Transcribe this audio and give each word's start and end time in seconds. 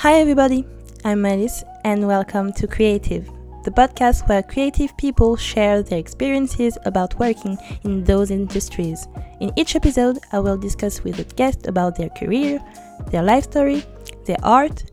Hi, 0.00 0.14
everybody. 0.14 0.64
I'm 1.04 1.26
Alice, 1.26 1.62
and 1.84 2.06
welcome 2.06 2.54
to 2.54 2.66
Creative, 2.66 3.26
the 3.64 3.70
podcast 3.70 4.26
where 4.30 4.42
creative 4.42 4.96
people 4.96 5.36
share 5.36 5.82
their 5.82 5.98
experiences 5.98 6.78
about 6.86 7.18
working 7.18 7.58
in 7.84 8.04
those 8.04 8.30
industries. 8.30 9.06
In 9.40 9.52
each 9.56 9.76
episode, 9.76 10.18
I 10.32 10.38
will 10.38 10.56
discuss 10.56 11.04
with 11.04 11.18
a 11.18 11.24
guest 11.34 11.66
about 11.66 11.96
their 11.96 12.08
career, 12.08 12.64
their 13.10 13.22
life 13.22 13.44
story, 13.44 13.84
their 14.24 14.38
art, 14.42 14.90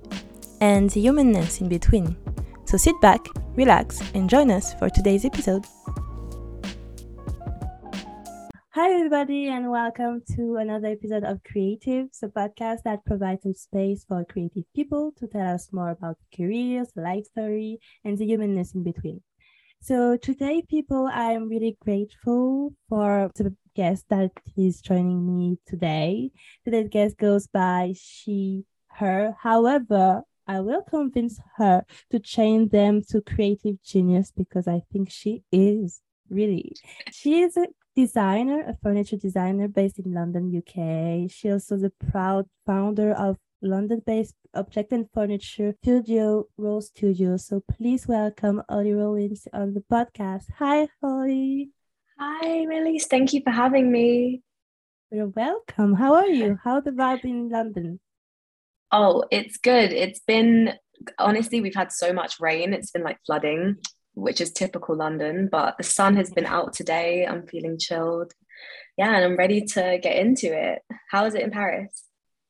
and 0.60 0.90
the 0.90 1.00
humanness 1.00 1.62
in 1.62 1.70
between. 1.70 2.18
So 2.66 2.76
sit 2.76 3.00
back, 3.00 3.26
relax, 3.56 4.02
and 4.14 4.30
join 4.30 4.52
us 4.52 4.74
for 4.74 4.90
today's 4.90 5.24
episode. 5.24 5.66
Hi, 8.78 8.92
everybody, 8.94 9.48
and 9.48 9.72
welcome 9.72 10.22
to 10.36 10.58
another 10.58 10.90
episode 10.90 11.24
of 11.24 11.44
Creative, 11.44 12.10
the 12.22 12.28
podcast 12.28 12.84
that 12.84 13.04
provides 13.06 13.44
a 13.48 13.56
space 13.56 14.06
for 14.08 14.24
creative 14.24 14.66
people 14.76 15.14
to 15.18 15.26
tell 15.26 15.56
us 15.56 15.70
more 15.74 15.90
about 15.90 16.18
careers, 16.32 16.90
life 16.96 17.26
story, 17.26 17.80
and 18.06 18.20
the 18.20 18.26
humanness 18.28 18.76
in 18.76 18.84
between. 18.84 19.24
So 19.82 20.16
today, 20.16 20.62
people, 20.70 21.10
I'm 21.12 21.50
really 21.50 21.76
grateful 21.84 22.76
for 22.88 23.32
the 23.34 23.56
guest 23.76 24.06
that 24.10 24.30
is 24.56 24.80
joining 24.80 25.26
me 25.26 25.58
today. 25.66 26.30
Today's 26.64 26.90
guest 26.90 27.18
goes 27.18 27.48
by 27.48 27.96
she, 28.00 28.64
her. 28.90 29.36
However, 29.42 30.22
I 30.46 30.60
will 30.60 30.84
convince 30.84 31.40
her 31.56 31.84
to 32.12 32.20
change 32.20 32.70
them 32.70 33.02
to 33.10 33.22
creative 33.22 33.82
genius 33.82 34.32
because 34.38 34.68
I 34.68 34.84
think 34.94 35.10
she 35.10 35.42
is 35.52 36.00
really. 36.30 36.74
She 37.12 37.42
is 37.42 37.58
a 37.58 37.66
designer, 37.98 38.64
a 38.68 38.78
furniture 38.84 39.18
designer 39.18 39.68
based 39.68 39.98
in 39.98 40.14
London, 40.14 40.54
UK. 40.56 41.32
She 41.32 41.52
also 41.52 41.78
the 41.78 41.92
proud 42.12 42.46
founder 42.64 43.12
of 43.12 43.38
London-based 43.64 44.36
object 44.54 44.92
and 44.92 45.08
furniture 45.12 45.74
studio 45.82 46.46
ROLSTUDIO. 46.60 47.40
So 47.40 47.64
please 47.68 48.08
welcome 48.08 48.62
Holly 48.70 48.94
Rollins 48.94 49.48
on 49.52 49.74
the 49.74 49.84
podcast. 49.92 50.46
Hi, 50.60 50.90
Holly. 51.02 51.72
Hi, 52.20 52.68
Melis. 52.68 53.08
Thank 53.08 53.34
you 53.34 53.42
for 53.44 53.50
having 53.50 53.92
me. 53.92 54.44
You're 55.12 55.30
welcome. 55.30 55.96
How 55.96 56.14
are 56.14 56.28
you? 56.28 56.60
How 56.64 56.80
the 56.80 56.92
vibe 56.92 57.26
in 57.26 57.50
London? 57.50 58.00
Oh, 58.92 59.24
it's 59.32 59.58
good. 59.58 59.92
It's 59.92 60.20
been 60.20 60.74
honestly, 61.18 61.62
we've 61.62 61.74
had 61.74 61.92
so 61.92 62.14
much 62.14 62.40
rain. 62.40 62.74
It's 62.74 62.92
been 62.92 63.04
like 63.04 63.18
flooding 63.26 63.78
which 64.18 64.42
is 64.42 64.52
typical 64.52 64.96
London, 64.96 65.48
but 65.52 65.78
the 65.78 65.84
sun 65.84 66.16
has 66.16 66.32
been 66.32 66.46
out 66.46 66.74
today. 66.74 67.26
I'm 67.26 67.46
feeling 67.46 67.78
chilled. 67.78 68.34
Yeah, 68.98 69.16
and 69.16 69.24
I'm 69.24 69.38
ready 69.38 69.62
to 69.62 70.00
get 70.02 70.18
into 70.18 70.48
it. 70.48 70.82
How 71.12 71.26
is 71.26 71.36
it 71.36 71.44
in 71.44 71.52
Paris? 71.52 72.04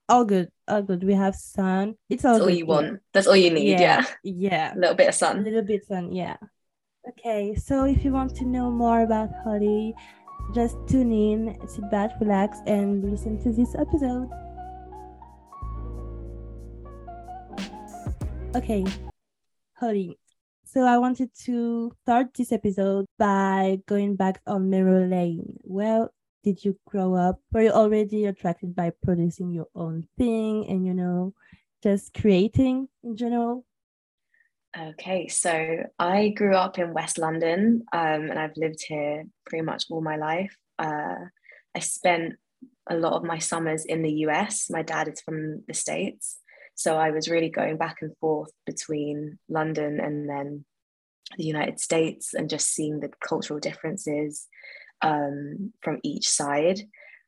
All 0.07 0.23
good, 0.23 0.49
all 0.67 0.81
good. 0.81 1.03
We 1.03 1.13
have 1.13 1.35
sun. 1.35 1.95
It's 2.09 2.23
all, 2.23 2.41
all 2.41 2.49
you 2.49 2.65
want. 2.65 3.01
That's 3.13 3.27
all 3.27 3.35
you 3.35 3.51
need. 3.51 3.79
Yeah. 3.79 4.05
yeah. 4.23 4.33
Yeah. 4.49 4.73
A 4.73 4.79
little 4.79 4.95
bit 4.95 5.09
of 5.09 5.15
sun. 5.15 5.39
A 5.39 5.41
little 5.41 5.61
bit 5.61 5.81
of 5.81 5.87
sun, 5.87 6.13
yeah. 6.13 6.37
Okay, 7.09 7.53
so 7.55 7.83
if 7.83 8.05
you 8.05 8.13
want 8.13 8.33
to 8.37 8.45
know 8.45 8.71
more 8.71 9.01
about 9.01 9.29
Holly, 9.43 9.93
just 10.53 10.77
tune 10.87 11.11
in, 11.11 11.57
sit 11.67 11.91
back, 11.91 12.11
relax, 12.21 12.59
and 12.65 13.03
listen 13.03 13.41
to 13.43 13.51
this 13.51 13.75
episode. 13.75 14.29
Okay, 18.55 18.85
Holly, 19.73 20.17
so 20.77 20.83
I 20.83 20.99
wanted 20.99 21.33
to 21.45 21.91
start 22.03 22.35
this 22.35 22.51
episode 22.51 23.07
by 23.17 23.79
going 23.87 24.15
back 24.15 24.41
on 24.45 24.69
memory 24.69 25.07
lane. 25.07 25.57
Where 25.63 26.09
did 26.43 26.63
you 26.63 26.77
grow 26.85 27.15
up? 27.15 27.39
Were 27.51 27.63
you 27.63 27.71
already 27.71 28.25
attracted 28.25 28.75
by 28.75 28.91
producing 29.01 29.49
your 29.49 29.65
own 29.73 30.07
thing 30.19 30.67
and 30.69 30.85
you 30.85 30.93
know 30.93 31.33
just 31.81 32.13
creating 32.13 32.89
in 33.03 33.17
general? 33.17 33.65
Okay, 34.77 35.27
so 35.29 35.77
I 35.97 36.29
grew 36.37 36.55
up 36.55 36.77
in 36.77 36.93
West 36.93 37.17
London 37.17 37.81
um, 37.91 38.29
and 38.29 38.37
I've 38.37 38.55
lived 38.55 38.85
here 38.87 39.25
pretty 39.47 39.63
much 39.65 39.85
all 39.89 40.01
my 40.01 40.17
life. 40.17 40.55
Uh, 40.77 41.25
I 41.75 41.79
spent 41.79 42.35
a 42.87 42.95
lot 42.95 43.13
of 43.13 43.23
my 43.23 43.39
summers 43.39 43.83
in 43.83 44.03
the 44.03 44.13
US. 44.27 44.69
My 44.69 44.83
dad 44.83 45.07
is 45.07 45.21
from 45.21 45.63
the 45.67 45.73
States. 45.73 46.37
So 46.77 46.95
I 46.95 47.09
was 47.09 47.27
really 47.27 47.49
going 47.49 47.77
back 47.77 47.97
and 48.01 48.15
forth 48.17 48.51
between 48.65 49.39
London 49.49 49.99
and 49.99 50.29
then 50.29 50.63
the 51.35 51.43
United 51.43 51.79
States 51.79 52.35
and 52.35 52.49
just 52.49 52.69
seeing 52.69 52.99
the 52.99 53.09
cultural 53.19 53.59
differences 53.59 54.45
um, 55.01 55.73
from 55.81 55.99
each 56.03 56.29
side. 56.29 56.81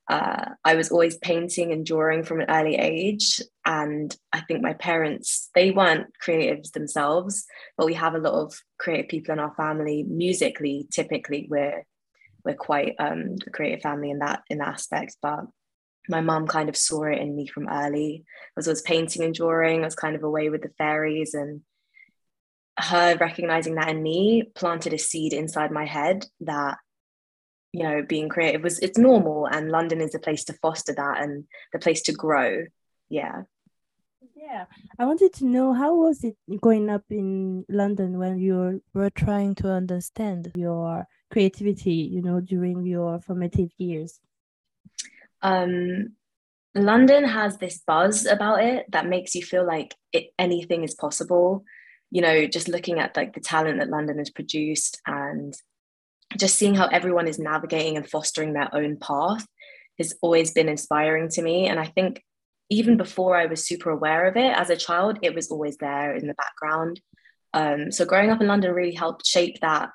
Uh, 0.08 0.52
I 0.64 0.76
was 0.76 0.92
always 0.92 1.18
painting 1.18 1.72
and 1.72 1.84
drawing 1.84 2.24
from 2.24 2.42
an 2.42 2.50
early 2.50 2.76
age. 2.76 3.42
And 3.66 4.16
I 4.32 4.42
think 4.42 4.62
my 4.62 4.74
parents, 4.74 5.50
they 5.56 5.72
weren't 5.72 6.08
creatives 6.24 6.72
themselves, 6.72 7.46
but 7.76 7.88
we 7.88 7.96
have 7.96 8.14
a 8.14 8.20
lot 8.20 8.34
of 8.34 8.54
creative 8.78 9.10
people 9.10 9.34
in 9.34 9.40
our 9.40 9.54
family. 9.56 10.04
Musically, 10.04 10.88
typically, 10.92 11.48
we're 11.50 11.86
we're 12.46 12.56
quite 12.56 12.96
um, 13.00 13.36
a 13.46 13.50
creative 13.50 13.82
family 13.82 14.12
in 14.12 14.20
that 14.20 14.44
in 14.50 14.60
that 14.60 14.70
aspect. 14.70 15.18
But 15.22 15.46
my 16.10 16.22
mum 16.22 16.48
kind 16.48 16.68
of 16.68 16.76
saw 16.76 17.04
it 17.04 17.20
in 17.20 17.36
me 17.36 17.48
from 17.48 17.70
early. 17.70 18.26
I 18.58 18.68
was 18.68 18.82
painting 18.82 19.24
and 19.24 19.34
drawing, 19.34 19.82
I 19.82 19.86
was 19.86 19.96
kind 19.96 20.16
of 20.16 20.24
away 20.24 20.50
with 20.50 20.64
the 20.64 20.72
fairies, 20.78 21.34
and 21.34 21.62
her 22.78 23.16
recognizing 23.18 23.76
that 23.76 23.90
in 23.90 24.02
me 24.02 24.52
planted 24.56 24.94
a 24.94 24.98
seed 24.98 25.34
inside 25.34 25.72
my 25.72 25.86
head 25.86 26.26
that 26.42 26.78
you 27.74 27.84
know 27.84 28.02
being 28.02 28.30
creative 28.30 28.64
was 28.64 28.80
it's 28.80 28.98
normal, 28.98 29.46
and 29.46 29.72
London 29.72 30.02
is 30.02 30.12
the 30.12 30.20
place 30.20 30.44
to 30.46 30.54
foster 30.54 30.94
that 30.94 31.22
and 31.22 31.46
the 31.72 31.80
place 31.80 32.02
to 32.04 32.12
grow. 32.12 32.66
Yeah. 33.10 33.44
Yeah, 34.36 34.66
I 34.98 35.06
wanted 35.06 35.34
to 35.34 35.46
know 35.46 35.74
how 35.74 35.96
was 35.96 36.24
it 36.24 36.36
growing 36.62 36.90
up 36.90 37.04
in 37.10 37.66
London 37.70 38.18
when 38.18 38.40
you 38.40 38.82
were 38.94 39.10
trying 39.10 39.54
to 39.56 39.70
understand 39.70 40.52
your 40.56 41.06
creativity, 41.30 42.10
you 42.12 42.22
know, 42.22 42.40
during 42.40 42.86
your 42.86 43.20
formative 43.20 43.70
years 43.78 44.20
um, 45.42 46.14
London 46.76 47.24
has 47.26 47.58
this 47.58 47.82
buzz 47.86 48.26
about 48.26 48.64
it 48.64 48.86
that 48.92 49.08
makes 49.08 49.36
you 49.36 49.44
feel 49.44 49.66
like 49.66 49.96
it, 50.14 50.28
anything 50.38 50.84
is 50.84 50.96
possible. 50.96 51.64
You 52.12 52.22
know, 52.22 52.48
just 52.48 52.68
looking 52.68 53.00
at 53.00 53.16
like 53.16 53.34
the 53.34 53.40
talent 53.40 53.80
that 53.80 53.90
London 53.90 54.18
has 54.18 54.30
produced 54.30 55.00
and 55.06 55.54
just 56.38 56.58
seeing 56.58 56.76
how 56.76 56.88
everyone 56.88 57.28
is 57.28 57.40
navigating 57.40 57.98
and 57.98 58.10
fostering 58.10 58.54
their 58.54 58.74
own 58.74 58.98
path 58.98 59.46
has 59.98 60.16
always 60.22 60.52
been 60.52 60.70
inspiring 60.70 61.30
to 61.30 61.42
me. 61.42 61.68
And 61.68 61.80
I 61.80 61.86
think 61.86 62.24
even 62.70 62.98
before 62.98 63.36
I 63.36 63.48
was 63.48 63.66
super 63.66 63.90
aware 63.90 64.28
of 64.28 64.38
it 64.38 64.56
as 64.56 64.70
a 64.70 64.78
child, 64.78 65.20
it 65.22 65.34
was 65.34 65.50
always 65.50 65.78
there 65.78 66.16
in 66.16 66.28
the 66.28 66.36
background. 66.36 67.02
Um, 67.54 67.92
so 67.92 68.06
growing 68.06 68.30
up 68.30 68.42
in 68.42 68.48
London 68.48 68.74
really 68.74 68.94
helped 68.94 69.26
shape 69.26 69.60
that 69.62 69.90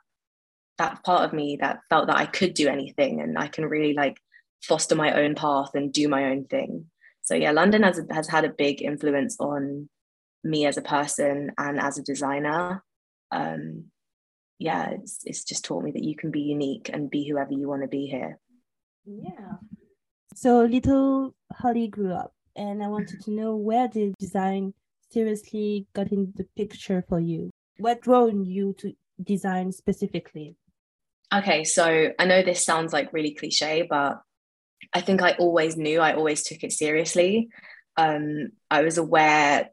that 0.78 1.04
part 1.04 1.22
of 1.22 1.32
me 1.32 1.56
that 1.60 1.78
felt 1.88 2.08
that 2.08 2.16
I 2.16 2.26
could 2.26 2.54
do 2.54 2.66
anything 2.66 3.20
and 3.20 3.38
I 3.38 3.46
can 3.46 3.64
really 3.64 3.94
like 3.94 4.16
foster 4.66 4.94
my 4.94 5.12
own 5.12 5.34
path 5.34 5.70
and 5.74 5.92
do 5.92 6.08
my 6.08 6.26
own 6.26 6.44
thing. 6.44 6.86
So 7.22 7.34
yeah, 7.34 7.52
London 7.52 7.82
has 7.82 8.00
has 8.10 8.28
had 8.28 8.44
a 8.44 8.50
big 8.50 8.82
influence 8.82 9.36
on 9.40 9.88
me 10.42 10.66
as 10.66 10.76
a 10.76 10.82
person 10.82 11.52
and 11.56 11.80
as 11.80 11.98
a 11.98 12.02
designer. 12.02 12.82
Um, 13.30 13.86
yeah, 14.58 14.90
it's 14.90 15.20
it's 15.24 15.44
just 15.44 15.64
taught 15.64 15.82
me 15.82 15.90
that 15.92 16.04
you 16.04 16.16
can 16.16 16.30
be 16.30 16.42
unique 16.42 16.90
and 16.92 17.10
be 17.10 17.26
whoever 17.28 17.52
you 17.52 17.68
want 17.68 17.82
to 17.82 17.88
be 17.88 18.06
here. 18.06 18.38
Yeah. 19.04 19.56
So 20.34 20.64
little 20.64 21.34
Holly 21.52 21.88
grew 21.88 22.12
up, 22.12 22.34
and 22.56 22.82
I 22.82 22.88
wanted 22.88 23.22
to 23.22 23.30
know 23.30 23.56
where 23.56 23.88
did 23.88 24.14
design 24.18 24.74
seriously 25.14 25.86
got 25.94 26.10
in 26.12 26.32
the 26.36 26.46
picture 26.56 27.04
for 27.08 27.20
you? 27.20 27.50
What 27.78 28.02
drove 28.02 28.34
you 28.34 28.74
to 28.78 28.92
design 29.22 29.72
specifically? 29.72 30.56
Okay, 31.32 31.64
so 31.64 32.08
I 32.18 32.24
know 32.26 32.42
this 32.42 32.64
sounds 32.64 32.92
like 32.92 33.12
really 33.12 33.34
cliche, 33.34 33.86
but 33.88 34.20
I 34.94 35.00
think 35.00 35.22
I 35.22 35.32
always 35.32 35.76
knew, 35.76 36.00
I 36.00 36.14
always 36.14 36.44
took 36.44 36.62
it 36.62 36.72
seriously. 36.72 37.48
Um, 37.96 38.50
I 38.70 38.82
was 38.82 38.96
aware, 38.96 39.70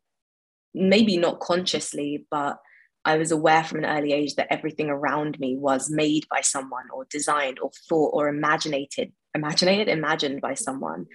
maybe 0.73 1.18
not 1.18 1.39
consciously, 1.39 2.25
but 2.31 2.57
I 3.06 3.18
was 3.18 3.31
aware 3.31 3.63
from 3.63 3.79
an 3.79 3.85
early 3.85 4.13
age 4.13 4.35
that 4.35 4.51
everything 4.51 4.89
around 4.89 5.39
me 5.39 5.56
was 5.57 5.89
made 5.89 6.25
by 6.29 6.41
someone 6.41 6.85
or 6.94 7.06
designed 7.09 7.59
or 7.59 7.71
thought 7.88 8.12
or 8.13 8.27
imaginated, 8.27 9.12
imaginated, 9.33 9.88
imagined 9.88 10.41
by 10.41 10.56
someone. 10.56 11.06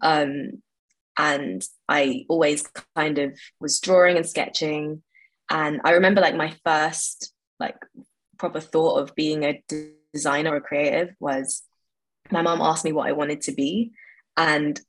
Um, 0.00 0.62
and 1.18 1.62
I 1.88 2.24
always 2.28 2.64
kind 2.96 3.18
of 3.18 3.38
was 3.60 3.80
drawing 3.80 4.16
and 4.16 4.26
sketching. 4.26 5.02
And 5.50 5.80
I 5.84 5.92
remember 5.92 6.20
like 6.20 6.34
my 6.34 6.54
first 6.64 7.32
like 7.60 7.76
proper 8.38 8.60
thought 8.60 9.00
of 9.00 9.14
being 9.14 9.44
a 9.44 9.62
designer 10.12 10.54
or 10.54 10.60
creative 10.60 11.14
was 11.20 11.62
my 12.30 12.42
mom 12.42 12.60
asked 12.60 12.84
me 12.84 12.92
what 12.92 13.08
I 13.08 13.12
wanted 13.12 13.42
to 13.42 13.52
be. 13.52 13.92
And 14.36 14.80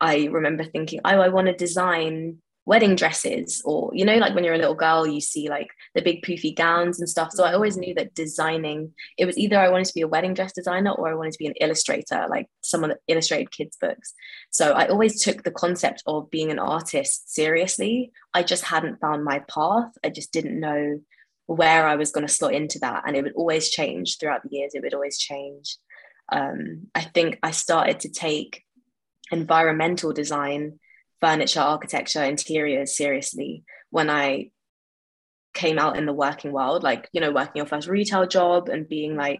I 0.00 0.26
remember 0.26 0.64
thinking, 0.64 1.00
oh, 1.04 1.20
I 1.20 1.28
want 1.28 1.46
to 1.46 1.54
design 1.54 2.38
wedding 2.64 2.94
dresses 2.94 3.60
or 3.64 3.90
you 3.92 4.04
know 4.04 4.16
like 4.16 4.34
when 4.34 4.44
you're 4.44 4.54
a 4.54 4.58
little 4.58 4.74
girl 4.74 5.04
you 5.04 5.20
see 5.20 5.48
like 5.48 5.68
the 5.94 6.02
big 6.02 6.22
poofy 6.22 6.54
gowns 6.54 7.00
and 7.00 7.08
stuff. 7.08 7.32
So 7.32 7.44
i 7.44 7.54
always 7.54 7.76
knew 7.76 7.94
that 7.94 8.14
designing 8.14 8.92
it 9.18 9.24
was 9.24 9.36
either 9.36 9.58
i 9.58 9.68
wanted 9.68 9.86
to 9.86 9.94
be 9.94 10.02
a 10.02 10.08
wedding 10.08 10.34
dress 10.34 10.52
designer 10.52 10.92
or 10.92 11.08
i 11.08 11.14
wanted 11.14 11.32
to 11.32 11.38
be 11.38 11.46
an 11.46 11.54
illustrator 11.60 12.26
like 12.30 12.46
someone 12.62 12.90
that 12.90 13.00
illustrated 13.08 13.50
kids 13.50 13.76
books. 13.80 14.14
So 14.50 14.72
i 14.72 14.86
always 14.86 15.22
took 15.22 15.42
the 15.42 15.50
concept 15.50 16.02
of 16.06 16.30
being 16.30 16.50
an 16.50 16.60
artist 16.60 17.34
seriously. 17.34 18.12
I 18.32 18.44
just 18.44 18.64
hadn't 18.64 19.00
found 19.00 19.24
my 19.24 19.40
path. 19.40 19.90
I 20.04 20.10
just 20.10 20.32
didn't 20.32 20.60
know 20.60 21.00
where 21.46 21.86
i 21.88 21.96
was 21.96 22.12
going 22.12 22.26
to 22.26 22.32
slot 22.32 22.54
into 22.54 22.78
that 22.78 23.02
and 23.04 23.16
it 23.16 23.22
would 23.22 23.34
always 23.34 23.68
change 23.68 24.18
throughout 24.18 24.42
the 24.44 24.56
years. 24.56 24.72
It 24.74 24.82
would 24.82 24.94
always 24.94 25.18
change 25.18 25.78
um, 26.30 26.86
i 26.94 27.00
think 27.00 27.38
i 27.42 27.50
started 27.50 28.00
to 28.00 28.10
take 28.10 28.64
environmental 29.30 30.12
design 30.12 30.78
furniture, 31.22 31.60
architecture, 31.60 32.24
interiors 32.24 32.96
seriously 32.96 33.62
when 33.90 34.10
I 34.10 34.50
came 35.54 35.78
out 35.78 35.96
in 35.96 36.04
the 36.04 36.12
working 36.12 36.50
world, 36.50 36.82
like, 36.82 37.08
you 37.12 37.20
know, 37.20 37.30
working 37.30 37.52
your 37.56 37.66
first 37.66 37.86
retail 37.86 38.26
job 38.26 38.68
and 38.68 38.88
being 38.88 39.16
like 39.16 39.38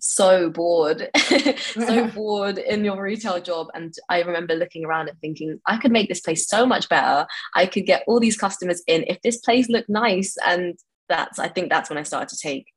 so 0.00 0.48
bored, 0.48 1.10
so 1.16 2.08
bored 2.14 2.56
in 2.56 2.84
your 2.86 3.02
retail 3.02 3.38
job. 3.40 3.66
And 3.74 3.92
I 4.08 4.22
remember 4.22 4.54
looking 4.54 4.86
around 4.86 5.10
and 5.10 5.20
thinking, 5.20 5.60
I 5.66 5.76
could 5.76 5.92
make 5.92 6.08
this 6.08 6.20
place 6.20 6.48
so 6.48 6.64
much 6.64 6.88
better. 6.88 7.26
I 7.54 7.66
could 7.66 7.84
get 7.84 8.04
all 8.06 8.18
these 8.18 8.38
customers 8.38 8.82
in 8.86 9.04
if 9.06 9.20
this 9.20 9.36
place 9.38 9.68
looked 9.68 9.90
nice. 9.90 10.36
And 10.46 10.78
that's, 11.10 11.38
I 11.38 11.48
think 11.48 11.68
that's 11.68 11.90
when 11.90 11.98
I 11.98 12.04
started 12.04 12.30
to 12.30 12.38
take 12.38 12.72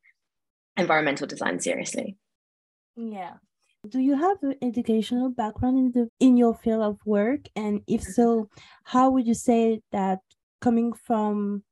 environmental 0.75 1.27
design 1.27 1.61
seriously. 1.61 2.17
Yeah. 2.95 3.33
Do 3.89 3.99
you 3.99 4.15
have 4.15 4.37
an 4.43 4.55
educational 4.61 5.29
background 5.29 5.77
in 5.77 5.91
the 5.91 6.09
in 6.19 6.37
your 6.37 6.55
field 6.55 6.83
of 6.83 6.99
work? 7.05 7.41
And 7.55 7.81
if 7.87 8.01
mm-hmm. 8.01 8.11
so, 8.11 8.49
how 8.83 9.09
would 9.09 9.27
you 9.27 9.33
say 9.33 9.81
that 9.91 10.19
coming 10.61 10.93
from 10.93 11.63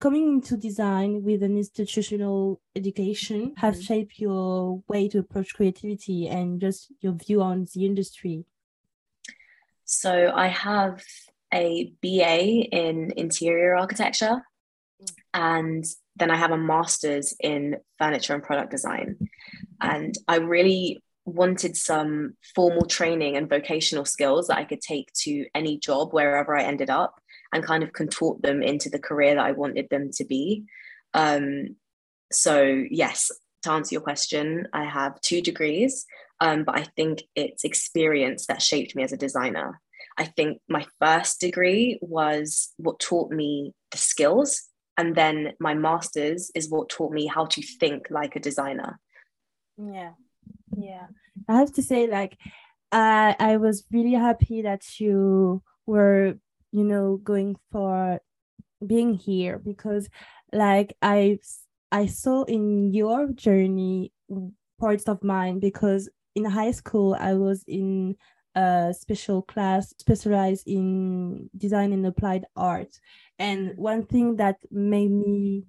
coming 0.00 0.34
into 0.34 0.56
design 0.56 1.24
with 1.24 1.42
an 1.42 1.56
institutional 1.56 2.60
education 2.76 3.54
have 3.56 3.74
mm-hmm. 3.74 3.82
shaped 3.82 4.18
your 4.18 4.82
way 4.88 5.08
to 5.08 5.18
approach 5.18 5.54
creativity 5.54 6.28
and 6.28 6.60
just 6.60 6.92
your 7.00 7.14
view 7.14 7.40
on 7.42 7.66
the 7.74 7.86
industry? 7.86 8.44
So 9.84 10.32
I 10.34 10.48
have 10.48 11.02
a 11.52 11.92
BA 12.02 12.68
in 12.70 13.12
interior 13.16 13.74
architecture 13.74 14.42
mm. 15.02 15.10
and 15.32 15.84
then 16.18 16.30
I 16.30 16.36
have 16.36 16.50
a 16.50 16.58
master's 16.58 17.34
in 17.40 17.76
furniture 17.98 18.34
and 18.34 18.42
product 18.42 18.70
design. 18.70 19.16
And 19.80 20.14
I 20.26 20.36
really 20.36 21.02
wanted 21.24 21.76
some 21.76 22.34
formal 22.54 22.86
training 22.86 23.36
and 23.36 23.48
vocational 23.48 24.04
skills 24.04 24.48
that 24.48 24.58
I 24.58 24.64
could 24.64 24.80
take 24.80 25.12
to 25.24 25.46
any 25.54 25.78
job 25.78 26.12
wherever 26.12 26.56
I 26.56 26.64
ended 26.64 26.90
up 26.90 27.20
and 27.52 27.64
kind 27.64 27.82
of 27.82 27.92
contort 27.92 28.42
them 28.42 28.62
into 28.62 28.90
the 28.90 28.98
career 28.98 29.34
that 29.34 29.44
I 29.44 29.52
wanted 29.52 29.88
them 29.90 30.10
to 30.14 30.24
be. 30.24 30.64
Um, 31.14 31.76
so, 32.32 32.84
yes, 32.90 33.30
to 33.62 33.72
answer 33.72 33.94
your 33.94 34.02
question, 34.02 34.68
I 34.72 34.84
have 34.84 35.20
two 35.20 35.40
degrees, 35.40 36.06
um, 36.40 36.64
but 36.64 36.78
I 36.78 36.84
think 36.96 37.22
it's 37.34 37.64
experience 37.64 38.46
that 38.46 38.62
shaped 38.62 38.94
me 38.94 39.02
as 39.02 39.12
a 39.12 39.16
designer. 39.16 39.80
I 40.16 40.24
think 40.24 40.60
my 40.68 40.84
first 41.00 41.40
degree 41.40 41.98
was 42.02 42.72
what 42.76 42.98
taught 42.98 43.30
me 43.30 43.72
the 43.90 43.98
skills, 43.98 44.68
and 44.98 45.14
then 45.14 45.54
my 45.58 45.72
master's 45.72 46.50
is 46.54 46.68
what 46.68 46.90
taught 46.90 47.12
me 47.12 47.26
how 47.26 47.46
to 47.46 47.62
think 47.62 48.08
like 48.10 48.36
a 48.36 48.40
designer. 48.40 49.00
Yeah 49.78 50.10
yeah 50.76 51.06
i 51.48 51.56
have 51.56 51.72
to 51.72 51.82
say 51.82 52.06
like 52.06 52.36
i 52.92 53.34
i 53.38 53.56
was 53.56 53.84
really 53.92 54.12
happy 54.12 54.62
that 54.62 54.82
you 55.00 55.62
were 55.86 56.34
you 56.72 56.84
know 56.84 57.16
going 57.16 57.56
for 57.72 58.20
being 58.86 59.14
here 59.14 59.58
because 59.58 60.08
like 60.52 60.94
i 61.02 61.38
i 61.90 62.06
saw 62.06 62.44
in 62.44 62.92
your 62.92 63.28
journey 63.32 64.12
parts 64.78 65.04
of 65.04 65.22
mine 65.22 65.58
because 65.58 66.08
in 66.34 66.44
high 66.44 66.70
school 66.70 67.16
i 67.18 67.34
was 67.34 67.64
in 67.66 68.14
a 68.54 68.94
special 68.98 69.42
class 69.42 69.94
specialized 69.98 70.66
in 70.66 71.48
design 71.56 71.92
and 71.92 72.06
applied 72.06 72.44
art 72.56 72.98
and 73.38 73.76
one 73.76 74.04
thing 74.04 74.36
that 74.36 74.56
made 74.70 75.10
me 75.10 75.64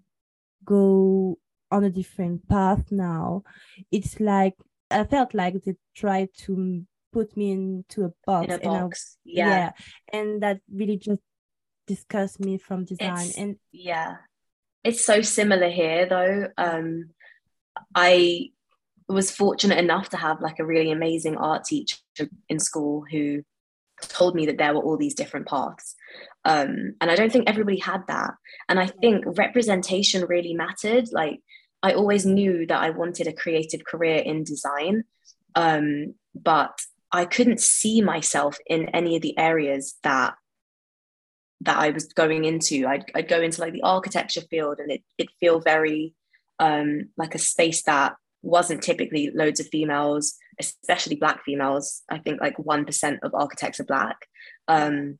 go 0.66 1.38
on 1.71 1.83
a 1.83 1.89
different 1.89 2.48
path 2.48 2.86
now 2.92 3.44
it's 3.92 4.19
like 4.19 4.56
I 4.92 5.04
felt 5.04 5.33
like 5.33 5.62
they 5.63 5.75
tried 5.95 6.30
to 6.45 6.83
put 7.12 7.36
me 7.36 7.51
into 7.51 8.06
a 8.06 8.12
box. 8.25 8.48
In 8.48 8.54
a 8.54 8.60
box. 8.60 9.18
I, 9.18 9.21
yeah. 9.25 9.48
yeah. 9.48 9.71
And 10.13 10.44
that 10.44 10.62
really 10.71 10.98
just 10.98 11.21
disgusts 11.88 12.39
me 12.39 12.57
from 12.57 12.86
design. 12.86 13.27
It's, 13.27 13.38
and 13.38 13.56
yeah. 13.71 14.18
It's 14.83 15.04
so 15.04 15.21
similar 15.21 15.69
here 15.69 16.07
though. 16.07 16.48
Um 16.57 17.10
I 17.95 18.50
was 19.07 19.31
fortunate 19.31 19.80
enough 19.80 20.10
to 20.10 20.18
have 20.18 20.42
like 20.42 20.60
a 20.60 20.66
really 20.66 20.92
amazing 20.92 21.38
art 21.38 21.66
teacher 21.66 21.98
in 22.48 22.60
school 22.60 23.06
who 23.10 23.42
told 24.01 24.36
me 24.36 24.45
that 24.45 24.57
there 24.57 24.74
were 24.74 24.81
all 24.81 24.98
these 24.98 25.16
different 25.16 25.48
paths. 25.48 25.95
Um, 26.46 26.96
and 27.02 27.12
I 27.12 27.16
don't 27.16 27.32
think 27.32 27.50
everybody 27.50 27.80
had 27.80 28.02
that. 28.08 28.32
And 28.68 28.80
I 28.80 28.88
think 28.88 29.26
representation 29.26 30.26
really 30.26 30.54
mattered. 30.54 31.10
Like 31.12 31.42
I 31.84 31.94
always 31.94 32.26
knew 32.26 32.66
that 32.68 32.82
I 32.82 32.90
wanted 32.92 33.28
a 33.28 33.34
creative 33.34 33.84
career 33.86 34.18
in 34.18 34.44
design, 34.44 35.04
um, 35.56 36.16
but 36.36 36.80
I 37.12 37.26
couldn't 37.26 37.60
see 37.60 38.02
myself 38.02 38.58
in 38.68 38.90
any 38.90 39.16
of 39.16 39.22
the 39.22 39.38
areas 39.38 39.96
that 40.04 40.36
that 41.62 41.78
I 41.78 41.90
was 41.90 42.06
going 42.14 42.46
into. 42.46 42.88
I'd, 42.88 43.06
I'd 43.14 43.28
go 43.28 43.42
into 43.42 43.60
like 43.62 43.74
the 43.74 43.82
architecture 43.82 44.42
field, 44.50 44.80
and 44.80 44.92
it 44.92 45.02
it 45.18 45.30
feel 45.40 45.60
very 45.60 46.14
um, 46.60 47.10
like 47.18 47.36
a 47.36 47.40
space 47.40 47.84
that 47.84 48.16
wasn't 48.42 48.82
typically 48.82 49.32
loads 49.34 49.60
of 49.60 49.68
females, 49.68 50.36
especially 50.60 51.18
black 51.18 51.44
females. 51.44 52.04
I 52.10 52.20
think 52.20 52.40
like 52.40 52.58
one 52.58 52.86
percent 52.86 53.20
of 53.24 53.34
architects 53.34 53.80
are 53.80 53.86
black, 53.86 54.18
um, 54.68 55.20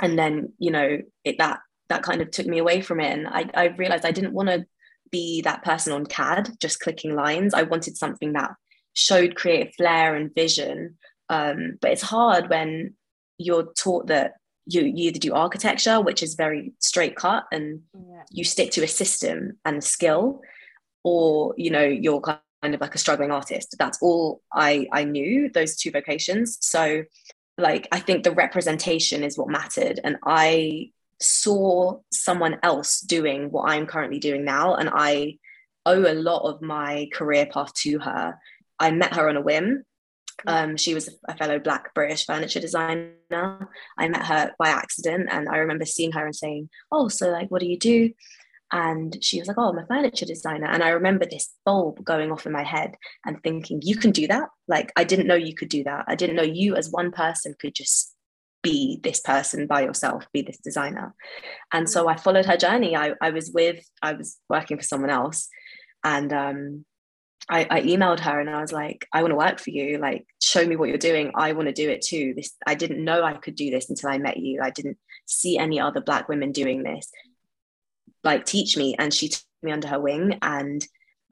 and 0.00 0.18
then 0.18 0.52
you 0.58 0.70
know 0.70 0.98
it 1.24 1.38
that 1.38 1.60
that 1.88 2.02
kind 2.02 2.20
of 2.20 2.30
took 2.30 2.46
me 2.46 2.58
away 2.58 2.80
from 2.80 3.00
it, 3.00 3.12
and 3.12 3.28
I 3.28 3.48
I 3.54 3.64
realized 3.66 4.04
I 4.04 4.12
didn't 4.12 4.34
want 4.34 4.48
to 4.48 4.66
be 5.10 5.40
that 5.42 5.62
person 5.62 5.92
on 5.92 6.06
CAD, 6.06 6.56
just 6.60 6.80
clicking 6.80 7.14
lines. 7.14 7.54
I 7.54 7.62
wanted 7.62 7.96
something 7.96 8.32
that 8.32 8.52
showed 8.92 9.36
creative 9.36 9.74
flair 9.74 10.16
and 10.16 10.34
vision. 10.34 10.96
Um, 11.28 11.78
but 11.80 11.92
it's 11.92 12.02
hard 12.02 12.48
when 12.48 12.94
you're 13.38 13.72
taught 13.74 14.08
that 14.08 14.34
you, 14.66 14.82
you 14.82 15.08
either 15.08 15.18
do 15.18 15.34
architecture, 15.34 16.00
which 16.00 16.22
is 16.22 16.34
very 16.34 16.72
straight 16.80 17.14
cut, 17.14 17.44
and 17.52 17.82
yeah. 17.94 18.22
you 18.30 18.44
stick 18.44 18.72
to 18.72 18.82
a 18.82 18.88
system 18.88 19.58
and 19.64 19.78
a 19.78 19.82
skill, 19.82 20.40
or 21.04 21.54
you 21.56 21.70
know 21.70 21.84
you're 21.84 22.20
kind 22.20 22.74
of 22.74 22.80
like 22.80 22.94
a 22.94 22.98
struggling 22.98 23.30
artist. 23.30 23.76
That's 23.78 23.98
all 24.02 24.42
I 24.52 24.88
I 24.92 25.04
knew 25.04 25.50
those 25.50 25.76
two 25.76 25.90
vocations. 25.90 26.58
So 26.60 27.04
like 27.58 27.88
I 27.92 28.00
think 28.00 28.22
the 28.22 28.32
representation 28.32 29.22
is 29.22 29.38
what 29.38 29.48
mattered, 29.48 30.00
and 30.02 30.16
I 30.24 30.90
saw 31.20 32.00
someone 32.12 32.58
else 32.62 33.00
doing 33.00 33.50
what 33.50 33.70
I'm 33.70 33.86
currently 33.86 34.18
doing 34.18 34.44
now, 34.44 34.74
and 34.74 34.90
I 34.92 35.38
owe 35.86 36.10
a 36.10 36.14
lot 36.14 36.42
of 36.42 36.60
my 36.62 37.08
career 37.12 37.46
path 37.46 37.72
to 37.74 37.98
her. 38.00 38.38
I 38.78 38.90
met 38.90 39.14
her 39.14 39.28
on 39.28 39.36
a 39.36 39.40
whim. 39.40 39.84
Um, 40.46 40.76
she 40.76 40.92
was 40.92 41.08
a 41.26 41.36
fellow 41.36 41.58
Black 41.58 41.94
British 41.94 42.26
furniture 42.26 42.60
designer. 42.60 43.68
I 43.98 44.08
met 44.08 44.26
her 44.26 44.52
by 44.58 44.68
accident, 44.68 45.28
and 45.30 45.48
I 45.48 45.58
remember 45.58 45.86
seeing 45.86 46.12
her 46.12 46.26
and 46.26 46.36
saying, 46.36 46.68
"Oh, 46.92 47.08
so 47.08 47.30
like, 47.30 47.50
what 47.50 47.60
do 47.60 47.66
you 47.66 47.78
do?" 47.78 48.12
And 48.72 49.16
she 49.22 49.38
was 49.38 49.48
like, 49.48 49.58
"Oh, 49.58 49.70
I'm 49.70 49.78
a 49.78 49.86
furniture 49.86 50.26
designer." 50.26 50.66
And 50.66 50.82
I 50.82 50.88
remember 50.90 51.24
this 51.24 51.52
bulb 51.64 52.04
going 52.04 52.32
off 52.32 52.46
in 52.46 52.52
my 52.52 52.64
head 52.64 52.96
and 53.24 53.42
thinking, 53.42 53.80
"You 53.82 53.96
can 53.96 54.10
do 54.10 54.26
that!" 54.26 54.48
Like, 54.68 54.92
I 54.96 55.04
didn't 55.04 55.28
know 55.28 55.34
you 55.34 55.54
could 55.54 55.68
do 55.68 55.84
that. 55.84 56.04
I 56.08 56.16
didn't 56.16 56.36
know 56.36 56.42
you 56.42 56.74
as 56.74 56.90
one 56.90 57.12
person 57.12 57.54
could 57.60 57.74
just 57.74 58.16
be 58.66 58.98
this 59.04 59.20
person 59.20 59.68
by 59.68 59.82
yourself, 59.82 60.26
be 60.32 60.42
this 60.42 60.58
designer. 60.58 61.14
And 61.72 61.88
so 61.88 62.08
I 62.08 62.16
followed 62.16 62.46
her 62.46 62.56
journey. 62.56 62.96
I, 62.96 63.12
I 63.20 63.30
was 63.30 63.52
with, 63.52 63.84
I 64.02 64.14
was 64.14 64.38
working 64.48 64.76
for 64.76 64.82
someone 64.82 65.10
else. 65.10 65.48
And 66.02 66.32
um, 66.32 66.84
I, 67.48 67.66
I 67.70 67.82
emailed 67.82 68.20
her 68.20 68.40
and 68.40 68.50
I 68.50 68.60
was 68.60 68.72
like, 68.72 69.06
I 69.12 69.22
want 69.22 69.30
to 69.30 69.36
work 69.36 69.60
for 69.60 69.70
you. 69.70 69.98
Like, 69.98 70.26
show 70.42 70.66
me 70.66 70.74
what 70.74 70.88
you're 70.88 70.98
doing. 70.98 71.30
I 71.36 71.52
want 71.52 71.68
to 71.68 71.72
do 71.72 71.88
it 71.88 72.02
too. 72.02 72.34
This 72.34 72.54
I 72.66 72.74
didn't 72.74 73.04
know 73.04 73.22
I 73.22 73.34
could 73.34 73.54
do 73.54 73.70
this 73.70 73.88
until 73.88 74.10
I 74.10 74.18
met 74.18 74.36
you. 74.36 74.60
I 74.62 74.70
didn't 74.70 74.98
see 75.26 75.58
any 75.58 75.80
other 75.80 76.00
black 76.00 76.28
women 76.28 76.50
doing 76.50 76.82
this. 76.82 77.08
Like, 78.26 78.44
teach 78.44 78.76
me. 78.76 78.94
And 78.98 79.12
she 79.12 79.28
took 79.28 79.42
me 79.62 79.72
under 79.72 79.88
her 79.88 80.00
wing. 80.00 80.38
And 80.42 80.86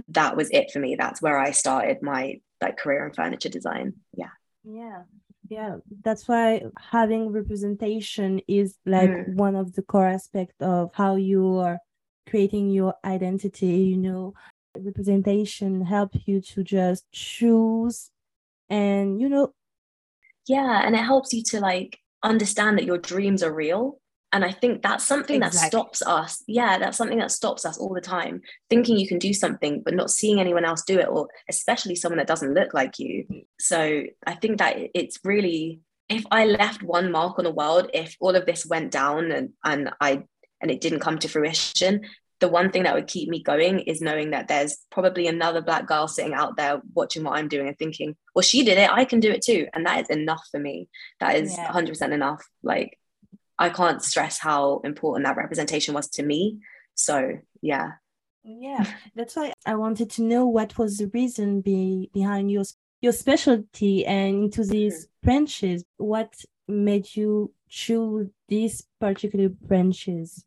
that 0.09 0.37
was 0.37 0.49
it 0.51 0.71
for 0.73 0.79
me. 0.79 0.97
That's 0.97 1.21
where 1.21 1.39
I 1.39 1.51
started 1.51 2.03
my 2.03 2.41
like 2.61 2.79
career 2.79 3.07
in 3.07 3.13
furniture 3.13 3.51
design. 3.51 3.95
Yeah. 4.17 4.31
Yeah 4.65 5.03
yeah 5.49 5.77
that's 6.03 6.27
why 6.27 6.63
having 6.79 7.31
representation 7.31 8.41
is 8.49 8.77
like 8.87 9.11
mm. 9.11 9.35
one 9.35 9.55
of 9.55 9.75
the 9.75 9.83
core 9.83 10.07
aspects 10.07 10.55
of 10.61 10.91
how 10.95 11.17
you 11.17 11.57
are 11.59 11.79
creating 12.29 12.71
your 12.71 12.95
identity 13.05 13.67
you 13.67 13.99
know 13.99 14.35
representation 14.77 15.85
help 15.85 16.13
you 16.27 16.41
to 16.41 16.65
just 16.65 17.05
choose 17.13 18.11
and 18.71 19.21
you 19.21 19.29
know 19.29 19.53
yeah 20.47 20.83
and 20.85 20.95
it 20.95 21.05
helps 21.05 21.33
you 21.33 21.43
to 21.43 21.61
like 21.61 21.99
understand 22.23 22.79
that 22.79 22.87
your 22.87 22.99
dreams 22.99 23.43
are 23.43 23.53
real 23.53 24.01
and 24.35 24.45
i 24.45 24.51
think 24.51 24.83
that's 24.83 25.07
something 25.07 25.37
exactly. 25.37 25.61
that 25.61 25.69
stops 25.69 26.03
us 26.03 26.43
yeah 26.47 26.77
that's 26.77 26.99
something 26.99 27.19
that 27.19 27.31
stops 27.31 27.65
us 27.65 27.79
all 27.79 27.95
the 27.95 28.01
time 28.01 28.43
thinking 28.69 28.99
you 28.99 29.09
can 29.09 29.19
do 29.19 29.33
something 29.33 29.81
but 29.83 29.95
not 29.95 30.11
seeing 30.11 30.39
anyone 30.39 30.65
else 30.65 30.83
do 30.83 30.99
it 30.99 31.09
or 31.09 31.29
especially 31.49 31.95
someone 31.95 32.19
that 32.19 32.27
doesn't 32.27 32.53
look 32.53 32.75
like 32.75 32.99
you 32.99 33.25
mm. 33.31 33.47
so 33.59 34.03
i 34.27 34.35
think 34.35 34.59
that 34.59 34.77
it's 34.93 35.19
really 35.25 35.81
if 36.11 36.25
i 36.31 36.45
left 36.45 36.83
one 36.83 37.11
mark 37.11 37.39
on 37.39 37.45
the 37.45 37.51
world 37.51 37.89
if 37.95 38.17
all 38.21 38.35
of 38.35 38.45
this 38.45 38.67
went 38.67 38.91
down 38.91 39.31
and 39.31 39.51
and 39.65 39.91
i 40.01 40.23
and 40.61 40.71
it 40.71 40.81
didn't 40.81 41.01
come 41.01 41.19
to 41.19 41.29
fruition 41.29 42.03
the 42.41 42.49
one 42.49 42.71
thing 42.71 42.83
that 42.83 42.95
would 42.95 43.07
keep 43.07 43.29
me 43.29 43.43
going 43.43 43.81
is 43.81 44.03
knowing 44.03 44.33
that 44.33 44.49
there's 44.49 44.79
probably 44.91 45.29
another 45.29 45.63
black 45.63 45.87
girl 45.87 46.09
sitting 46.09 46.35
out 46.35 46.57
there 46.57 46.83
watching 46.93 47.23
what 47.23 47.39
I'm 47.39 47.49
doing 47.49 47.69
and 47.69 47.79
thinking, 47.79 48.17
well, 48.35 48.43
she 48.43 48.65
did 48.65 48.77
it, 48.77 48.91
I 48.91 49.05
can 49.05 49.21
do 49.21 49.31
it 49.31 49.41
too. 49.41 49.69
And 49.73 49.87
that 49.87 50.03
is 50.03 50.11
enough 50.11 50.47
for 50.51 50.59
me. 50.59 50.89
That 51.21 51.37
is 51.37 51.57
yeah. 51.57 51.71
100% 51.73 52.13
enough. 52.13 52.45
Like, 52.63 52.99
I 53.59 53.71
can't 53.71 54.03
stress 54.03 54.39
how 54.39 54.81
important 54.85 55.27
that 55.27 55.37
representation 55.37 55.95
was 55.95 56.09
to 56.11 56.23
me. 56.23 56.61
So, 56.95 57.39
yeah. 57.63 57.93
Yeah, 58.43 58.85
that's 59.15 59.37
why 59.37 59.53
I 59.65 59.75
wanted 59.77 60.11
to 60.11 60.23
know 60.23 60.47
what 60.47 60.77
was 60.77 60.99
the 60.99 61.07
reason 61.07 61.63
be, 61.63 62.11
behind 62.13 62.51
your 62.51 62.65
your 63.01 63.13
specialty 63.13 64.05
and 64.05 64.45
into 64.45 64.65
these 64.65 65.07
mm-hmm. 65.07 65.27
branches. 65.27 65.85
What 65.97 66.35
made 66.69 67.15
you 67.17 67.53
choose 67.69 68.29
these 68.49 68.87
particular 69.01 69.49
branches? 69.49 70.45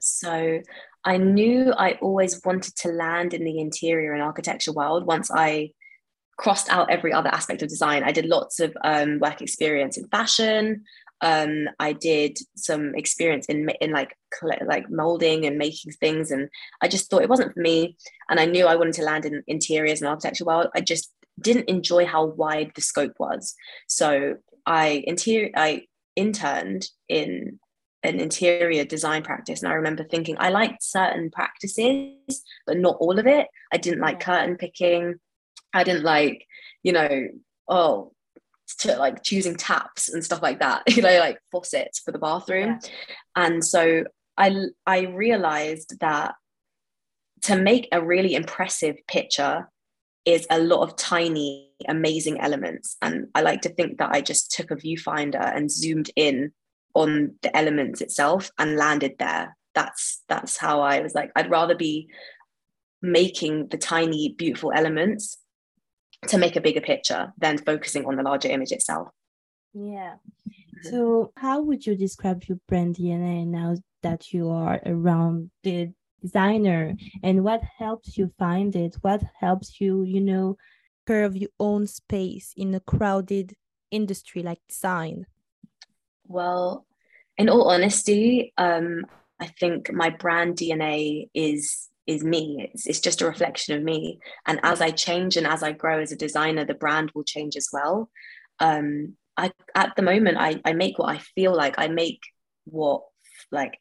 So 0.00 0.62
I 1.04 1.16
knew 1.16 1.72
I 1.72 1.92
always 2.02 2.40
wanted 2.44 2.76
to 2.76 2.88
land 2.88 3.34
in 3.34 3.44
the 3.44 3.58
interior 3.58 4.12
and 4.12 4.22
architecture 4.22 4.72
world 4.72 5.06
once 5.06 5.30
I 5.30 5.70
crossed 6.36 6.70
out 6.70 6.90
every 6.90 7.12
other 7.12 7.30
aspect 7.30 7.62
of 7.62 7.68
design. 7.68 8.02
I 8.04 8.12
did 8.12 8.26
lots 8.26 8.60
of 8.60 8.76
um, 8.84 9.18
work 9.18 9.40
experience 9.40 9.96
in 9.96 10.06
fashion. 10.08 10.84
Um, 11.20 11.68
I 11.78 11.92
did 11.92 12.38
some 12.56 12.94
experience 12.94 13.46
in 13.46 13.68
in 13.80 13.90
like 13.90 14.14
like 14.66 14.90
molding 14.90 15.46
and 15.46 15.56
making 15.56 15.92
things, 15.92 16.30
and 16.30 16.48
I 16.82 16.88
just 16.88 17.10
thought 17.10 17.22
it 17.22 17.28
wasn't 17.30 17.54
for 17.54 17.60
me. 17.60 17.96
And 18.28 18.38
I 18.38 18.44
knew 18.44 18.66
I 18.66 18.76
wanted 18.76 18.94
to 18.94 19.04
land 19.04 19.24
in 19.24 19.42
interiors 19.46 20.00
and 20.00 20.08
architecture 20.08 20.44
world. 20.44 20.68
I 20.74 20.80
just 20.80 21.12
didn't 21.40 21.68
enjoy 21.68 22.06
how 22.06 22.26
wide 22.26 22.72
the 22.74 22.80
scope 22.80 23.14
was. 23.18 23.54
So 23.86 24.36
I 24.66 25.04
interior 25.06 25.50
I 25.56 25.86
interned 26.16 26.88
in 27.08 27.60
an 28.02 28.20
interior 28.20 28.84
design 28.84 29.22
practice 29.22 29.62
and 29.62 29.70
i 29.70 29.74
remember 29.74 30.04
thinking 30.04 30.36
i 30.38 30.48
liked 30.48 30.82
certain 30.82 31.30
practices 31.30 32.42
but 32.66 32.78
not 32.78 32.96
all 33.00 33.18
of 33.18 33.26
it 33.26 33.48
i 33.72 33.76
didn't 33.76 34.00
like 34.00 34.20
curtain 34.20 34.56
picking 34.56 35.16
i 35.74 35.82
didn't 35.82 36.04
like 36.04 36.46
you 36.82 36.92
know 36.92 37.28
oh 37.68 38.12
to 38.74 38.96
like 38.96 39.22
choosing 39.22 39.54
taps 39.54 40.08
and 40.08 40.24
stuff 40.24 40.42
like 40.42 40.60
that 40.60 40.82
you 40.96 41.02
know 41.02 41.18
like 41.18 41.38
faucets 41.50 42.00
for 42.00 42.12
the 42.12 42.18
bathroom. 42.18 42.78
Yeah. 42.82 42.90
and 43.36 43.64
so 43.64 44.04
i 44.36 44.54
i 44.86 45.00
realized 45.02 45.98
that 46.00 46.34
to 47.42 47.56
make 47.56 47.88
a 47.92 48.04
really 48.04 48.34
impressive 48.34 48.96
picture 49.06 49.68
is 50.24 50.46
a 50.50 50.58
lot 50.58 50.80
of 50.80 50.96
tiny 50.96 51.70
amazing 51.88 52.40
elements. 52.40 52.96
And 53.00 53.28
i 53.34 53.42
like 53.42 53.60
to 53.62 53.68
think 53.68 53.98
that 53.98 54.10
i 54.10 54.20
just 54.20 54.50
took 54.50 54.70
a 54.70 54.76
viewfinder 54.76 55.54
and 55.56 55.70
zoomed 55.70 56.10
in 56.16 56.52
on 56.94 57.36
the 57.42 57.54
elements 57.56 58.00
itself 58.00 58.50
and 58.58 58.76
landed 58.76 59.16
there. 59.18 59.56
That's 59.74 60.22
that's 60.26 60.56
how 60.56 60.80
i 60.80 61.00
was 61.00 61.14
like 61.14 61.30
i'd 61.36 61.50
rather 61.50 61.74
be 61.74 62.08
making 63.02 63.68
the 63.68 63.76
tiny 63.76 64.30
beautiful 64.30 64.72
elements 64.74 65.36
to 66.28 66.38
make 66.38 66.56
a 66.56 66.60
bigger 66.60 66.80
picture 66.80 67.32
than 67.38 67.58
focusing 67.58 68.04
on 68.06 68.16
the 68.16 68.22
larger 68.22 68.48
image 68.48 68.72
itself. 68.72 69.08
Yeah. 69.74 70.14
Mm-hmm. 70.48 70.90
so 70.90 71.32
how 71.36 71.62
would 71.62 71.86
you 71.86 71.96
describe 71.96 72.44
your 72.44 72.58
brand 72.68 72.96
dna 72.96 73.46
now 73.46 73.76
that 74.02 74.32
you 74.32 74.50
are 74.50 74.80
around 74.84 75.50
the 75.62 75.92
designer? 76.22 76.94
And 77.22 77.44
what 77.44 77.62
helps 77.62 78.16
you 78.18 78.32
find 78.38 78.74
it? 78.76 78.96
What 79.00 79.22
helps 79.38 79.80
you 79.80 80.02
you 80.02 80.20
know 80.20 80.56
curve 81.06 81.36
your 81.36 81.50
own 81.58 81.86
space 81.86 82.52
in 82.56 82.74
a 82.74 82.80
crowded 82.80 83.54
industry 83.90 84.42
like 84.42 84.60
design? 84.68 85.26
Well, 86.26 86.86
in 87.38 87.48
all 87.48 87.70
honesty, 87.70 88.52
um, 88.56 89.04
I 89.38 89.46
think 89.46 89.92
my 89.92 90.10
brand 90.10 90.56
DNA 90.56 91.28
is 91.34 91.88
is 92.06 92.22
me. 92.22 92.68
It's, 92.72 92.86
it's 92.86 93.00
just 93.00 93.22
a 93.22 93.26
reflection 93.26 93.76
of 93.76 93.82
me. 93.82 94.20
And 94.46 94.60
as 94.62 94.80
I 94.80 94.90
change 94.90 95.36
and 95.36 95.46
as 95.46 95.62
I 95.62 95.72
grow 95.72 96.00
as 96.00 96.12
a 96.12 96.16
designer, 96.16 96.64
the 96.64 96.74
brand 96.74 97.12
will 97.14 97.24
change 97.24 97.56
as 97.56 97.68
well. 97.72 98.10
Um, 98.60 99.16
I 99.36 99.52
at 99.74 99.94
the 99.96 100.02
moment 100.02 100.38
I, 100.38 100.60
I 100.64 100.72
make 100.72 100.98
what 100.98 101.14
I 101.14 101.18
feel 101.18 101.54
like. 101.54 101.74
I 101.78 101.88
make 101.88 102.20
what 102.64 103.02
like 103.50 103.78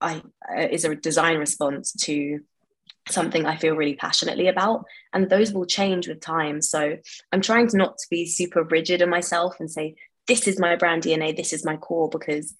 I 0.00 0.22
uh, 0.50 0.68
is 0.70 0.84
a 0.84 0.94
design 0.94 1.38
response 1.38 1.92
to 2.04 2.40
something 3.08 3.46
I 3.46 3.56
feel 3.56 3.74
really 3.74 3.94
passionately 3.94 4.48
about. 4.48 4.84
And 5.12 5.28
those 5.28 5.52
will 5.52 5.66
change 5.66 6.08
with 6.08 6.20
time. 6.20 6.60
So 6.62 6.98
I'm 7.32 7.40
trying 7.40 7.68
to 7.68 7.76
not 7.76 7.98
to 7.98 8.06
be 8.10 8.26
super 8.26 8.62
rigid 8.62 9.02
in 9.02 9.10
myself 9.10 9.56
and 9.58 9.70
say, 9.70 9.96
this 10.28 10.46
is 10.46 10.58
my 10.58 10.76
brand 10.76 11.02
DNA, 11.02 11.36
this 11.36 11.52
is 11.52 11.64
my 11.64 11.76
core, 11.76 12.08
because 12.08 12.54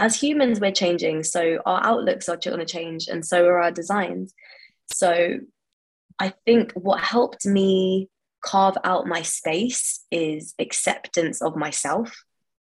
as 0.00 0.20
humans, 0.20 0.58
we're 0.60 0.72
changing. 0.72 1.22
So 1.22 1.60
our 1.64 1.84
outlooks 1.84 2.28
are 2.28 2.36
going 2.36 2.58
to 2.58 2.64
change, 2.64 3.06
and 3.08 3.24
so 3.24 3.44
are 3.44 3.60
our 3.60 3.70
designs. 3.70 4.34
So 4.92 5.38
I 6.18 6.32
think 6.44 6.72
what 6.72 7.00
helped 7.00 7.46
me 7.46 8.08
carve 8.42 8.76
out 8.82 9.06
my 9.06 9.22
space 9.22 10.04
is 10.10 10.54
acceptance 10.58 11.42
of 11.42 11.54
myself, 11.54 12.24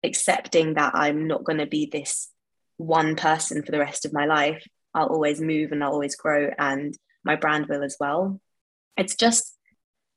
accepting 0.04 0.74
that 0.74 0.96
I'm 0.96 1.28
not 1.28 1.44
going 1.44 1.60
to 1.60 1.68
be 1.68 1.86
this 1.86 2.30
one 2.78 3.16
person 3.16 3.64
for 3.64 3.72
the 3.72 3.80
rest 3.80 4.06
of 4.06 4.14
my 4.14 4.26
life. 4.26 4.66
I'll 4.94 5.08
always 5.08 5.40
move 5.40 5.72
and 5.72 5.84
I'll 5.84 5.92
always 5.92 6.16
grow, 6.16 6.50
and 6.58 6.98
my 7.24 7.36
brand 7.36 7.68
will 7.68 7.84
as 7.84 7.96
well. 8.00 8.42
It's 8.98 9.16
just, 9.16 9.56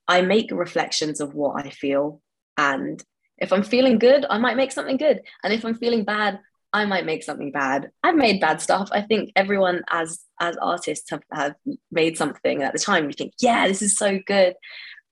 I 0.09 0.23
make 0.23 0.51
reflections 0.51 1.21
of 1.21 1.35
what 1.35 1.65
I 1.65 1.71
feel, 1.71 2.23
and 2.57 3.03
if 3.39 3.53
I'm 3.53 3.65
feeling 3.65 3.99
good, 3.99 4.25
I 4.29 4.39
might 4.39 4.57
make 4.57 4.73
something 4.73 4.97
good. 4.97 5.21
And 5.43 5.53
if 5.53 5.65
I'm 5.65 5.75
feeling 5.75 6.05
bad, 6.05 6.39
I 6.73 6.87
might 6.87 7.05
make 7.05 7.23
something 7.23 7.53
bad. 7.53 7.91
I've 8.03 8.17
made 8.17 8.41
bad 8.41 8.63
stuff. 8.63 8.89
I 8.93 9.03
think 9.03 9.33
everyone 9.37 9.83
as 9.91 10.21
as 10.41 10.57
artists 10.57 11.11
have, 11.11 11.23
have 11.31 11.55
made 11.91 12.17
something 12.17 12.63
at 12.63 12.73
the 12.73 12.79
time. 12.79 13.07
You 13.07 13.13
think, 13.13 13.35
yeah, 13.39 13.69
this 13.69 13.83
is 13.83 13.97
so 13.97 14.19
good. 14.27 14.55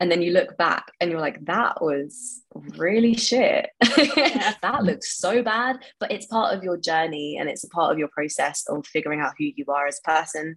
And 0.01 0.11
then 0.11 0.23
you 0.23 0.33
look 0.33 0.57
back 0.57 0.93
and 0.99 1.11
you're 1.11 1.21
like, 1.21 1.45
that 1.45 1.83
was 1.83 2.43
really 2.79 3.15
shit. 3.15 3.69
that 3.81 4.81
looks 4.83 5.19
so 5.19 5.43
bad. 5.43 5.77
But 6.01 6.11
it's 6.11 6.25
part 6.25 6.57
of 6.57 6.65
your 6.65 6.79
journey 6.79 7.37
and 7.39 7.51
it's 7.51 7.65
a 7.65 7.69
part 7.69 7.93
of 7.93 7.99
your 7.99 8.09
process 8.09 8.65
of 8.67 8.87
figuring 8.87 9.21
out 9.21 9.35
who 9.39 9.45
you 9.55 9.67
are 9.69 9.87
as 9.87 10.01
a 10.03 10.11
person. 10.11 10.57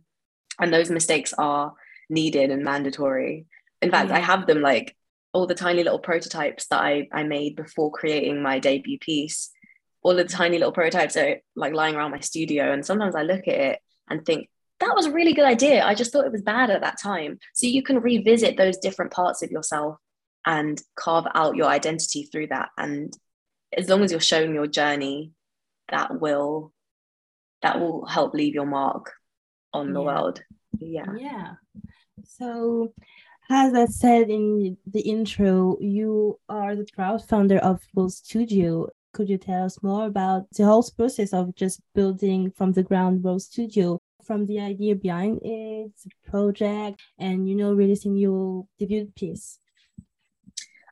And 0.62 0.74
those 0.74 0.90
mistakes 0.90 1.34
are 1.38 1.74
needed 2.10 2.52
and 2.52 2.64
mandatory. 2.64 3.46
In 3.82 3.92
fact, 3.92 4.12
I 4.12 4.20
have 4.20 4.48
them 4.48 4.62
like 4.62 4.96
all 5.34 5.46
the 5.46 5.56
tiny 5.56 5.84
little 5.84 6.00
prototypes 6.00 6.68
that 6.68 6.82
I, 6.82 7.10
I 7.12 7.24
made 7.24 7.58
before 7.58 7.92
creating 7.92 8.42
my 8.42 8.60
debut 8.60 9.00
piece, 9.00 9.50
all 10.04 10.16
the 10.16 10.26
tiny 10.26 10.58
little 10.58 10.74
prototypes 10.74 11.18
are 11.18 11.38
like 11.56 11.74
lying 11.74 11.96
around 11.96 12.12
my 12.12 12.20
studio. 12.20 12.72
And 12.72 12.86
sometimes 12.86 13.16
I 13.16 13.24
look 13.24 13.48
at 13.48 13.56
it 13.56 13.80
and 14.10 14.26
think, 14.26 14.50
that 14.80 14.96
was 14.96 15.06
a 15.06 15.12
really 15.12 15.34
good 15.34 15.46
idea. 15.46 15.86
I 15.86 15.96
just 15.96 16.12
thought 16.12 16.26
it 16.26 16.32
was 16.32 16.42
bad 16.42 16.70
at 16.70 16.82
that 16.82 17.00
time. 17.02 17.40
So 17.54 17.68
you 17.68 17.84
can 17.84 18.02
revisit 18.02 18.58
those 18.58 18.78
different 18.78 19.12
parts 19.12 19.42
of 19.42 19.50
yourself 19.50 19.98
and 20.46 20.82
carve 20.96 21.26
out 21.34 21.56
your 21.56 21.68
identity 21.68 22.24
through 22.24 22.48
that. 22.48 22.70
And 22.78 23.14
as 23.78 23.88
long 23.88 24.02
as 24.04 24.12
you're 24.12 24.20
showing 24.20 24.54
your 24.54 24.68
journey, 24.68 25.32
that 25.90 26.20
will 26.20 26.74
that 27.62 27.80
will 27.80 28.06
help 28.06 28.34
leave 28.34 28.54
your 28.54 28.66
mark 28.66 29.14
on 29.72 29.94
the 29.94 30.02
yeah. 30.02 30.06
world. 30.06 30.44
Yeah. 30.80 31.14
Yeah. 31.18 31.52
So 32.26 32.94
as 33.50 33.74
I 33.74 33.86
said 33.86 34.30
in 34.30 34.78
the 34.86 35.02
intro, 35.02 35.78
you 35.80 36.40
are 36.50 36.76
the 36.76 36.88
proud 36.94 37.24
founder 37.24 37.60
of 37.60 37.82
ROLSTUDIO. 37.96 38.90
Could 39.13 39.29
you 39.29 39.38
tell 39.38 39.65
us 39.65 39.82
more 39.84 40.05
about 40.05 40.50
the 40.51 40.65
whole 40.65 40.84
process 40.98 41.34
of 41.34 41.55
just 41.55 41.82
building 41.93 42.51
from 42.51 42.74
the 42.74 42.84
ground 42.84 43.24
ROLSTUDIO, 43.24 44.00
from 44.25 44.46
the 44.46 44.60
idea 44.60 44.96
behind 44.96 45.39
it, 45.43 45.91
the 46.03 46.10
project, 46.29 47.01
and 47.17 47.48
you 47.48 47.55
know, 47.55 47.74
releasing 47.74 48.15
your 48.15 48.65
debut 48.79 49.12
piece? 49.15 49.60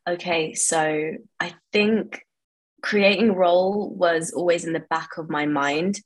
Okay, 0.08 0.54
so 0.54 1.14
I 1.40 1.54
think 1.72 2.22
creating 2.82 3.34
ROL 3.34 3.90
was 3.94 4.32
always 4.32 4.66
in 4.66 4.74
the 4.74 4.80
back 4.90 5.18
of 5.18 5.30
my 5.30 5.46
mind 5.46 6.00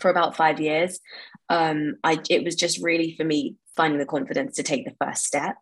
for 0.00 0.10
about 0.10 0.36
five 0.36 0.60
years. 0.60 1.00
Um, 1.48 1.96
I 2.02 2.20
it 2.30 2.44
was 2.44 2.56
just 2.56 2.82
really 2.82 3.14
for 3.16 3.24
me 3.24 3.56
finding 3.76 3.98
the 3.98 4.06
confidence 4.06 4.56
to 4.56 4.62
take 4.62 4.84
the 4.84 4.96
first 5.04 5.24
step 5.24 5.56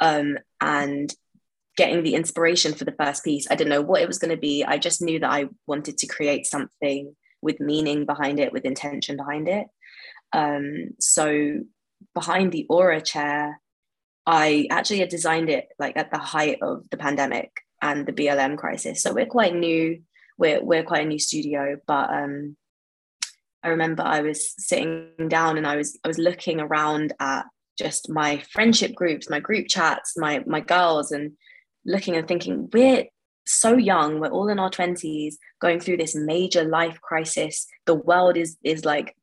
um, 0.00 0.38
and 0.60 1.14
getting 1.76 2.02
the 2.02 2.14
inspiration 2.14 2.74
for 2.74 2.84
the 2.84 2.94
first 2.98 3.24
piece. 3.24 3.46
I 3.50 3.56
didn't 3.56 3.70
know 3.70 3.82
what 3.82 4.02
it 4.02 4.08
was 4.08 4.18
going 4.18 4.30
to 4.30 4.40
be. 4.40 4.64
I 4.64 4.78
just 4.78 5.02
knew 5.02 5.18
that 5.20 5.30
I 5.30 5.46
wanted 5.66 5.98
to 5.98 6.06
create 6.06 6.46
something 6.46 7.14
with 7.42 7.60
meaning 7.60 8.06
behind 8.06 8.40
it, 8.40 8.52
with 8.52 8.64
intention 8.64 9.16
behind 9.16 9.48
it. 9.48 9.66
Um, 10.32 10.90
so 10.98 11.60
behind 12.14 12.52
the 12.52 12.66
Aura 12.68 13.00
chair, 13.00 13.60
I 14.26 14.66
actually 14.70 15.00
had 15.00 15.08
designed 15.08 15.50
it 15.50 15.68
like 15.78 15.96
at 15.96 16.10
the 16.10 16.18
height 16.18 16.58
of 16.62 16.88
the 16.90 16.96
pandemic 16.96 17.50
and 17.82 18.06
the 18.06 18.12
BLM 18.12 18.56
crisis. 18.56 19.02
So 19.02 19.12
we're 19.12 19.26
quite 19.26 19.54
new. 19.54 20.00
We're 20.38 20.64
we're 20.64 20.82
quite 20.82 21.04
a 21.04 21.08
new 21.08 21.18
studio, 21.18 21.76
but 21.86 22.10
um, 22.10 22.56
I 23.62 23.68
remember 23.68 24.02
I 24.02 24.20
was 24.20 24.54
sitting 24.58 25.10
down 25.28 25.58
and 25.58 25.66
I 25.66 25.76
was 25.76 25.98
I 26.04 26.08
was 26.08 26.18
looking 26.18 26.60
around 26.60 27.12
at 27.20 27.46
just 27.78 28.10
my 28.10 28.42
friendship 28.52 28.94
groups, 28.94 29.30
my 29.30 29.40
group 29.40 29.66
chats, 29.68 30.14
my 30.16 30.42
my 30.46 30.60
girls, 30.60 31.12
and 31.12 31.32
looking 31.84 32.16
and 32.16 32.26
thinking, 32.26 32.68
we're 32.72 33.04
so 33.46 33.76
young, 33.76 34.20
we're 34.20 34.28
all 34.28 34.48
in 34.48 34.58
our 34.58 34.70
20s, 34.70 35.34
going 35.60 35.80
through 35.80 35.98
this 35.98 36.14
major 36.14 36.64
life 36.64 37.00
crisis. 37.00 37.66
The 37.86 37.94
world 37.94 38.36
is 38.36 38.56
is 38.62 38.84
like 38.84 39.14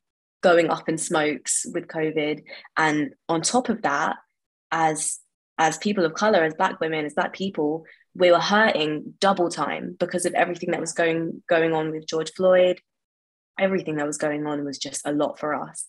going 0.41 0.69
up 0.69 0.89
in 0.89 0.97
smokes 0.97 1.65
with 1.73 1.87
COVID. 1.87 2.43
And 2.77 3.13
on 3.29 3.41
top 3.41 3.69
of 3.69 3.81
that, 3.83 4.17
as 4.71 5.19
as 5.57 5.77
people 5.77 6.05
of 6.05 6.13
color, 6.13 6.43
as 6.43 6.55
black 6.55 6.79
women, 6.79 7.05
as 7.05 7.13
black 7.13 7.33
people, 7.33 7.85
we 8.15 8.31
were 8.31 8.39
hurting 8.39 9.13
double 9.19 9.49
time 9.49 9.95
because 9.99 10.25
of 10.25 10.33
everything 10.33 10.71
that 10.71 10.81
was 10.81 10.93
going 10.93 11.43
going 11.47 11.73
on 11.73 11.91
with 11.91 12.07
George 12.07 12.31
Floyd. 12.33 12.79
Everything 13.59 13.97
that 13.97 14.07
was 14.07 14.17
going 14.17 14.47
on 14.47 14.63
was 14.65 14.77
just 14.77 15.05
a 15.05 15.11
lot 15.11 15.37
for 15.37 15.53
us. 15.53 15.87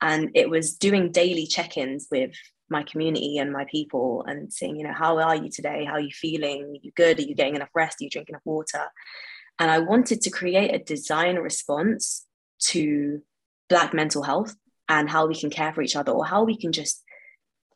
And 0.00 0.30
it 0.34 0.50
was 0.50 0.74
doing 0.74 1.12
daily 1.12 1.46
check-ins 1.46 2.08
with 2.10 2.32
my 2.68 2.82
community 2.82 3.38
and 3.38 3.52
my 3.52 3.64
people 3.70 4.24
and 4.26 4.52
saying, 4.52 4.76
you 4.76 4.84
know, 4.84 4.92
how 4.92 5.18
are 5.18 5.36
you 5.36 5.50
today? 5.50 5.84
How 5.84 5.94
are 5.94 6.00
you 6.00 6.12
feeling? 6.12 6.62
Are 6.62 6.80
you 6.82 6.92
good? 6.96 7.18
Are 7.18 7.22
you 7.22 7.34
getting 7.34 7.56
enough 7.56 7.70
rest? 7.74 8.00
Are 8.00 8.04
you 8.04 8.10
drinking 8.10 8.34
enough 8.34 8.42
water? 8.44 8.84
And 9.58 9.70
I 9.70 9.78
wanted 9.78 10.22
to 10.22 10.30
create 10.30 10.74
a 10.74 10.82
design 10.82 11.36
response 11.36 12.26
to 12.60 13.22
Black 13.68 13.94
mental 13.94 14.22
health 14.22 14.54
and 14.88 15.08
how 15.08 15.26
we 15.26 15.34
can 15.34 15.50
care 15.50 15.72
for 15.72 15.82
each 15.82 15.96
other 15.96 16.12
or 16.12 16.24
how 16.24 16.44
we 16.44 16.56
can 16.56 16.72
just 16.72 17.02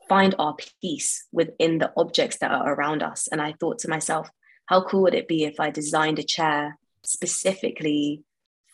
find 0.09 0.35
our 0.39 0.57
peace 0.81 1.27
within 1.33 1.79
the 1.79 1.93
objects 1.97 2.39
that 2.39 2.51
are 2.51 2.75
around 2.75 3.03
us. 3.03 3.29
And 3.29 3.41
I 3.41 3.55
thought 3.59 3.79
to 3.81 3.89
myself, 3.89 4.29
how 4.67 4.83
cool 4.83 5.03
would 5.03 5.15
it 5.15 5.29
be 5.29 5.45
if 5.45 5.61
I 5.61 5.71
designed 5.71 6.19
a 6.19 6.23
chair 6.23 6.79
specifically 7.05 8.23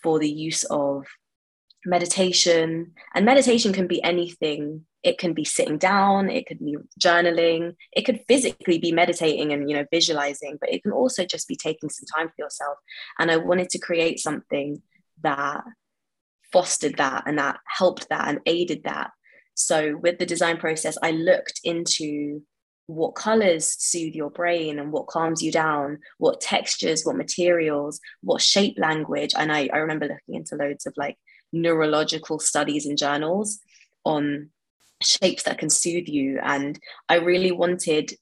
for 0.03 0.19
the 0.19 0.31
use 0.31 0.65
of 0.65 1.07
meditation? 1.85 2.93
And 3.15 3.25
meditation 3.25 3.73
can 3.73 3.87
be 3.87 4.03
anything. 4.03 4.87
It 5.05 5.19
can 5.19 5.35
be 5.35 5.45
sitting 5.45 5.79
down, 5.79 6.31
it 6.31 6.47
could 6.47 6.59
be 6.59 6.77
journaling, 6.99 7.75
it 7.93 8.03
could 8.03 8.21
physically 8.27 8.79
be 8.79 8.91
meditating 8.91 9.53
and 9.53 9.69
you 9.69 9.77
know 9.77 9.85
visualizing, 9.93 10.57
but 10.61 10.73
it 10.73 10.83
can 10.83 10.93
also 10.93 11.25
just 11.25 11.47
be 11.47 11.57
taking 11.57 11.91
some 11.91 12.07
time 12.17 12.29
for 12.29 12.45
yourself. 12.45 12.79
And 13.19 13.31
I 13.31 13.37
wanted 13.37 13.71
to 13.71 13.79
create 13.79 14.19
something 14.19 14.83
that 15.23 15.63
fostered 16.53 16.97
that 16.97 17.25
and 17.27 17.39
that 17.39 17.59
helped 17.67 18.09
that 18.09 18.29
and 18.29 18.41
aided 18.47 18.85
that 18.85 19.11
so 19.55 19.97
with 19.97 20.19
the 20.19 20.27
design 20.27 20.59
process, 20.59 20.99
I 21.03 21.13
looked 21.13 21.61
into 21.65 22.43
what 22.87 23.15
colors 23.15 23.77
soothe 23.79 24.15
your 24.15 24.31
brain 24.31 24.79
and 24.79 24.93
what 24.93 25.07
calms 25.07 25.43
you 25.43 25.51
down, 25.51 26.01
what 26.19 26.41
textures, 26.41 27.05
what 27.05 27.17
materials, 27.17 28.01
what 28.21 28.43
shape 28.43 28.75
language. 28.79 29.33
And 29.37 29.51
I, 29.51 29.71
I 29.73 29.79
remember 29.79 30.07
looking 30.07 30.35
into 30.35 30.57
loads 30.57 30.87
of 30.87 30.93
like 30.97 31.17
neurological 31.53 32.39
studies 32.39 32.85
and 32.85 32.99
journals 32.99 33.61
on 34.05 34.51
shapes 35.05 35.45
that 35.45 35.59
can 35.59 35.71
soothe 35.71 36.09
you. 36.09 36.39
And 36.43 36.79
I 37.09 37.17
really 37.17 37.53
wanted 37.53 38.13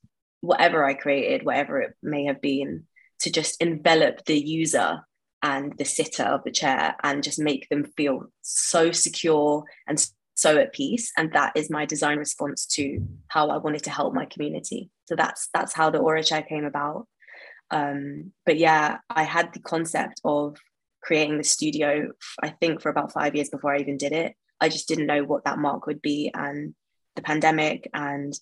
whatever 0.41 0.85
I 0.85 0.95
created, 0.95 1.45
whatever 1.45 1.81
it 1.81 1.95
may 2.03 2.25
have 2.25 2.41
been, 2.41 2.87
to 3.21 3.31
just 3.31 3.61
envelop 3.61 4.25
the 4.25 4.39
user 4.39 5.05
and 5.43 5.77
the 5.79 5.85
sitter 5.85 6.25
of 6.25 6.45
the 6.45 6.51
chair 6.51 6.97
and 7.03 7.23
just 7.23 7.39
make 7.39 7.69
them 7.69 7.85
feel 7.97 8.27
so 8.43 8.93
secure 8.93 9.65
and 9.87 10.05
so 10.35 10.57
at 10.59 10.73
peace. 10.73 11.12
And 11.17 11.33
that 11.33 11.53
is 11.57 11.71
my 11.71 11.85
design 11.85 12.19
response 12.19 12.67
to 12.67 13.01
how 13.29 13.49
i 13.49 13.57
wanted 13.57 13.85
to 13.85 13.91
help 13.91 14.15
my 14.15 14.25
community. 14.27 14.91
So 15.07 15.17
that's 15.17 15.49
that's 15.53 15.73
how 15.73 15.91
the 15.91 15.99
aura 15.99 16.23
chair 16.23 16.43
came 16.43 16.65
about. 16.65 17.07
Um, 17.71 18.33
but 18.45 18.59
yeah 18.59 18.99
i 19.09 19.23
had 19.23 19.55
the 19.55 19.61
concept 19.61 20.21
of 20.25 20.59
creating 21.03 21.39
the 21.39 21.45
studio 21.45 22.12
i 22.43 22.51
think 22.51 22.83
for 22.83 22.91
about 22.91 23.12
five 23.12 23.35
years 23.35 23.49
before 23.49 23.75
i 23.75 23.79
even 23.79 23.97
did 23.97 24.12
it 24.12 24.35
i 24.62 24.69
just 24.69 24.88
didn't 24.88 25.07
know 25.07 25.25
what 25.25 25.45
that 25.45 25.59
mark 25.59 25.87
would 25.87 26.00
be 26.00 26.31
and 26.35 26.75
the 27.16 27.23
pandemic 27.23 27.88
and 27.92 28.38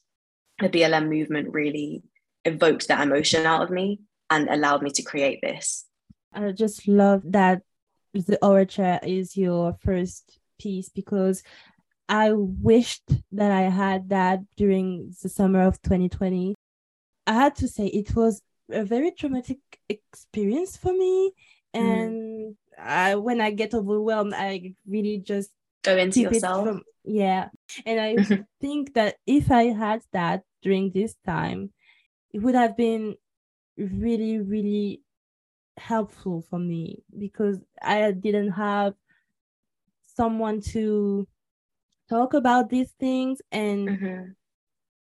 the 0.60 0.68
blm 0.68 1.08
movement 1.08 1.52
really 1.52 2.02
evoked 2.44 2.88
that 2.88 3.02
emotion 3.02 3.46
out 3.46 3.62
of 3.62 3.70
me 3.70 4.00
and 4.30 4.48
allowed 4.48 4.82
me 4.82 4.90
to 4.90 5.02
create 5.02 5.40
this 5.42 5.86
i 6.32 6.52
just 6.52 6.86
love 6.86 7.22
that 7.24 7.62
the 8.14 8.66
chair 8.68 9.00
is 9.02 9.36
your 9.36 9.76
first 9.80 10.38
piece 10.58 10.88
because 10.88 11.42
I 12.10 12.32
wished 12.32 13.08
that 13.32 13.52
I 13.52 13.62
had 13.62 14.08
that 14.08 14.40
during 14.56 15.14
the 15.22 15.28
summer 15.28 15.62
of 15.62 15.80
2020. 15.82 16.56
I 17.26 17.32
had 17.32 17.54
to 17.56 17.68
say 17.68 17.86
it 17.86 18.16
was 18.16 18.42
a 18.68 18.84
very 18.84 19.12
traumatic 19.12 19.58
experience 19.88 20.76
for 20.76 20.92
me. 20.92 21.30
Mm. 21.74 21.80
And 21.80 22.12
mm. 22.12 22.54
I, 22.76 23.14
when 23.14 23.40
I 23.40 23.52
get 23.52 23.74
overwhelmed, 23.74 24.34
I 24.34 24.74
really 24.88 25.18
just 25.18 25.50
go 25.82 25.96
into 25.96 26.20
yourself. 26.20 26.66
From, 26.66 26.82
yeah. 27.04 27.48
And 27.86 28.00
I 28.00 28.44
think 28.60 28.94
that 28.94 29.16
if 29.26 29.50
I 29.50 29.64
had 29.64 30.02
that 30.12 30.42
during 30.62 30.90
this 30.90 31.16
time, 31.26 31.72
it 32.32 32.38
would 32.40 32.54
have 32.54 32.76
been 32.76 33.16
really, 33.76 34.38
really 34.38 35.02
helpful 35.76 36.44
for 36.48 36.58
me 36.58 37.02
because 37.18 37.58
I 37.82 38.10
didn't 38.12 38.52
have 38.52 38.94
someone 40.14 40.60
to 40.60 41.26
talk 42.08 42.34
about 42.34 42.68
these 42.68 42.90
things 42.98 43.40
and 43.50 43.88
mm-hmm. 43.88 44.30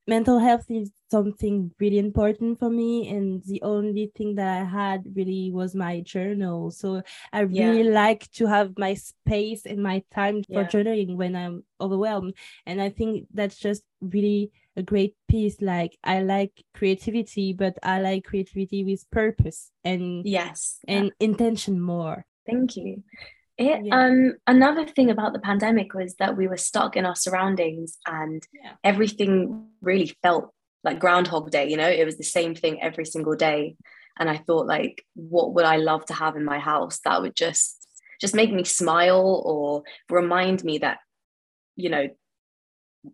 Mental 0.07 0.39
health 0.39 0.65
is 0.69 0.89
something 1.11 1.71
really 1.79 1.99
important 1.99 2.57
for 2.59 2.69
me 2.69 3.09
and 3.09 3.43
the 3.43 3.61
only 3.61 4.11
thing 4.15 4.35
that 4.35 4.47
i 4.47 4.63
had 4.63 5.03
really 5.15 5.51
was 5.51 5.75
my 5.75 6.01
journal 6.01 6.71
so 6.71 7.01
i 7.33 7.41
really 7.41 7.83
yeah. 7.83 7.93
like 7.93 8.29
to 8.31 8.45
have 8.45 8.77
my 8.77 8.93
space 8.93 9.65
and 9.65 9.83
my 9.83 10.01
time 10.13 10.41
for 10.43 10.61
yeah. 10.61 10.67
journaling 10.67 11.15
when 11.15 11.35
i'm 11.35 11.63
overwhelmed 11.79 12.33
and 12.65 12.81
i 12.81 12.89
think 12.89 13.27
that's 13.33 13.57
just 13.57 13.83
really 14.01 14.51
a 14.75 14.83
great 14.83 15.15
piece 15.27 15.61
like 15.61 15.97
i 16.03 16.21
like 16.21 16.63
creativity 16.73 17.51
but 17.53 17.77
i 17.83 17.99
like 17.99 18.23
creativity 18.23 18.83
with 18.83 19.09
purpose 19.11 19.71
and 19.83 20.25
yes 20.25 20.79
and 20.87 21.05
yeah. 21.05 21.11
intention 21.25 21.79
more 21.79 22.25
thank 22.45 22.75
you 22.75 23.03
it, 23.57 23.85
yeah. 23.85 24.05
um, 24.05 24.35
another 24.45 24.85
thing 24.85 25.09
about 25.09 25.33
the 25.33 25.39
pandemic 25.39 25.93
was 25.93 26.15
that 26.15 26.37
we 26.37 26.47
were 26.47 26.57
stuck 26.57 26.95
in 26.95 27.05
our 27.05 27.15
surroundings 27.15 27.97
and 28.05 28.45
yeah. 28.53 28.73
everything 28.83 29.67
really 29.81 30.15
felt 30.21 30.51
like 30.83 30.99
Groundhog 30.99 31.49
Day, 31.49 31.67
you 31.69 31.77
know, 31.77 31.89
it 31.89 32.05
was 32.05 32.17
the 32.17 32.23
same 32.23 32.53
thing 32.53 32.81
every 32.81 33.05
single 33.05 33.35
day. 33.35 33.75
And 34.19 34.29
I 34.29 34.37
thought, 34.37 34.67
like, 34.67 35.03
what 35.15 35.53
would 35.53 35.65
I 35.65 35.77
love 35.77 36.05
to 36.05 36.13
have 36.13 36.35
in 36.35 36.45
my 36.45 36.59
house 36.59 36.99
that 37.03 37.21
would 37.21 37.35
just 37.35 37.73
just 38.19 38.33
make 38.33 38.51
me 38.51 38.63
smile 38.63 39.43
or 39.45 39.83
remind 40.09 40.63
me 40.63 40.79
that, 40.79 40.97
you 41.75 41.89
know, 41.89 42.07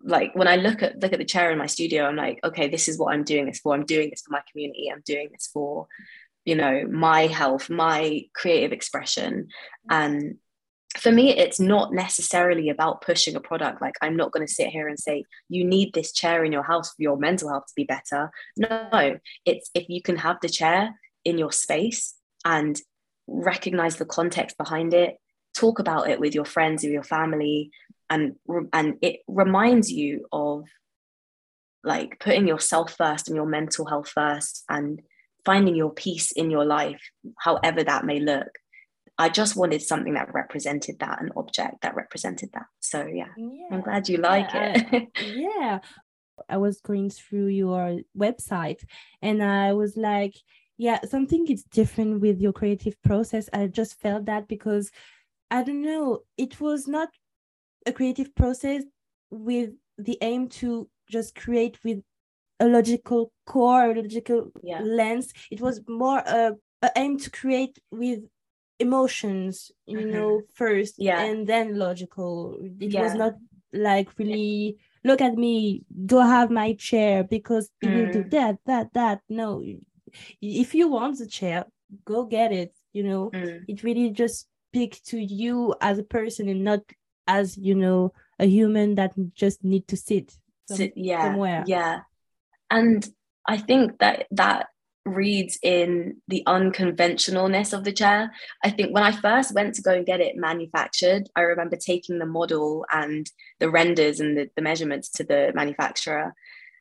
like 0.01 0.34
when 0.34 0.47
I 0.47 0.56
look 0.56 0.82
at 0.82 0.99
look 0.99 1.13
at 1.13 1.19
the 1.19 1.25
chair 1.25 1.51
in 1.51 1.58
my 1.58 1.67
studio, 1.67 2.06
I'm 2.06 2.15
like, 2.15 2.39
okay, 2.43 2.67
this 2.67 2.88
is 2.88 2.97
what 2.97 3.13
I'm 3.13 3.23
doing 3.23 3.45
this 3.45 3.60
for. 3.60 3.73
I'm 3.73 3.86
doing 3.86 4.10
this 4.10 4.21
for 4.21 4.32
my 4.32 4.41
community. 4.51 4.89
I'm 4.91 5.03
doing 5.06 5.29
this 5.32 5.49
for 5.53 5.88
you 6.45 6.56
know 6.56 6.86
my 6.89 7.27
health 7.27 7.69
my 7.69 8.21
creative 8.34 8.71
expression. 8.71 9.47
Mm-hmm. 9.89 9.93
And 9.93 10.38
for 10.97 11.12
me 11.12 11.36
it's 11.36 11.60
not 11.60 11.91
necessarily 11.91 12.69
about 12.69 13.01
pushing 13.01 13.36
a 13.36 13.39
product 13.39 13.82
like 13.82 13.95
i'm 14.03 14.15
not 14.15 14.32
going 14.32 14.45
to 14.45 14.53
sit 14.53 14.67
here 14.67 14.88
and 14.88 14.99
say 14.99 15.23
you 15.49 15.65
need 15.65 15.91
this 15.91 16.12
chair 16.12 16.45
in 16.45 16.51
your 16.51 16.62
house 16.62 16.89
for 16.89 17.01
your 17.01 17.17
mental 17.17 17.49
health 17.49 17.65
to 17.65 17.73
be 17.75 17.84
better. 17.84 18.32
No 18.58 19.17
it's 19.45 19.69
if 19.73 19.89
you 19.89 20.01
can 20.01 20.17
have 20.17 20.38
the 20.41 20.49
chair 20.49 20.91
in 21.25 21.38
your 21.38 21.51
space 21.51 22.13
and 22.45 22.79
recognize 23.27 23.95
the 23.95 24.06
context 24.06 24.58
behind 24.58 24.93
it 24.93 25.17
talk 25.56 25.79
about 25.79 26.10
it 26.10 26.19
with 26.19 26.36
your 26.36 26.45
friends 26.45 26.84
or 26.84 26.89
your 26.89 27.03
family 27.03 27.71
and 28.10 28.36
and 28.71 28.95
it 29.01 29.21
reminds 29.27 29.91
you 29.91 30.25
of 30.32 30.65
like 31.84 32.19
putting 32.19 32.47
yourself 32.47 32.95
first 32.95 33.27
and 33.27 33.36
your 33.36 33.45
mental 33.45 33.86
health 33.86 34.10
first 34.10 34.63
and 34.69 35.01
finding 35.45 35.75
your 35.75 35.91
peace 35.91 36.32
in 36.32 36.49
your 36.49 36.65
life, 36.65 37.01
however 37.39 37.84
that 37.84 38.06
may 38.06 38.19
look. 38.19 38.47
I 39.17 39.29
just 39.29 39.56
wanted 39.56 39.82
something 39.82 40.15
that 40.15 40.34
represented 40.34 40.99
that, 40.99 41.21
an 41.21 41.29
object 41.36 41.82
that 41.82 41.95
represented 41.95 42.49
that. 42.53 42.65
So 42.79 43.06
yeah, 43.06 43.27
yeah. 43.38 43.67
I'm 43.71 43.82
glad 43.82 44.10
you 44.10 44.17
like 44.17 44.51
yeah, 44.53 44.73
it. 44.75 45.08
I, 45.15 45.21
yeah. 45.21 45.79
I 46.49 46.58
was 46.58 46.82
going 46.82 47.12
through 47.12 47.47
your 47.47 47.99
website 48.17 48.84
and 49.21 49.43
I 49.43 49.73
was 49.73 49.95
like, 49.95 50.36
yeah, 50.77 50.99
something 51.03 51.47
is 51.47 51.63
different 51.63 52.21
with 52.21 52.41
your 52.41 52.53
creative 52.53 52.99
process. 53.03 53.49
I 53.53 53.67
just 53.67 53.99
felt 53.99 54.25
that 54.25 54.47
because 54.47 54.89
I 55.51 55.62
don't 55.62 55.84
know, 55.84 56.21
it 56.38 56.60
was 56.60 56.88
not 56.88 57.10
a 57.86 57.93
creative 57.93 58.34
process 58.34 58.84
with 59.29 59.71
the 59.97 60.17
aim 60.21 60.47
to 60.47 60.89
just 61.10 61.36
create 61.36 61.77
with 61.84 62.01
a 62.63 62.67
logical 62.67 63.32
core, 63.45 63.91
a 63.91 64.02
logical 64.02 64.52
yeah. 64.63 64.80
lens. 64.82 65.34
It 65.52 65.62
was 65.62 65.82
more 65.88 66.19
a, 66.19 66.54
a, 66.82 66.89
aim 66.95 67.17
to 67.19 67.30
create 67.30 67.78
with 67.91 68.19
emotions, 68.80 69.71
you 69.86 69.97
mm-hmm. 69.97 70.12
know, 70.12 70.41
first, 70.54 70.95
yeah, 70.97 71.21
and 71.21 71.45
then 71.45 71.78
logical. 71.78 72.58
It 72.80 72.93
yeah. 72.93 73.04
was 73.04 73.15
not 73.15 73.34
like 73.73 74.10
really 74.17 74.78
look 75.04 75.21
at 75.21 75.36
me, 75.36 75.84
go 76.06 76.21
have 76.21 76.49
my 76.49 76.73
chair 76.73 77.23
because 77.23 77.69
you 77.82 77.89
mm. 77.89 77.97
will 77.97 78.13
do 78.13 78.30
that, 78.30 78.58
that, 78.65 78.93
that. 78.93 79.19
No, 79.28 79.63
if 80.41 80.73
you 80.73 80.88
want 80.88 81.17
the 81.19 81.28
chair, 81.28 81.65
go 82.06 82.26
get 82.26 82.52
it. 82.52 82.73
You 82.93 83.04
know, 83.04 83.32
mm. 83.32 83.63
it 83.67 83.84
really 83.84 84.12
just 84.12 84.47
speak 84.69 85.02
to 85.04 85.19
you 85.19 85.76
as 85.82 85.99
a 85.99 86.04
person 86.04 86.47
and 86.47 86.63
not 86.63 86.80
as 87.28 87.58
you 87.58 87.76
know 87.76 88.13
a 88.39 88.45
human 88.45 88.95
that 88.95 89.12
just 89.34 89.63
need 89.63 89.88
to 89.88 89.97
sit, 89.97 90.36
some, 90.67 90.78
sit 90.78 90.93
yeah 90.95 91.23
somewhere. 91.23 91.63
yeah 91.67 91.99
and 92.69 93.08
i 93.47 93.58
think 93.58 93.99
that 93.99 94.26
that 94.32 94.67
reads 95.06 95.58
in 95.62 96.21
the 96.28 96.43
unconventionalness 96.47 97.73
of 97.73 97.84
the 97.84 97.91
chair. 97.91 98.32
I 98.63 98.69
think 98.69 98.93
when 98.93 99.04
I 99.04 99.12
first 99.12 99.54
went 99.54 99.76
to 99.76 99.82
go 99.82 99.91
and 99.91 100.06
get 100.06 100.21
it 100.21 100.38
manufactured, 100.38 101.30
I 101.36 101.41
remember 101.41 101.76
taking 101.76 102.19
the 102.19 102.26
model 102.26 102.86
and 102.91 103.30
the 103.60 103.69
renders 103.69 104.19
and 104.19 104.38
the, 104.38 104.49
the 104.56 104.62
measurements 104.62 105.10
to 105.12 105.23
the 105.23 105.52
manufacturer. 105.54 106.34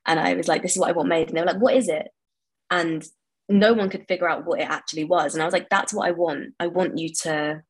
And 0.06 0.20
I 0.20 0.34
was 0.34 0.48
like, 0.48 0.62
this 0.62 0.72
is 0.72 0.78
what 0.78 0.90
I 0.90 0.92
want 0.92 1.08
made. 1.08 1.28
And 1.28 1.36
they 1.36 1.40
were 1.40 1.48
like, 1.48 1.60
what 1.60 1.74
is 1.74 1.88
it? 1.88 2.08
And 2.70 3.04
no 3.48 3.72
one 3.72 3.90
could 3.90 4.06
figure 4.06 4.28
out 4.28 4.46
what 4.46 4.60
it 4.60 4.68
actually 4.68 5.04
was. 5.04 5.34
And 5.34 5.42
I 5.42 5.44
was 5.44 5.52
like, 5.52 5.68
that's 5.68 5.92
what 5.92 6.08
I 6.08 6.12
want. 6.12 6.54
I 6.60 6.68
want 6.68 6.98
you 6.98 7.10
to 7.22 7.62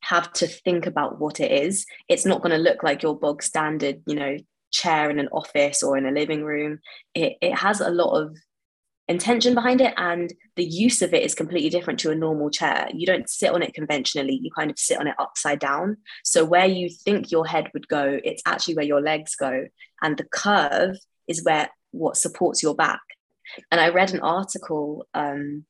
have 0.00 0.32
to 0.32 0.46
think 0.48 0.86
about 0.86 1.20
what 1.20 1.38
it 1.38 1.50
is. 1.50 1.86
It's 2.08 2.26
not 2.26 2.42
going 2.42 2.50
to 2.50 2.58
look 2.58 2.82
like 2.82 3.02
your 3.02 3.18
bog 3.18 3.42
standard, 3.42 4.02
you 4.06 4.16
know, 4.16 4.36
chair 4.72 5.10
in 5.10 5.18
an 5.18 5.28
office 5.28 5.82
or 5.82 5.96
in 5.96 6.06
a 6.06 6.10
living 6.10 6.44
room. 6.44 6.80
It, 7.14 7.36
it 7.40 7.54
has 7.54 7.80
a 7.80 7.90
lot 7.90 8.20
of 8.20 8.36
intention 9.08 9.54
behind 9.54 9.80
it 9.80 9.92
and 9.96 10.32
the 10.56 10.64
use 10.64 11.02
of 11.02 11.12
it 11.12 11.22
is 11.22 11.34
completely 11.34 11.68
different 11.68 11.98
to 12.00 12.10
a 12.10 12.14
normal 12.14 12.50
chair. 12.50 12.88
You 12.94 13.06
don't 13.06 13.28
sit 13.28 13.50
on 13.50 13.62
it 13.62 13.74
conventionally 13.74 14.38
you 14.42 14.50
kind 14.56 14.70
of 14.70 14.78
sit 14.78 14.98
on 14.98 15.06
it 15.06 15.14
upside 15.18 15.58
down. 15.58 15.98
So 16.24 16.44
where 16.44 16.66
you 16.66 16.88
think 16.88 17.30
your 17.30 17.46
head 17.46 17.68
would 17.74 17.88
go 17.88 18.18
it's 18.24 18.42
actually 18.46 18.76
where 18.76 18.84
your 18.84 19.00
legs 19.00 19.34
go. 19.34 19.66
And 20.02 20.16
the 20.16 20.24
curve 20.24 20.96
is 21.28 21.44
where 21.44 21.68
what 21.90 22.16
supports 22.16 22.62
your 22.62 22.74
back. 22.74 23.00
And 23.70 23.80
i 23.80 23.88
read 23.88 24.14
an 24.14 24.20
article 24.20 25.06
um, 25.14 25.64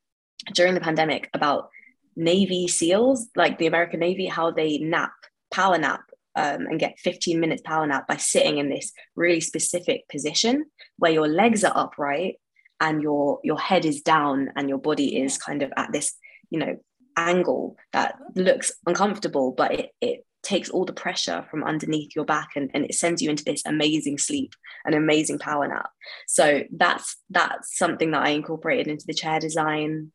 during 0.54 0.74
the 0.74 0.80
pandemic 0.80 1.30
about 1.34 1.68
navy 2.16 2.68
seals 2.68 3.28
like 3.36 3.58
the 3.58 3.66
american 3.66 4.00
navy 4.00 4.26
how 4.26 4.50
they 4.50 4.78
nap 4.78 5.12
power 5.50 5.78
nap 5.78 6.02
um, 6.34 6.66
and 6.66 6.80
get 6.80 6.98
15 6.98 7.38
minutes 7.38 7.62
power 7.62 7.86
nap 7.86 8.06
by 8.06 8.16
sitting 8.16 8.58
in 8.58 8.68
this 8.68 8.92
really 9.16 9.40
specific 9.40 10.08
position 10.08 10.64
where 10.98 11.12
your 11.12 11.28
legs 11.28 11.64
are 11.64 11.76
upright 11.76 12.36
and 12.80 13.02
your 13.02 13.38
your 13.44 13.58
head 13.58 13.84
is 13.84 14.02
down 14.02 14.50
and 14.56 14.68
your 14.68 14.78
body 14.78 15.20
is 15.20 15.38
kind 15.38 15.62
of 15.62 15.72
at 15.76 15.92
this 15.92 16.14
you 16.50 16.58
know 16.58 16.76
angle 17.16 17.76
that 17.92 18.16
looks 18.34 18.72
uncomfortable 18.86 19.52
but 19.52 19.72
it, 19.72 19.90
it 20.00 20.24
takes 20.42 20.70
all 20.70 20.84
the 20.84 20.92
pressure 20.92 21.46
from 21.50 21.62
underneath 21.62 22.16
your 22.16 22.24
back 22.24 22.48
and, 22.56 22.70
and 22.74 22.84
it 22.84 22.94
sends 22.94 23.22
you 23.22 23.30
into 23.30 23.44
this 23.44 23.62
amazing 23.64 24.18
sleep 24.18 24.54
an 24.84 24.94
amazing 24.94 25.38
power 25.38 25.68
nap. 25.68 25.90
So 26.26 26.62
that's 26.72 27.16
that's 27.30 27.76
something 27.76 28.10
that 28.12 28.22
i 28.22 28.30
incorporated 28.30 28.88
into 28.88 29.06
the 29.06 29.14
chair 29.14 29.38
design. 29.38 30.12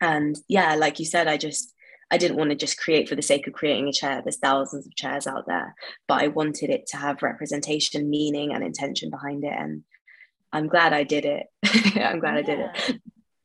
And 0.00 0.36
yeah 0.48 0.74
like 0.74 0.98
you 0.98 1.06
said 1.06 1.28
i 1.28 1.36
just 1.36 1.72
I 2.10 2.18
didn't 2.18 2.36
want 2.36 2.50
to 2.50 2.56
just 2.56 2.78
create 2.78 3.08
for 3.08 3.14
the 3.14 3.22
sake 3.22 3.46
of 3.46 3.52
creating 3.52 3.88
a 3.88 3.92
chair. 3.92 4.20
There's 4.22 4.38
thousands 4.38 4.86
of 4.86 4.94
chairs 4.94 5.26
out 5.26 5.46
there, 5.46 5.74
but 6.06 6.22
I 6.22 6.28
wanted 6.28 6.70
it 6.70 6.86
to 6.88 6.96
have 6.96 7.22
representation, 7.22 8.10
meaning, 8.10 8.52
and 8.52 8.62
intention 8.62 9.10
behind 9.10 9.44
it. 9.44 9.52
And 9.52 9.84
I'm 10.52 10.68
glad 10.68 10.92
I 10.92 11.04
did 11.04 11.24
it. 11.24 11.46
I'm 11.96 12.20
glad 12.20 12.34
yeah. 12.34 12.38
I 12.38 12.42
did 12.42 12.58
it. 12.60 12.70
Yeah, 12.86 12.94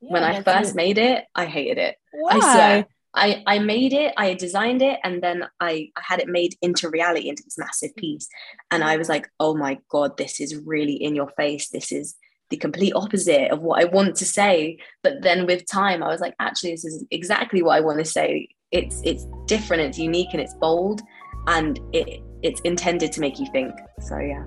when 0.12 0.24
I 0.24 0.42
first 0.42 0.74
made 0.74 0.98
it, 0.98 1.24
I 1.34 1.46
hated 1.46 1.78
it. 1.78 1.96
Why? 2.12 2.32
I 2.32 2.40
swear. 2.40 2.86
I, 3.12 3.42
I 3.44 3.58
made 3.58 3.92
it, 3.92 4.14
I 4.16 4.34
designed 4.34 4.82
it, 4.82 5.00
and 5.02 5.20
then 5.20 5.44
I, 5.58 5.90
I 5.96 6.00
had 6.00 6.20
it 6.20 6.28
made 6.28 6.54
into 6.62 6.88
reality, 6.88 7.28
into 7.28 7.42
this 7.42 7.58
massive 7.58 7.96
piece. 7.96 8.28
And 8.70 8.84
I 8.84 8.98
was 8.98 9.08
like, 9.08 9.28
oh 9.40 9.56
my 9.56 9.78
God, 9.88 10.16
this 10.16 10.40
is 10.40 10.54
really 10.54 10.92
in 10.94 11.16
your 11.16 11.28
face. 11.30 11.70
This 11.70 11.90
is 11.90 12.14
the 12.50 12.56
complete 12.56 12.92
opposite 12.94 13.50
of 13.50 13.62
what 13.62 13.82
I 13.82 13.86
want 13.86 14.16
to 14.16 14.26
say. 14.26 14.78
But 15.02 15.22
then 15.22 15.46
with 15.46 15.66
time, 15.66 16.02
I 16.02 16.08
was 16.08 16.20
like, 16.20 16.34
actually, 16.40 16.72
this 16.72 16.84
is 16.84 17.04
exactly 17.10 17.62
what 17.62 17.76
I 17.76 17.80
want 17.80 17.98
to 17.98 18.04
say. 18.04 18.48
It's 18.72 19.00
it's 19.04 19.26
different, 19.46 19.82
it's 19.82 19.98
unique, 19.98 20.28
and 20.32 20.40
it's 20.40 20.54
bold, 20.54 21.00
and 21.46 21.80
it 21.92 22.20
it's 22.42 22.60
intended 22.62 23.12
to 23.12 23.20
make 23.20 23.38
you 23.38 23.46
think. 23.52 23.72
So 24.00 24.18
yeah. 24.18 24.44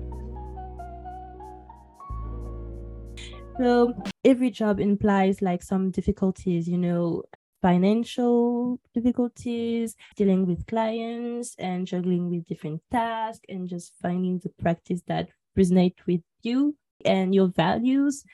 So 3.58 3.94
every 4.24 4.50
job 4.50 4.80
implies 4.80 5.40
like 5.40 5.62
some 5.62 5.90
difficulties, 5.90 6.66
you 6.66 6.76
know, 6.76 7.22
financial 7.62 8.80
difficulties, 8.92 9.94
dealing 10.16 10.44
with 10.44 10.66
clients 10.66 11.54
and 11.58 11.86
juggling 11.86 12.30
with 12.30 12.44
different 12.46 12.82
tasks 12.90 13.44
and 13.48 13.68
just 13.68 13.92
finding 14.02 14.40
the 14.40 14.50
practice 14.60 15.02
that 15.06 15.28
resonate 15.56 15.94
with 16.06 16.20
you 16.42 16.74
and 17.04 17.34
your 17.34 17.48
values. 17.48 18.24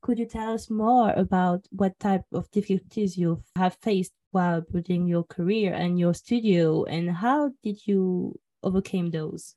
Could 0.00 0.18
you 0.18 0.26
tell 0.26 0.52
us 0.52 0.68
more 0.68 1.12
about 1.12 1.66
what 1.70 1.98
type 1.98 2.24
of 2.32 2.50
difficulties 2.50 3.16
you 3.16 3.42
have 3.56 3.76
faced 3.80 4.12
while 4.32 4.60
building 4.60 5.06
your 5.06 5.24
career 5.24 5.72
and 5.72 5.98
your 5.98 6.12
studio 6.12 6.84
and 6.84 7.10
how 7.10 7.52
did 7.62 7.86
you 7.86 8.38
overcome 8.62 9.10
those? 9.10 9.54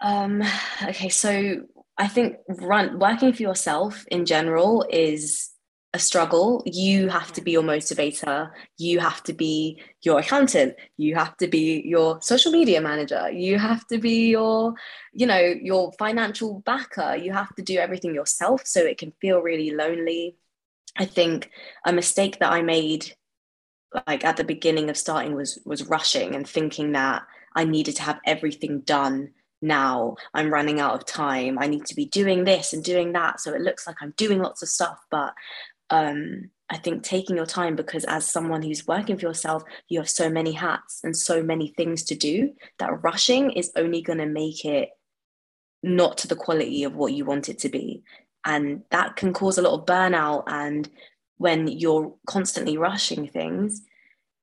Um, 0.00 0.42
okay, 0.82 1.08
so 1.08 1.62
I 1.96 2.08
think 2.08 2.36
run 2.48 2.98
working 2.98 3.32
for 3.32 3.42
yourself 3.42 4.04
in 4.10 4.26
general 4.26 4.84
is 4.90 5.53
a 5.94 5.98
struggle. 5.98 6.60
You 6.66 7.08
have 7.08 7.32
to 7.34 7.40
be 7.40 7.52
your 7.52 7.62
motivator. 7.62 8.50
You 8.76 8.98
have 8.98 9.22
to 9.22 9.32
be 9.32 9.80
your 10.02 10.18
accountant. 10.18 10.74
You 10.96 11.14
have 11.14 11.36
to 11.36 11.46
be 11.46 11.82
your 11.86 12.20
social 12.20 12.50
media 12.50 12.80
manager. 12.80 13.30
You 13.30 13.58
have 13.60 13.86
to 13.86 13.98
be 13.98 14.28
your, 14.28 14.74
you 15.12 15.26
know, 15.26 15.38
your 15.38 15.92
financial 15.92 16.60
backer. 16.66 17.14
You 17.14 17.32
have 17.32 17.54
to 17.54 17.62
do 17.62 17.78
everything 17.78 18.12
yourself 18.12 18.66
so 18.66 18.80
it 18.80 18.98
can 18.98 19.12
feel 19.20 19.38
really 19.38 19.70
lonely. 19.70 20.36
I 20.96 21.04
think 21.04 21.50
a 21.86 21.92
mistake 21.92 22.40
that 22.40 22.52
I 22.52 22.60
made 22.60 23.14
like 24.08 24.24
at 24.24 24.36
the 24.36 24.44
beginning 24.44 24.90
of 24.90 24.96
starting 24.96 25.36
was 25.36 25.60
was 25.64 25.86
rushing 25.86 26.34
and 26.34 26.48
thinking 26.48 26.92
that 26.92 27.22
I 27.54 27.64
needed 27.64 27.94
to 27.96 28.02
have 28.02 28.18
everything 28.26 28.80
done 28.80 29.30
now 29.64 30.14
i'm 30.34 30.52
running 30.52 30.78
out 30.78 30.94
of 30.94 31.06
time 31.06 31.58
i 31.58 31.66
need 31.66 31.84
to 31.86 31.94
be 31.94 32.04
doing 32.06 32.44
this 32.44 32.72
and 32.72 32.84
doing 32.84 33.12
that 33.12 33.40
so 33.40 33.52
it 33.52 33.62
looks 33.62 33.86
like 33.86 33.96
i'm 34.00 34.12
doing 34.16 34.38
lots 34.38 34.62
of 34.62 34.68
stuff 34.68 34.98
but 35.10 35.32
um, 35.90 36.50
i 36.70 36.76
think 36.76 37.02
taking 37.02 37.36
your 37.36 37.46
time 37.46 37.76
because 37.76 38.04
as 38.04 38.30
someone 38.30 38.62
who's 38.62 38.86
working 38.86 39.16
for 39.16 39.26
yourself 39.26 39.62
you 39.88 39.98
have 39.98 40.08
so 40.08 40.28
many 40.28 40.52
hats 40.52 41.00
and 41.04 41.16
so 41.16 41.42
many 41.42 41.68
things 41.68 42.02
to 42.04 42.14
do 42.14 42.52
that 42.78 43.02
rushing 43.02 43.50
is 43.52 43.72
only 43.76 44.00
going 44.02 44.18
to 44.18 44.26
make 44.26 44.64
it 44.64 44.90
not 45.84 46.18
to 46.18 46.26
the 46.26 46.34
quality 46.36 46.82
of 46.82 46.96
what 46.96 47.12
you 47.12 47.24
want 47.24 47.48
it 47.48 47.58
to 47.60 47.68
be. 47.68 48.02
And 48.44 48.82
that 48.90 49.16
can 49.16 49.32
cause 49.32 49.58
a 49.58 49.62
lot 49.62 49.78
of 49.78 49.86
burnout 49.86 50.44
and 50.46 50.88
when 51.36 51.68
you're 51.68 52.14
constantly 52.26 52.78
rushing 52.78 53.26
things 53.26 53.82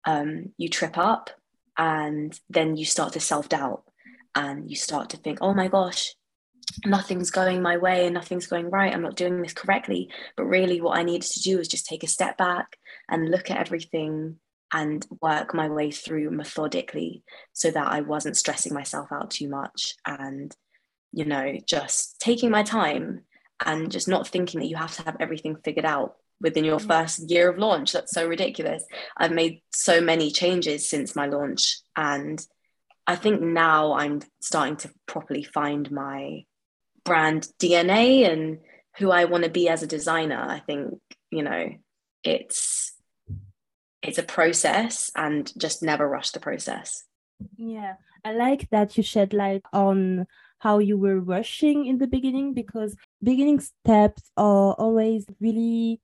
um, 0.05 0.51
you 0.57 0.69
trip 0.69 0.97
up 0.97 1.29
and 1.77 2.39
then 2.49 2.75
you 2.75 2.85
start 2.85 3.13
to 3.13 3.19
self-doubt 3.19 3.83
and 4.35 4.69
you 4.69 4.75
start 4.75 5.09
to 5.11 5.17
think, 5.17 5.39
oh 5.41 5.53
my 5.53 5.67
gosh, 5.67 6.15
nothing's 6.85 7.31
going 7.31 7.61
my 7.61 7.77
way 7.77 8.05
and 8.05 8.13
nothing's 8.13 8.47
going 8.47 8.69
right. 8.69 8.93
I'm 8.93 9.01
not 9.01 9.15
doing 9.15 9.41
this 9.41 9.53
correctly. 9.53 10.09
But 10.35 10.45
really, 10.45 10.81
what 10.81 10.97
I 10.97 11.03
needed 11.03 11.29
to 11.31 11.41
do 11.41 11.57
was 11.57 11.67
just 11.67 11.85
take 11.85 12.03
a 12.03 12.07
step 12.07 12.37
back 12.37 12.77
and 13.09 13.29
look 13.29 13.49
at 13.51 13.57
everything 13.57 14.37
and 14.73 15.05
work 15.21 15.53
my 15.53 15.67
way 15.69 15.91
through 15.91 16.31
methodically 16.31 17.23
so 17.53 17.71
that 17.71 17.87
I 17.87 18.01
wasn't 18.01 18.37
stressing 18.37 18.73
myself 18.73 19.09
out 19.11 19.31
too 19.31 19.49
much 19.49 19.95
and, 20.05 20.55
you 21.11 21.25
know, 21.25 21.57
just 21.67 22.19
taking 22.19 22.51
my 22.51 22.63
time 22.63 23.25
and 23.65 23.91
just 23.91 24.07
not 24.07 24.27
thinking 24.27 24.61
that 24.61 24.67
you 24.67 24.77
have 24.77 24.95
to 24.95 25.03
have 25.03 25.17
everything 25.19 25.57
figured 25.63 25.85
out 25.85 26.15
within 26.39 26.63
your 26.63 26.79
mm. 26.79 26.87
first 26.87 27.29
year 27.29 27.49
of 27.49 27.57
launch. 27.57 27.91
That's 27.91 28.13
so 28.13 28.27
ridiculous. 28.27 28.85
I've 29.17 29.31
made 29.31 29.61
so 29.73 29.99
many 29.99 30.31
changes 30.31 30.89
since 30.89 31.15
my 31.15 31.27
launch 31.27 31.79
and 31.95 32.43
I 33.07 33.15
think 33.15 33.41
now 33.41 33.93
I'm 33.93 34.21
starting 34.41 34.77
to 34.77 34.91
properly 35.05 35.43
find 35.43 35.91
my 35.91 36.45
brand 37.03 37.47
DNA 37.59 38.31
and 38.31 38.59
who 38.97 39.11
I 39.11 39.25
want 39.25 39.43
to 39.43 39.49
be 39.49 39.69
as 39.69 39.83
a 39.83 39.87
designer. 39.87 40.39
I 40.39 40.59
think, 40.59 40.99
you 41.29 41.43
know, 41.43 41.69
it's 42.23 42.93
it's 44.01 44.17
a 44.17 44.23
process 44.23 45.11
and 45.15 45.51
just 45.57 45.83
never 45.83 46.07
rush 46.07 46.31
the 46.31 46.39
process. 46.39 47.03
Yeah. 47.57 47.95
I 48.25 48.33
like 48.33 48.69
that 48.69 48.97
you 48.97 49.03
shed 49.03 49.33
light 49.33 49.63
on 49.73 50.25
how 50.59 50.79
you 50.79 50.97
were 50.97 51.19
rushing 51.19 51.85
in 51.85 51.97
the 51.97 52.07
beginning 52.07 52.53
because 52.53 52.95
beginning 53.23 53.59
steps 53.59 54.29
are 54.37 54.73
always 54.73 55.25
really 55.39 55.99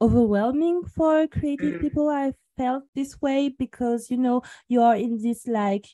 overwhelming 0.00 0.82
for 0.84 1.26
creative 1.28 1.74
mm. 1.74 1.80
people. 1.80 2.08
I 2.08 2.34
felt 2.56 2.84
this 2.94 3.20
way 3.20 3.48
because 3.48 4.10
you 4.10 4.16
know 4.16 4.42
you 4.68 4.82
are 4.82 4.96
in 4.96 5.22
this 5.22 5.46
like 5.46 5.86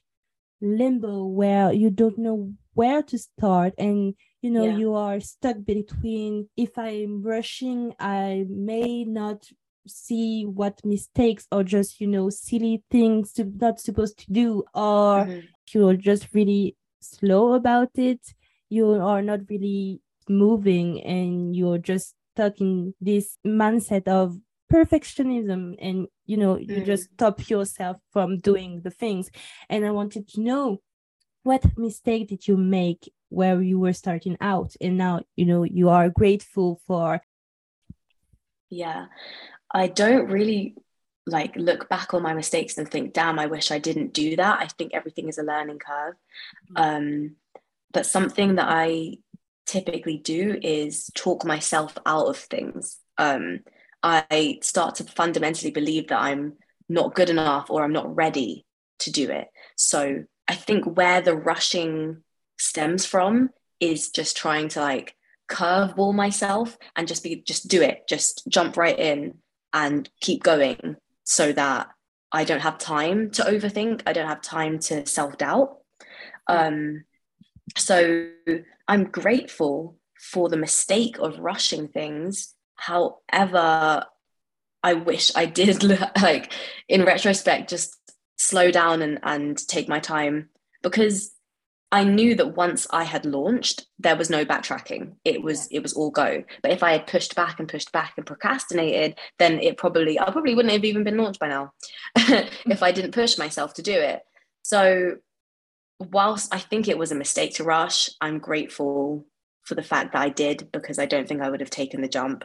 limbo 0.61 1.25
where 1.27 1.73
you 1.73 1.90
don't 1.90 2.19
know 2.19 2.53
where 2.75 3.03
to 3.03 3.19
start 3.19 3.75
and 3.79 4.14
you 4.42 4.51
know 4.51 4.64
yeah. 4.64 4.77
you 4.77 4.94
are 4.94 5.20
stuck 5.20 5.57
between 5.64 6.49
if 6.57 6.79
i'm 6.79 7.22
rushing 7.22 7.94
i 7.99 8.44
may 8.49 9.05
not 9.05 9.46
see 9.88 10.44
what 10.44 10.85
mistakes 10.85 11.46
or 11.53 11.62
just 11.62 12.01
you 12.01 12.07
know 12.07 12.29
silly 12.29 12.83
things 12.90 13.33
to 13.33 13.44
not 13.44 13.81
supposed 13.81 14.18
to 14.18 14.33
do 14.33 14.64
or 14.75 15.25
mm-hmm. 15.25 15.40
you're 15.72 15.96
just 15.96 16.29
really 16.35 16.77
slow 17.01 17.53
about 17.55 17.90
it 17.94 18.20
you 18.68 18.90
are 18.92 19.22
not 19.22 19.40
really 19.49 20.01
moving 20.29 21.01
and 21.03 21.55
you're 21.55 21.79
just 21.79 22.14
stuck 22.35 22.61
in 22.61 22.94
this 23.01 23.38
mindset 23.46 24.07
of 24.09 24.37
perfectionism 24.72 25.77
and 25.81 26.09
you 26.27 26.37
know 26.37 26.59
you 26.59 26.83
Mm. 26.83 26.87
just 26.87 27.05
stop 27.14 27.49
yourself 27.49 27.99
from 28.11 28.38
doing 28.38 28.81
the 28.83 28.90
things 28.90 29.31
and 29.70 29.87
i 29.87 29.90
wanted 29.92 30.27
to 30.27 30.40
know 30.40 30.81
what 31.44 31.79
mistake 31.79 32.27
did 32.27 32.49
you 32.49 32.57
make 32.57 33.12
where 33.29 33.61
you 33.61 33.79
were 33.79 33.93
starting 33.93 34.37
out 34.41 34.75
and 34.81 34.97
now 34.97 35.21
you 35.35 35.45
know 35.45 35.65
you 35.65 35.89
are 35.89 36.09
grateful 36.09 36.81
for 36.87 37.21
Yeah. 38.71 39.07
I 39.73 39.89
don't 39.89 40.31
really 40.31 40.77
like 41.27 41.57
look 41.57 41.89
back 41.89 42.15
on 42.15 42.23
my 42.23 42.35
mistakes 42.35 42.79
and 42.79 42.89
think, 42.89 43.12
damn, 43.12 43.39
I 43.39 43.47
wish 43.47 43.71
I 43.71 43.79
didn't 43.79 44.15
do 44.15 44.37
that. 44.37 44.61
I 44.61 44.67
think 44.67 44.95
everything 44.95 45.29
is 45.29 45.39
a 45.39 45.43
learning 45.43 45.81
curve. 45.81 46.15
Um, 46.77 47.37
but 47.93 48.07
something 48.07 48.57
that 48.57 48.69
I 48.69 49.19
typically 49.67 50.19
do 50.19 50.59
is 50.62 51.11
talk 51.15 51.45
myself 51.45 51.99
out 52.07 52.27
of 52.27 52.37
things. 52.37 52.99
Um, 53.19 53.61
I 54.03 54.59
start 54.62 54.97
to 54.97 55.05
fundamentally 55.05 55.73
believe 55.73 56.09
that 56.09 56.21
I'm 56.21 56.55
not 56.89 57.15
good 57.15 57.31
enough 57.31 57.71
or 57.71 57.83
I'm 57.83 57.93
not 57.93 58.15
ready 58.15 58.65
to 59.01 59.11
do 59.11 59.29
it. 59.31 59.49
So 59.77 60.25
I 60.47 60.55
think 60.55 60.85
where 60.85 61.21
the 61.21 61.35
rushing 61.35 62.23
stems 62.59 63.05
from 63.05 63.51
is 63.81 64.11
just 64.11 64.37
trying 64.37 64.69
to 64.69 64.81
like 64.81 65.14
curveball 65.49 66.14
myself 66.14 66.77
and 66.97 67.07
just 67.07 67.23
be 67.23 67.42
just 67.42 67.69
do 67.69 67.83
it, 67.83 68.09
just 68.09 68.47
jump 68.49 68.77
right 68.77 68.99
in 68.99 69.38
and 69.73 70.09
keep 70.21 70.42
going 70.42 70.97
so 71.25 71.53
that 71.53 71.88
I 72.33 72.45
don't 72.45 72.61
have 72.61 72.79
time 72.79 73.31
to 73.33 73.42
overthink. 73.42 74.03
I 74.07 74.12
don't 74.12 74.29
have 74.29 74.40
time 74.40 74.79
to 74.81 75.07
self 75.07 75.38
doubt. 75.38 75.79
Um, 76.49 77.05
so 77.77 78.31
I'm 78.88 79.05
grateful 79.05 79.97
for 80.19 80.49
the 80.49 80.57
mistake 80.57 81.19
of 81.19 81.38
rushing 81.38 81.88
things. 81.88 82.55
However, 82.77 84.05
I 84.83 84.95
wish 84.95 85.33
I 85.35 85.47
did 85.47 85.83
like 86.23 86.53
in 86.88 87.05
retrospect 87.05 87.71
just 87.71 87.97
slow 88.37 88.71
down 88.71 89.03
and, 89.03 89.19
and 89.23 89.69
take 89.69 89.88
my 89.88 89.99
time 89.99 90.51
because 90.83 91.33
I 91.92 92.03
knew 92.03 92.35
that 92.35 92.57
once 92.57 92.87
I 92.90 93.05
had 93.05 93.25
launched, 93.25 93.87
there 93.99 94.16
was 94.16 94.29
no 94.29 94.44
backtracking. 94.44 95.14
It 95.25 95.42
was 95.42 95.68
it 95.68 95.81
was 95.81 95.92
all 95.92 96.11
go. 96.11 96.42
But 96.62 96.72
if 96.72 96.83
I 96.83 96.92
had 96.92 97.07
pushed 97.07 97.37
back 97.37 97.61
and 97.61 97.68
pushed 97.68 97.92
back 97.92 98.14
and 98.16 98.27
procrastinated, 98.27 99.16
then 99.38 99.61
it 99.61 99.77
probably 99.77 100.18
I 100.18 100.31
probably 100.31 100.55
wouldn't 100.55 100.72
have 100.72 100.85
even 100.85 101.05
been 101.05 101.16
launched 101.16 101.38
by 101.38 101.49
now 101.49 101.72
if 102.16 102.83
I 102.83 102.92
didn't 102.92 103.12
push 103.12 103.38
myself 103.38 103.75
to 103.75 103.83
do 103.83 103.92
it. 103.92 104.22
So 104.62 105.16
whilst 106.01 106.53
I 106.53 106.59
think 106.59 106.88
it 106.88 106.99
was 106.99 107.12
a 107.12 107.16
mistake 107.16 107.55
to 107.55 107.64
rush, 107.64 108.11
I'm 108.20 108.38
grateful 108.38 109.25
for 109.62 109.77
the 109.77 109.83
fact 109.83 110.12
that 110.12 110.22
I 110.22 110.29
did 110.29 110.70
because 110.72 110.99
I 110.99 111.07
don't 111.07 111.29
think 111.29 111.40
I 111.40 111.51
would 111.51 111.61
have 111.61 111.70
taken 111.70 112.03
the 112.03 112.09
jump. 112.09 112.44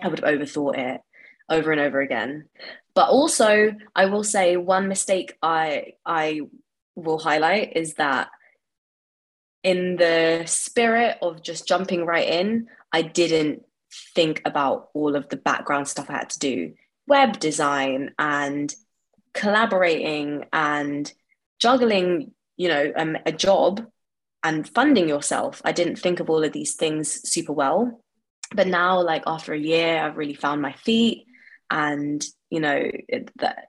I 0.00 0.08
would 0.08 0.20
have 0.20 0.34
overthought 0.34 0.78
it 0.78 1.00
over 1.48 1.72
and 1.72 1.80
over 1.80 2.00
again. 2.00 2.48
But 2.94 3.08
also, 3.08 3.72
I 3.96 4.06
will 4.06 4.22
say 4.24 4.56
one 4.56 4.86
mistake 4.86 5.36
I 5.42 5.94
I 6.06 6.42
will 6.94 7.18
highlight 7.18 7.76
is 7.76 7.94
that 7.94 8.28
in 9.62 9.96
the 9.96 10.44
spirit 10.46 11.18
of 11.22 11.42
just 11.42 11.68
jumping 11.68 12.06
right 12.06 12.28
in, 12.28 12.68
I 12.92 13.02
didn't 13.02 13.62
think 14.14 14.42
about 14.44 14.88
all 14.94 15.16
of 15.16 15.28
the 15.28 15.36
background 15.36 15.88
stuff 15.88 16.08
I 16.08 16.14
had 16.18 16.30
to 16.30 16.38
do, 16.38 16.74
web 17.06 17.38
design 17.38 18.14
and 18.18 18.74
collaborating 19.34 20.46
and 20.52 21.12
juggling, 21.60 22.32
you 22.56 22.68
know, 22.68 22.92
um, 22.96 23.16
a 23.26 23.32
job 23.32 23.86
and 24.42 24.68
funding 24.68 25.08
yourself. 25.08 25.60
I 25.64 25.72
didn't 25.72 25.96
think 25.96 26.20
of 26.20 26.30
all 26.30 26.42
of 26.42 26.52
these 26.52 26.74
things 26.74 27.28
super 27.28 27.52
well. 27.52 28.02
But 28.54 28.66
now, 28.66 29.00
like 29.02 29.22
after 29.26 29.52
a 29.52 29.58
year, 29.58 30.02
I've 30.02 30.16
really 30.16 30.34
found 30.34 30.62
my 30.62 30.72
feet. 30.72 31.26
And, 31.70 32.24
you 32.48 32.60
know, 32.60 32.90
that 33.36 33.68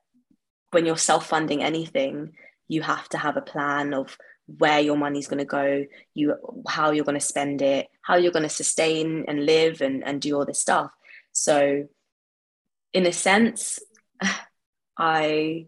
when 0.72 0.86
you're 0.86 0.98
self 0.98 1.28
funding 1.28 1.62
anything, 1.62 2.34
you 2.68 2.82
have 2.82 3.08
to 3.10 3.18
have 3.18 3.38
a 3.38 3.42
plan 3.42 3.94
of 3.94 4.18
where 4.58 4.80
your 4.80 4.98
money's 4.98 5.28
going 5.28 5.40
to 5.40 5.46
go 5.46 5.86
you 6.14 6.36
how 6.68 6.92
you're 6.92 7.06
going 7.06 7.20
to 7.20 7.26
spend 7.26 7.62
it 7.62 7.88
how 8.02 8.16
you're 8.16 8.32
going 8.32 8.44
to 8.44 8.50
sustain 8.50 9.26
and 9.28 9.46
live 9.46 9.82
and, 9.82 10.04
and 10.04 10.22
do 10.22 10.36
all 10.36 10.46
this 10.46 10.60
stuff. 10.60 10.92
So 11.32 11.88
in 12.94 13.06
a 13.06 13.12
sense 13.14 13.80
i 14.98 15.66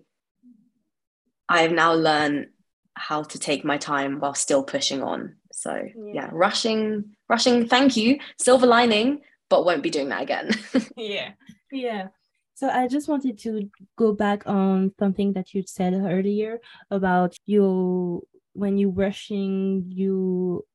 i've 1.50 1.72
now 1.72 1.94
learned 1.94 2.48
how 2.96 3.24
to 3.24 3.40
take 3.40 3.66
my 3.66 3.78
time 3.78 4.20
while 4.20 4.34
still 4.36 4.64
pushing 4.64 5.02
on. 5.02 5.36
So 5.52 5.72
yeah, 5.96 6.14
Yeah. 6.14 6.30
rushing 6.32 7.16
rushing 7.30 7.68
thank 7.68 7.98
you 7.98 8.20
silver 8.40 8.68
lining 8.68 9.22
but 9.50 9.66
won't 9.66 9.84
be 9.84 9.90
doing 9.90 10.10
that 10.10 10.22
again. 10.24 10.50
Yeah. 10.98 11.32
Yeah. 11.72 12.08
So 12.56 12.70
i 12.70 12.88
just 12.88 13.08
wanted 13.08 13.38
to 13.40 13.70
go 13.98 14.14
back 14.14 14.44
on 14.46 14.94
something 15.00 15.34
that 15.34 15.54
you 15.54 15.64
said 15.66 15.94
earlier 15.94 16.60
about 16.92 17.36
you 17.46 18.26
when 18.54 18.78
you're 18.78 18.92
rushing 18.92 19.84
you 19.88 20.66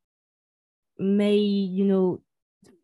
may 0.99 1.37
you 1.37 1.85
know 1.85 2.21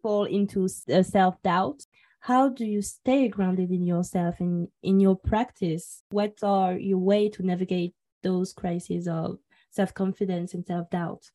fall 0.02 0.24
into 0.24 0.68
uh, 0.92 1.02
self-doubt. 1.02 1.82
How 2.20 2.48
do 2.48 2.64
you 2.64 2.82
stay 2.82 3.28
grounded 3.28 3.70
in 3.70 3.84
yourself 3.84 4.40
and 4.40 4.68
in 4.82 5.00
your 5.00 5.16
practice? 5.16 6.02
What 6.10 6.38
are 6.42 6.74
your 6.74 6.98
way 6.98 7.28
to 7.30 7.42
navigate 7.42 7.94
those 8.22 8.52
crises 8.52 9.08
of 9.08 9.38
self-confidence 9.70 10.54
and 10.54 10.64
self-doubt? 10.66 11.30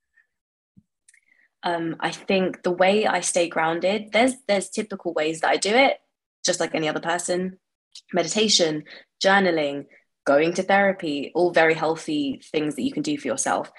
Um, 1.61 1.95
I 1.99 2.11
think 2.11 2.63
the 2.63 2.71
way 2.71 3.05
I 3.05 3.19
stay 3.19 3.49
grounded, 3.49 4.11
there's 4.13 4.35
there's 4.47 4.69
typical 4.69 5.13
ways 5.13 5.41
that 5.41 5.51
I 5.51 5.57
do 5.57 5.75
it, 5.75 5.99
just 6.45 6.59
like 6.59 6.73
any 6.73 6.87
other 6.87 7.01
person. 7.01 7.59
Meditation, 8.13 8.83
journaling, 9.23 9.85
going 10.29 10.53
to 10.53 10.63
therapy, 10.63 11.31
all 11.33 11.51
very 11.51 11.73
healthy 11.73 12.39
things 12.51 12.75
that 12.75 12.83
you 12.83 12.91
can 12.91 13.01
do 13.01 13.17
for 13.17 13.27
yourself. 13.27 13.71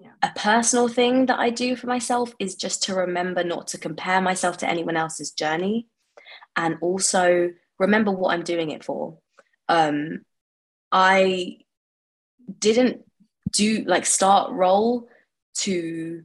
Yeah. 0.00 0.12
A 0.22 0.30
personal 0.36 0.86
thing 0.86 1.26
that 1.26 1.40
I 1.40 1.50
do 1.50 1.74
for 1.74 1.88
myself 1.88 2.32
is 2.38 2.54
just 2.54 2.84
to 2.84 2.94
remember 2.94 3.42
not 3.42 3.66
to 3.68 3.78
compare 3.78 4.20
myself 4.20 4.58
to 4.58 4.68
anyone 4.68 4.96
else's 4.96 5.32
journey 5.32 5.88
and 6.54 6.76
also 6.80 7.50
remember 7.80 8.12
what 8.12 8.32
I'm 8.32 8.44
doing 8.44 8.70
it 8.70 8.84
for. 8.84 9.18
Um, 9.68 10.20
I 10.92 11.58
didn't 12.58 13.00
do 13.50 13.82
like 13.86 14.06
start 14.06 14.52
ROL 14.52 15.08
to 15.64 16.22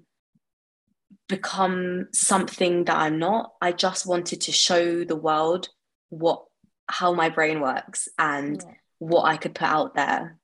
become 1.27 2.09
something 2.13 2.85
that 2.85 2.97
I'm 2.97 3.17
not. 3.17 3.53
I 3.59 3.71
just 3.71 4.05
wanted 4.05 4.41
to 4.41 4.51
show 4.51 5.03
the 5.03 5.15
world 5.15 5.69
what 6.09 6.45
how 6.87 7.13
my 7.13 7.29
brain 7.29 7.59
works 7.59 8.07
and 8.19 8.61
Yeah. 8.61 8.73
What 9.07 9.25
I 9.25 9.37
could 9.37 9.55
put 9.55 9.67
out 9.67 9.95
there 9.95 10.37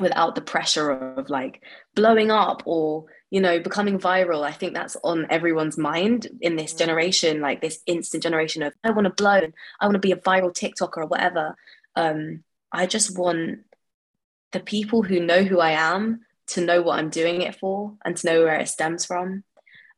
without 0.00 0.34
the 0.34 0.40
pressure 0.40 0.90
of 0.90 1.28
like 1.28 1.62
blowing 1.94 2.30
up 2.30 2.62
or 2.66 3.06
you 3.30 3.40
know 3.40 3.60
becoming 3.60 3.98
viral. 3.98 4.42
I 4.42 4.52
think 4.52 4.74
that's 4.74 4.96
on 5.02 5.26
everyone's 5.30 5.78
mind 5.78 6.28
in 6.40 6.56
this 6.56 6.74
generation 6.74 7.40
like 7.40 7.60
this 7.60 7.80
instant 7.86 8.22
generation 8.22 8.62
of 8.62 8.72
i 8.84 8.90
want 8.90 9.06
to 9.06 9.22
blow 9.22 9.40
i 9.80 9.86
want 9.86 9.94
to 9.94 9.98
be 9.98 10.12
a 10.12 10.16
viral 10.16 10.52
tiktoker 10.52 10.98
or 10.98 11.06
whatever. 11.06 11.56
Um 11.96 12.44
i 12.72 12.86
just 12.86 13.18
want 13.18 13.60
the 14.52 14.60
people 14.60 15.02
who 15.02 15.20
know 15.20 15.42
who 15.42 15.60
i 15.60 15.72
am 15.72 16.20
to 16.48 16.60
know 16.60 16.80
what 16.80 16.98
i'm 16.98 17.10
doing 17.10 17.42
it 17.42 17.56
for 17.56 17.94
and 18.04 18.16
to 18.16 18.26
know 18.26 18.44
where 18.44 18.58
it 18.58 18.68
stems 18.68 19.04
from. 19.04 19.44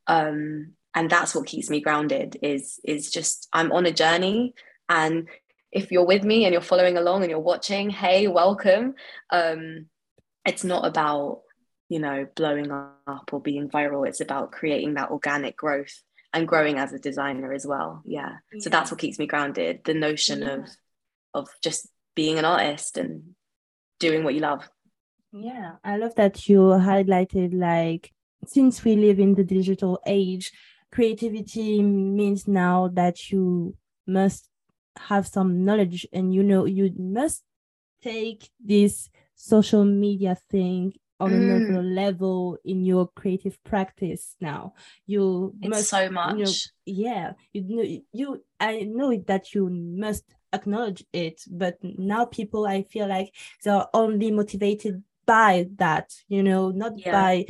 Um 0.07 0.73
and 0.95 1.09
that's 1.09 1.35
what 1.35 1.47
keeps 1.47 1.71
me 1.71 1.81
grounded 1.81 2.37
is 2.43 2.81
is 2.85 3.11
just 3.11 3.49
i'm 3.53 3.71
on 3.71 3.87
a 3.87 3.93
journey 3.93 4.55
and 4.89 5.29
if 5.73 5.93
you're 5.93 6.07
with 6.07 6.25
me 6.25 6.45
and 6.45 6.53
you're 6.53 6.61
following 6.63 6.97
along 6.97 7.23
and 7.23 7.31
you're 7.31 7.39
watching 7.41 7.91
hey 7.91 8.27
welcome. 8.29 8.95
Um 9.31 9.87
it's 10.45 10.65
not 10.65 10.87
about 10.87 11.43
you 11.89 11.99
know 11.99 12.27
blowing 12.35 12.71
up 12.71 13.29
or 13.33 13.41
being 13.41 13.69
viral. 13.69 14.07
It's 14.07 14.21
about 14.21 14.53
creating 14.53 14.95
that 14.95 15.11
organic 15.11 15.57
growth 15.57 16.03
and 16.33 16.47
growing 16.47 16.79
as 16.79 16.93
a 16.93 16.99
designer 16.99 17.53
as 17.53 17.67
well. 17.67 18.03
Yeah, 18.05 18.37
so 18.61 18.71
that's 18.71 18.91
what 18.91 19.01
keeps 19.01 19.19
me 19.19 19.27
grounded 19.27 19.81
the 19.85 19.95
notion 19.95 20.43
Yeah. 20.43 20.55
of 20.55 20.69
of 21.35 21.49
just 21.63 21.89
being 22.17 22.39
an 22.39 22.45
artist 22.45 22.99
and 22.99 23.35
doing 24.01 24.25
what 24.25 24.35
you 24.35 24.41
love. 24.41 24.69
Yeah, 25.33 25.77
I 25.85 25.97
love 25.97 26.15
that 26.17 26.49
you 26.49 26.59
highlighted 26.59 27.55
like 27.55 28.13
since 28.47 28.83
we 28.85 28.97
live 28.97 29.21
in 29.21 29.35
the 29.35 29.45
digital 29.45 30.01
age, 30.07 30.51
creativity 30.91 31.83
means 31.83 32.49
now 32.49 32.89
that 32.95 33.31
you 33.31 33.77
must 34.07 34.50
have 34.99 35.27
some 35.27 35.65
knowledge 35.65 36.07
and 36.13 36.35
you 36.35 36.43
know 36.43 36.65
you 36.65 36.93
must 36.99 37.43
take 38.03 38.51
this 38.65 39.11
social 39.35 39.85
media 39.85 40.37
thing 40.51 40.93
on 41.21 41.33
another 41.33 41.83
mm. 41.83 41.95
level 41.95 42.57
in 42.65 42.83
your 42.85 43.07
creative 43.15 43.63
practice 43.63 44.37
now. 44.41 44.73
You 45.07 45.55
it's 45.61 45.69
must 45.69 45.89
so 45.89 46.09
much 46.09 46.37
know, 46.37 46.53
yeah 46.87 47.33
you 47.53 47.63
know 47.69 48.01
you 48.13 48.43
i 48.59 48.81
know 48.81 49.15
that 49.27 49.55
you 49.55 49.69
must 49.69 50.25
acknowledge 50.53 51.05
it 51.13 51.41
but 51.49 51.77
now 51.83 52.25
people 52.25 52.67
i 52.67 52.83
feel 52.83 53.07
like 53.07 53.33
they're 53.63 53.87
only 53.95 54.31
motivated 54.33 55.03
by 55.27 55.69
that 55.77 56.11
you 56.29 56.43
know 56.43 56.71
not 56.71 56.99
Yeah. 56.99 57.13
by 57.13 57.47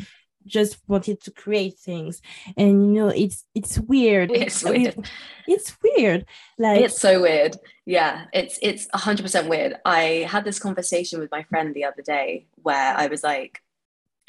just 0.46 0.78
wanted 0.88 1.20
to 1.22 1.30
create 1.30 1.78
things. 1.78 2.22
And 2.56 2.94
you 2.94 3.02
know 3.02 3.08
it's 3.08 3.44
it's 3.54 3.78
weird. 3.78 4.30
It's 4.30 4.64
weird. 4.64 5.08
it's 5.46 5.76
weird. 5.82 6.26
Like 6.58 6.82
it's 6.82 7.00
so 7.00 7.22
weird. 7.22 7.56
Yeah 7.86 8.26
it's 8.32 8.58
it's 8.62 8.86
100% 8.88 9.48
weird. 9.48 9.76
I 9.84 10.26
had 10.28 10.44
this 10.44 10.58
conversation 10.58 11.20
with 11.20 11.30
my 11.30 11.42
friend 11.44 11.74
the 11.74 11.84
other 11.84 12.02
day 12.02 12.46
where 12.62 12.94
i 12.96 13.06
was 13.06 13.22
like 13.22 13.62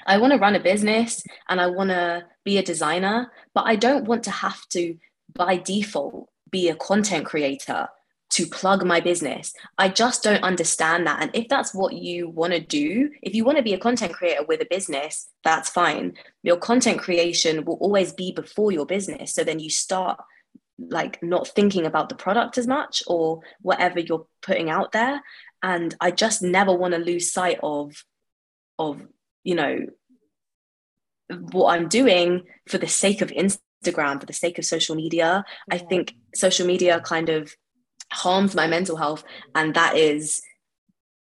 i 0.06 0.18
want 0.18 0.34
to 0.34 0.40
run 0.40 0.56
a 0.56 0.60
business 0.60 1.24
and 1.50 1.60
i 1.62 1.68
want 1.68 1.90
to 1.90 2.26
be 2.44 2.58
a 2.58 2.64
designer 2.64 3.32
but 3.54 3.66
i 3.66 3.76
don't 3.76 4.06
want 4.06 4.24
to 4.24 4.32
have 4.32 4.68
to 4.70 4.98
by 5.34 5.58
default 5.58 6.30
be 6.50 6.70
a 6.70 6.76
content 6.76 7.26
creator 7.26 7.88
to 8.32 8.46
plug 8.46 8.86
my 8.86 9.00
business. 9.00 9.54
I 9.78 9.90
just 9.90 10.24
don't 10.24 10.44
understand 10.44 11.06
that. 11.06 11.22
And 11.22 11.32
if 11.34 11.48
that's 11.50 11.74
what 11.74 11.94
you 11.94 12.30
want 12.30 12.54
to 12.54 12.60
do, 12.60 13.10
if 13.22 13.36
you 13.36 13.44
want 13.44 13.58
to 13.58 13.64
be 13.64 13.74
a 13.74 13.80
content 13.80 14.14
creator 14.14 14.44
with 14.48 14.62
a 14.62 14.68
business, 14.70 15.30
that's 15.44 15.70
fine. 15.70 16.14
Your 16.42 16.58
content 16.58 17.00
creation 17.00 17.66
will 17.66 17.76
always 17.76 18.14
be 18.14 18.32
before 18.32 18.72
your 18.72 18.86
business. 18.86 19.34
So 19.34 19.44
then 19.44 19.60
you 19.60 19.70
start 19.70 20.20
like 20.80 21.22
not 21.22 21.48
thinking 21.50 21.86
about 21.86 22.10
the 22.10 22.16
product 22.16 22.58
as 22.58 22.66
much 22.68 23.04
or 23.06 23.42
whatever 23.62 24.00
you're 24.00 24.26
putting 24.42 24.70
out 24.70 24.94
there. 24.94 25.22
And 25.62 25.94
I 26.00 26.12
just 26.12 26.42
never 26.42 26.74
want 26.74 26.94
to 26.94 27.00
lose 27.00 27.32
sight 27.32 27.60
of 27.62 28.04
of, 28.82 29.08
you 29.44 29.56
know, 29.56 29.86
what 31.30 31.74
I'm 31.74 31.88
doing 31.88 32.44
for 32.68 32.78
the 32.78 32.88
sake 32.88 33.22
of 33.22 33.30
Instagram, 33.30 34.20
for 34.20 34.26
the 34.26 34.34
sake 34.34 34.58
of 34.58 34.66
social 34.66 34.96
media. 34.96 35.46
Yeah. 35.68 35.76
I 35.76 35.78
think 35.78 36.16
social 36.36 36.68
media 36.68 37.00
kind 37.00 37.30
of 37.30 37.56
harms 38.12 38.56
my 38.56 38.68
mental 38.68 38.98
health 38.98 39.24
and 39.56 39.74
that 39.74 39.96
is 39.96 40.42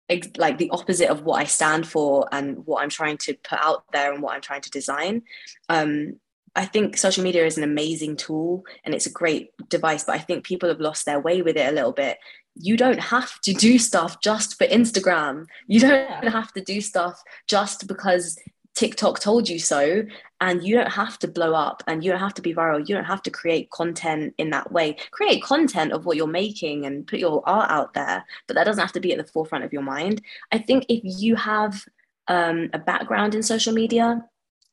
ex- 0.08 0.28
like 0.36 0.58
the 0.58 0.70
opposite 0.70 1.08
of 1.08 1.22
what 1.22 1.40
i 1.40 1.44
stand 1.44 1.86
for 1.86 2.28
and 2.32 2.66
what 2.66 2.82
i'm 2.82 2.90
trying 2.90 3.16
to 3.18 3.34
put 3.48 3.58
out 3.60 3.84
there 3.92 4.12
and 4.12 4.22
what 4.22 4.34
i'm 4.34 4.40
trying 4.40 4.60
to 4.60 4.70
design. 4.70 5.22
Um, 5.68 6.18
i 6.56 6.64
think 6.64 6.96
social 6.96 7.22
media 7.22 7.46
is 7.46 7.58
an 7.58 7.64
amazing 7.64 8.16
tool 8.16 8.64
and 8.84 8.94
it's 8.94 9.06
a 9.06 9.12
great 9.12 9.50
device 9.68 10.04
but 10.04 10.16
i 10.16 10.18
think 10.18 10.44
people 10.44 10.68
have 10.68 10.80
lost 10.80 11.06
their 11.06 11.20
way 11.20 11.42
with 11.42 11.56
it 11.56 11.68
a 11.68 11.74
little 11.74 11.92
bit. 11.92 12.18
You 12.56 12.76
don't 12.76 13.00
have 13.00 13.40
to 13.42 13.52
do 13.52 13.78
stuff 13.78 14.20
just 14.20 14.58
for 14.58 14.66
instagram. 14.66 15.46
You 15.68 15.80
don't 15.80 16.28
have 16.28 16.52
to 16.54 16.60
do 16.60 16.80
stuff 16.80 17.22
just 17.46 17.86
because 17.86 18.36
TikTok 18.74 19.20
told 19.20 19.48
you 19.48 19.58
so, 19.58 20.04
and 20.40 20.64
you 20.64 20.74
don't 20.74 20.92
have 20.92 21.18
to 21.18 21.28
blow 21.28 21.54
up 21.54 21.82
and 21.86 22.02
you 22.02 22.10
don't 22.10 22.20
have 22.20 22.34
to 22.34 22.42
be 22.42 22.54
viral. 22.54 22.78
You 22.88 22.94
don't 22.94 23.04
have 23.04 23.22
to 23.24 23.30
create 23.30 23.70
content 23.70 24.34
in 24.38 24.50
that 24.50 24.72
way. 24.72 24.96
Create 25.10 25.42
content 25.42 25.92
of 25.92 26.06
what 26.06 26.16
you're 26.16 26.26
making 26.26 26.86
and 26.86 27.06
put 27.06 27.18
your 27.18 27.42
art 27.46 27.70
out 27.70 27.94
there, 27.94 28.24
but 28.46 28.54
that 28.54 28.64
doesn't 28.64 28.80
have 28.80 28.92
to 28.92 29.00
be 29.00 29.12
at 29.12 29.18
the 29.18 29.32
forefront 29.32 29.64
of 29.64 29.72
your 29.72 29.82
mind. 29.82 30.22
I 30.50 30.58
think 30.58 30.86
if 30.88 31.00
you 31.02 31.36
have 31.36 31.84
um, 32.28 32.70
a 32.72 32.78
background 32.78 33.34
in 33.34 33.42
social 33.42 33.74
media 33.74 34.24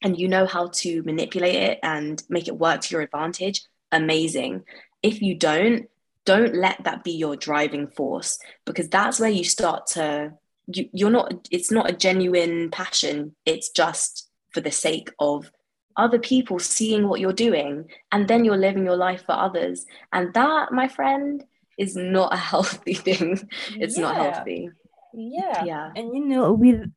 and 0.03 0.17
you 0.17 0.27
know 0.27 0.45
how 0.45 0.67
to 0.67 1.01
manipulate 1.03 1.55
it 1.55 1.79
and 1.83 2.23
make 2.29 2.47
it 2.47 2.57
work 2.57 2.81
to 2.81 2.93
your 2.93 3.01
advantage, 3.01 3.63
amazing. 3.91 4.63
If 5.01 5.21
you 5.21 5.35
don't, 5.35 5.89
don't 6.23 6.55
let 6.55 6.83
that 6.83 7.03
be 7.03 7.11
your 7.11 7.35
driving 7.35 7.87
force 7.87 8.37
because 8.65 8.89
that's 8.89 9.19
where 9.19 9.29
you 9.29 9.43
start 9.43 9.87
to 9.87 10.33
you, 10.67 10.89
you're 10.93 11.09
not 11.09 11.47
it's 11.51 11.71
not 11.71 11.89
a 11.89 11.93
genuine 11.93 12.69
passion. 12.71 13.35
It's 13.45 13.69
just 13.69 14.29
for 14.51 14.61
the 14.61 14.71
sake 14.71 15.11
of 15.19 15.51
other 15.95 16.19
people 16.19 16.59
seeing 16.59 17.07
what 17.07 17.19
you're 17.19 17.33
doing 17.33 17.89
and 18.11 18.27
then 18.27 18.45
you're 18.45 18.57
living 18.57 18.85
your 18.85 18.97
life 18.97 19.23
for 19.25 19.33
others. 19.33 19.85
And 20.13 20.33
that 20.33 20.71
my 20.71 20.87
friend 20.87 21.43
is 21.77 21.95
not 21.95 22.33
a 22.33 22.37
healthy 22.51 22.93
thing. 22.93 23.49
It's 23.75 23.97
yeah. 23.97 24.03
not 24.03 24.15
healthy. 24.15 24.69
Yeah. 25.13 25.63
Yeah. 25.63 25.91
And 25.95 26.15
you 26.15 26.25
know 26.25 26.53
with 26.53 26.91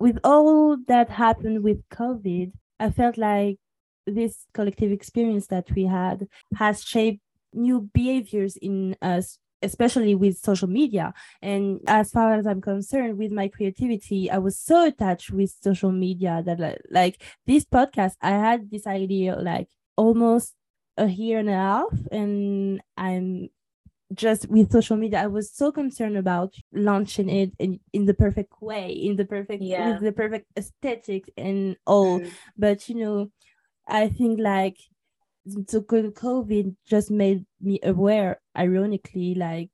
with 0.00 0.18
all 0.24 0.78
that 0.88 1.10
happened 1.10 1.62
with 1.62 1.86
covid 1.90 2.50
i 2.80 2.90
felt 2.90 3.16
like 3.16 3.58
this 4.06 4.46
collective 4.54 4.90
experience 4.90 5.46
that 5.48 5.70
we 5.76 5.84
had 5.84 6.26
has 6.56 6.82
shaped 6.82 7.20
new 7.52 7.88
behaviors 7.94 8.56
in 8.56 8.96
us 9.02 9.38
especially 9.62 10.14
with 10.14 10.38
social 10.38 10.68
media. 10.68 11.12
And 11.42 11.80
as 11.86 12.10
far 12.10 12.34
as 12.34 12.46
I'm 12.46 12.60
concerned, 12.60 13.18
with 13.18 13.32
my 13.32 13.48
creativity, 13.48 14.30
I 14.30 14.38
was 14.38 14.58
so 14.58 14.86
attached 14.86 15.30
with 15.30 15.54
social 15.62 15.92
media 15.92 16.42
that 16.44 16.80
like, 16.90 17.22
this 17.46 17.64
podcast, 17.64 18.14
I 18.20 18.30
had 18.30 18.70
this 18.70 18.86
idea 18.86 19.36
like 19.36 19.68
almost 19.96 20.54
a 20.96 21.06
year 21.06 21.38
and 21.38 21.48
a 21.48 21.54
half, 21.54 21.98
and 22.10 22.80
I'm 22.96 23.48
just 24.14 24.48
with 24.48 24.72
social 24.72 24.96
media 24.96 25.20
i 25.22 25.26
was 25.26 25.52
so 25.52 25.70
concerned 25.70 26.16
about 26.16 26.54
launching 26.72 27.28
it 27.28 27.52
in, 27.58 27.78
in 27.92 28.06
the 28.06 28.14
perfect 28.14 28.52
way 28.60 28.90
in 28.90 29.16
the 29.16 29.24
perfect 29.24 29.62
yeah. 29.62 29.92
with 29.92 30.02
the 30.02 30.12
perfect 30.12 30.46
aesthetic 30.56 31.30
and 31.36 31.76
all 31.86 32.20
mm. 32.20 32.30
but 32.56 32.88
you 32.88 32.96
know 32.96 33.30
i 33.86 34.08
think 34.08 34.40
like 34.40 34.76
so 35.68 35.80
COVID 35.80 36.76
just 36.86 37.10
made 37.10 37.44
me 37.60 37.80
aware, 37.82 38.40
ironically, 38.56 39.34
like 39.34 39.70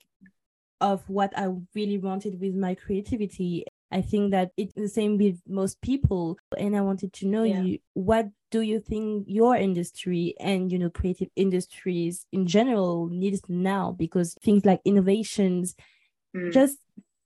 of 0.80 1.08
what 1.08 1.36
I 1.36 1.48
really 1.74 1.98
wanted 1.98 2.40
with 2.40 2.54
my 2.54 2.74
creativity. 2.74 3.64
I 3.90 4.02
think 4.02 4.32
that 4.32 4.50
it's 4.56 4.74
the 4.74 4.88
same 4.88 5.16
with 5.16 5.40
most 5.46 5.80
people. 5.80 6.38
And 6.58 6.76
I 6.76 6.80
wanted 6.80 7.12
to 7.14 7.26
know 7.26 7.44
yeah. 7.44 7.60
you 7.62 7.78
what 7.94 8.28
do 8.50 8.60
you 8.60 8.80
think 8.80 9.24
your 9.28 9.56
industry 9.56 10.34
and 10.40 10.70
you 10.70 10.78
know 10.78 10.90
creative 10.90 11.28
industries 11.36 12.26
in 12.32 12.46
general 12.46 13.08
needs 13.08 13.42
now 13.48 13.92
because 13.92 14.34
things 14.42 14.64
like 14.64 14.80
innovations 14.84 15.74
mm. 16.34 16.52
just 16.52 16.78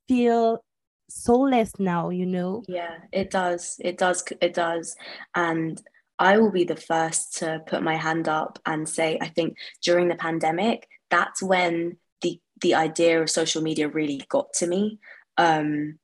feel 0.06 0.62
soulless 1.10 1.78
now, 1.78 2.10
you 2.10 2.26
know? 2.26 2.62
Yeah, 2.68 2.96
it 3.12 3.30
does. 3.30 3.76
It 3.80 3.98
does. 3.98 4.24
It 4.40 4.54
does. 4.54 4.96
And 5.34 5.80
I 6.20 6.36
will 6.36 6.52
be 6.52 6.64
the 6.64 6.76
first 6.76 7.38
to 7.38 7.62
put 7.66 7.82
my 7.82 7.96
hand 7.96 8.28
up 8.28 8.58
and 8.66 8.86
say, 8.86 9.18
I 9.20 9.28
think 9.28 9.56
during 9.82 10.08
the 10.08 10.14
pandemic, 10.14 10.86
that's 11.08 11.42
when 11.42 11.96
the 12.20 12.38
the 12.60 12.74
idea 12.74 13.22
of 13.22 13.30
social 13.30 13.62
media 13.62 13.88
really 13.88 14.22
got 14.28 14.52
to 14.54 14.66
me. 14.66 14.98
Um, 15.38 15.98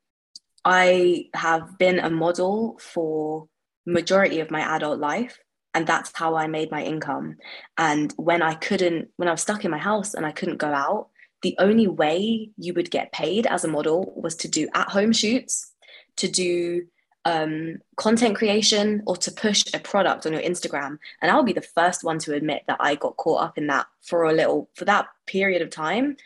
I 0.64 1.26
have 1.34 1.78
been 1.78 1.98
a 1.98 2.08
model 2.08 2.80
for 2.80 3.46
majority 3.84 4.40
of 4.40 4.50
my 4.50 4.62
adult 4.74 4.98
life, 4.98 5.38
and 5.74 5.86
that's 5.86 6.10
how 6.14 6.34
I 6.34 6.46
made 6.46 6.70
my 6.70 6.82
income. 6.82 7.36
And 7.76 8.12
when 8.16 8.40
I 8.40 8.54
couldn't, 8.54 9.10
when 9.16 9.28
I 9.28 9.32
was 9.32 9.42
stuck 9.42 9.66
in 9.66 9.70
my 9.70 9.78
house 9.78 10.14
and 10.14 10.24
I 10.24 10.32
couldn't 10.32 10.56
go 10.56 10.72
out, 10.72 11.10
the 11.42 11.54
only 11.58 11.86
way 11.86 12.50
you 12.56 12.72
would 12.72 12.90
get 12.90 13.12
paid 13.12 13.46
as 13.46 13.64
a 13.64 13.68
model 13.68 14.14
was 14.16 14.34
to 14.36 14.48
do 14.48 14.66
at 14.74 14.88
home 14.88 15.12
shoots, 15.12 15.72
to 16.16 16.26
do 16.26 16.86
um, 17.26 17.78
content 17.96 18.36
creation 18.36 19.02
or 19.04 19.16
to 19.16 19.32
push 19.32 19.64
a 19.74 19.80
product 19.80 20.26
on 20.26 20.32
your 20.32 20.42
Instagram. 20.42 20.98
And 21.20 21.28
I'll 21.28 21.42
be 21.42 21.52
the 21.52 21.60
first 21.60 22.04
one 22.04 22.20
to 22.20 22.34
admit 22.34 22.62
that 22.68 22.76
I 22.78 22.94
got 22.94 23.16
caught 23.16 23.42
up 23.42 23.58
in 23.58 23.66
that 23.66 23.86
for 24.00 24.24
a 24.24 24.32
little, 24.32 24.70
for 24.74 24.84
that 24.84 25.08
period 25.26 25.60
of 25.60 25.70
time. 25.70 26.16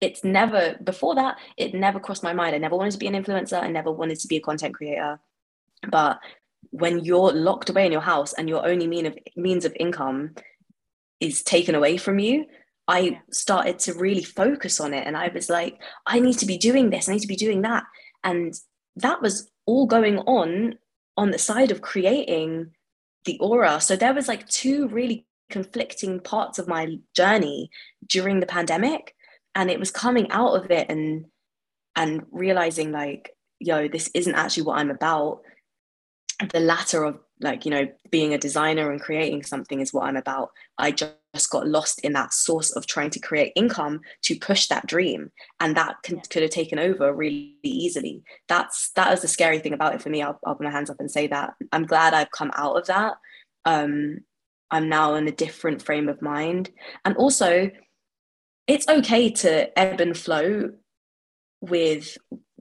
It's 0.00 0.22
never, 0.22 0.76
before 0.84 1.16
that, 1.16 1.38
it 1.56 1.74
never 1.74 1.98
crossed 1.98 2.22
my 2.22 2.32
mind. 2.32 2.54
I 2.54 2.58
never 2.58 2.76
wanted 2.76 2.92
to 2.92 2.98
be 2.98 3.08
an 3.08 3.20
influencer. 3.20 3.60
I 3.60 3.68
never 3.68 3.90
wanted 3.90 4.20
to 4.20 4.28
be 4.28 4.36
a 4.36 4.40
content 4.40 4.76
creator. 4.76 5.18
But 5.88 6.20
when 6.70 7.04
you're 7.04 7.32
locked 7.32 7.70
away 7.70 7.86
in 7.86 7.92
your 7.92 8.00
house 8.00 8.32
and 8.32 8.48
your 8.48 8.64
only 8.64 8.86
mean 8.86 9.06
of, 9.06 9.18
means 9.34 9.64
of 9.64 9.76
income 9.80 10.36
is 11.18 11.42
taken 11.42 11.74
away 11.74 11.96
from 11.96 12.20
you, 12.20 12.46
I 12.86 13.20
started 13.32 13.80
to 13.80 13.94
really 13.94 14.22
focus 14.22 14.78
on 14.78 14.94
it. 14.94 15.04
And 15.04 15.16
I 15.16 15.32
was 15.34 15.50
like, 15.50 15.80
I 16.06 16.20
need 16.20 16.38
to 16.38 16.46
be 16.46 16.58
doing 16.58 16.90
this, 16.90 17.08
I 17.08 17.14
need 17.14 17.22
to 17.22 17.26
be 17.26 17.34
doing 17.34 17.62
that. 17.62 17.82
And 18.22 18.54
that 18.96 19.22
was 19.22 19.50
all 19.66 19.86
going 19.86 20.18
on 20.20 20.78
on 21.16 21.30
the 21.30 21.38
side 21.38 21.70
of 21.70 21.80
creating 21.80 22.70
the 23.24 23.38
aura. 23.38 23.80
So 23.80 23.96
there 23.96 24.14
was 24.14 24.28
like 24.28 24.48
two 24.48 24.88
really 24.88 25.26
conflicting 25.50 26.20
parts 26.20 26.58
of 26.58 26.68
my 26.68 26.98
journey 27.14 27.70
during 28.06 28.40
the 28.40 28.46
pandemic. 28.46 29.14
And 29.54 29.70
it 29.70 29.78
was 29.78 29.90
coming 29.90 30.30
out 30.30 30.54
of 30.54 30.70
it 30.70 30.90
and 30.90 31.26
and 31.96 32.26
realizing 32.32 32.90
like, 32.90 33.36
yo, 33.60 33.86
this 33.86 34.10
isn't 34.14 34.34
actually 34.34 34.64
what 34.64 34.78
I'm 34.78 34.90
about. 34.90 35.42
The 36.52 36.58
latter 36.58 37.04
of 37.04 37.20
like, 37.40 37.64
you 37.64 37.70
know, 37.70 37.86
being 38.10 38.34
a 38.34 38.38
designer 38.38 38.90
and 38.90 39.00
creating 39.00 39.44
something 39.44 39.80
is 39.80 39.92
what 39.92 40.06
I'm 40.06 40.16
about. 40.16 40.50
I 40.76 40.90
just 40.90 41.14
just 41.34 41.50
got 41.50 41.66
lost 41.66 42.00
in 42.00 42.12
that 42.12 42.32
source 42.32 42.70
of 42.70 42.86
trying 42.86 43.10
to 43.10 43.18
create 43.18 43.52
income 43.56 44.00
to 44.22 44.38
push 44.38 44.68
that 44.68 44.86
dream. 44.86 45.30
And 45.60 45.76
that 45.76 45.96
can, 46.02 46.20
could 46.30 46.42
have 46.42 46.50
taken 46.50 46.78
over 46.78 47.12
really 47.12 47.58
easily. 47.62 48.22
That's 48.48 48.90
that 48.92 49.12
is 49.12 49.20
the 49.20 49.28
scary 49.28 49.58
thing 49.58 49.72
about 49.72 49.94
it 49.94 50.02
for 50.02 50.08
me. 50.08 50.22
I'll, 50.22 50.38
I'll, 50.46 50.54
put 50.54 50.64
my 50.64 50.70
hands 50.70 50.90
up 50.90 51.00
and 51.00 51.10
say 51.10 51.26
that. 51.26 51.54
I'm 51.72 51.84
glad 51.84 52.14
i've 52.14 52.30
come 52.30 52.52
out 52.54 52.76
of 52.76 52.86
that. 52.86 53.16
Um, 53.64 54.20
i'm 54.70 54.88
now 54.88 55.14
in 55.14 55.28
a 55.28 55.32
different 55.32 55.82
frame 55.82 56.08
of 56.08 56.22
mind. 56.22 56.70
And 57.04 57.16
also 57.16 57.70
it's 58.66 58.88
okay 58.88 59.30
to 59.30 59.78
ebb 59.78 60.00
and 60.00 60.16
flow 60.16 60.70
with 61.60 62.16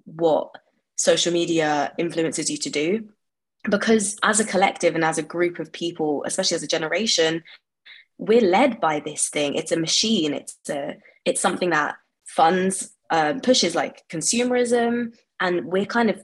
what 0.05 0.49
social 0.97 1.32
media 1.32 1.93
influences 1.97 2.49
you 2.49 2.57
to 2.57 2.69
do. 2.69 3.09
Because 3.69 4.17
as 4.24 4.41
a 4.41 4.45
collective 4.45 4.95
and 4.95 5.05
as 5.05 5.17
a 5.17 5.24
group 5.24 5.59
of 5.59 5.71
people 5.71 6.24
especially 6.26 6.55
as 6.55 6.63
a 6.63 6.67
generation 6.67 7.43
we're 8.26 8.41
led 8.41 8.80
by 8.80 8.99
this 8.99 9.30
thing 9.30 9.55
it's 9.55 9.71
a 9.71 9.80
machine 9.80 10.34
it's 10.34 10.57
a 10.69 10.95
it's 11.26 11.41
something 11.41 11.69
that 11.69 11.95
funds 12.26 12.93
uh, 13.09 13.34
pushes 13.43 13.76
like 13.76 14.03
consumerism 14.09 15.13
and 15.39 15.65
we're 15.65 15.86
kind 15.86 16.09
of 16.09 16.24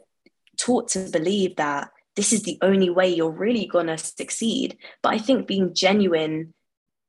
taught 0.57 0.87
to 0.89 0.99
believe 1.11 1.55
that 1.55 1.89
this 2.15 2.33
is 2.33 2.43
the 2.43 2.57
only 2.61 2.89
way 2.89 3.07
you're 3.07 3.31
really 3.31 3.65
going 3.65 3.87
to 3.87 3.97
succeed. 3.97 4.77
But 5.01 5.13
I 5.13 5.19
think 5.19 5.47
being 5.47 5.73
genuine 5.73 6.53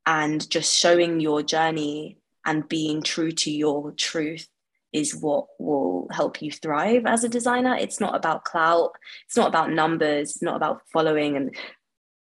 and 0.06 0.48
just 0.48 0.72
showing 0.72 1.18
your 1.18 1.42
journey 1.42 2.18
and 2.46 2.68
being 2.68 3.02
true 3.02 3.32
to 3.32 3.50
your 3.50 3.92
truth 3.92 4.46
is 4.92 5.16
what 5.16 5.46
will 5.58 6.08
help 6.10 6.40
you 6.42 6.50
thrive 6.50 7.06
as 7.06 7.24
a 7.24 7.28
designer. 7.28 7.74
It's 7.74 8.00
not 8.00 8.14
about 8.14 8.44
clout, 8.44 8.92
it's 9.26 9.36
not 9.36 9.48
about 9.48 9.70
numbers, 9.70 10.30
it's 10.30 10.42
not 10.42 10.56
about 10.56 10.82
following. 10.92 11.36
And 11.36 11.56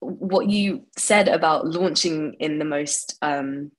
what 0.05 0.49
you 0.49 0.85
said 0.97 1.27
about 1.27 1.67
launching 1.67 2.33
in 2.39 2.59
the 2.59 2.65
most 2.65 3.17
um, 3.21 3.71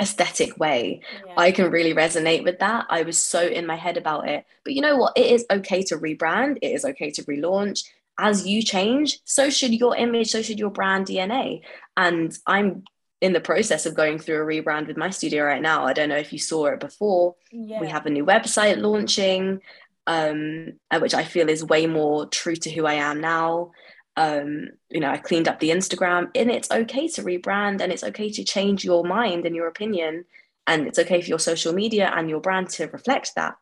aesthetic 0.00 0.58
way, 0.58 1.00
yeah. 1.26 1.34
I 1.36 1.52
can 1.52 1.70
really 1.70 1.94
resonate 1.94 2.44
with 2.44 2.58
that. 2.60 2.86
I 2.88 3.02
was 3.02 3.18
so 3.18 3.46
in 3.46 3.66
my 3.66 3.76
head 3.76 3.96
about 3.96 4.28
it. 4.28 4.44
But 4.64 4.74
you 4.74 4.80
know 4.80 4.96
what? 4.96 5.16
It 5.16 5.26
is 5.26 5.46
okay 5.50 5.82
to 5.84 5.98
rebrand, 5.98 6.58
it 6.62 6.72
is 6.72 6.84
okay 6.84 7.10
to 7.12 7.22
relaunch. 7.24 7.84
As 8.18 8.46
you 8.46 8.62
change, 8.62 9.18
so 9.24 9.48
should 9.48 9.72
your 9.72 9.96
image, 9.96 10.30
so 10.30 10.42
should 10.42 10.58
your 10.58 10.70
brand 10.70 11.06
DNA. 11.06 11.62
And 11.96 12.36
I'm 12.46 12.84
in 13.22 13.32
the 13.32 13.40
process 13.40 13.86
of 13.86 13.94
going 13.94 14.18
through 14.18 14.42
a 14.42 14.46
rebrand 14.46 14.88
with 14.88 14.96
my 14.96 15.08
studio 15.08 15.44
right 15.44 15.62
now. 15.62 15.84
I 15.84 15.92
don't 15.92 16.08
know 16.08 16.16
if 16.16 16.32
you 16.32 16.38
saw 16.38 16.66
it 16.66 16.80
before. 16.80 17.36
Yeah. 17.50 17.80
We 17.80 17.88
have 17.88 18.04
a 18.04 18.10
new 18.10 18.26
website 18.26 18.78
launching, 18.78 19.60
um, 20.06 20.72
which 20.98 21.14
I 21.14 21.24
feel 21.24 21.48
is 21.48 21.64
way 21.64 21.86
more 21.86 22.26
true 22.26 22.56
to 22.56 22.70
who 22.70 22.84
I 22.84 22.94
am 22.94 23.20
now. 23.20 23.70
Um, 24.16 24.68
you 24.90 25.00
know, 25.00 25.10
I 25.10 25.18
cleaned 25.18 25.48
up 25.48 25.60
the 25.60 25.70
Instagram, 25.70 26.30
and 26.34 26.50
it's 26.50 26.70
okay 26.70 27.08
to 27.08 27.22
rebrand, 27.22 27.80
and 27.80 27.92
it's 27.92 28.04
okay 28.04 28.30
to 28.30 28.44
change 28.44 28.84
your 28.84 29.04
mind 29.04 29.46
and 29.46 29.56
your 29.56 29.68
opinion, 29.68 30.24
and 30.66 30.86
it's 30.86 30.98
okay 30.98 31.20
for 31.20 31.28
your 31.28 31.38
social 31.38 31.72
media 31.72 32.12
and 32.14 32.28
your 32.28 32.40
brand 32.40 32.68
to 32.70 32.86
reflect 32.86 33.34
that. 33.36 33.56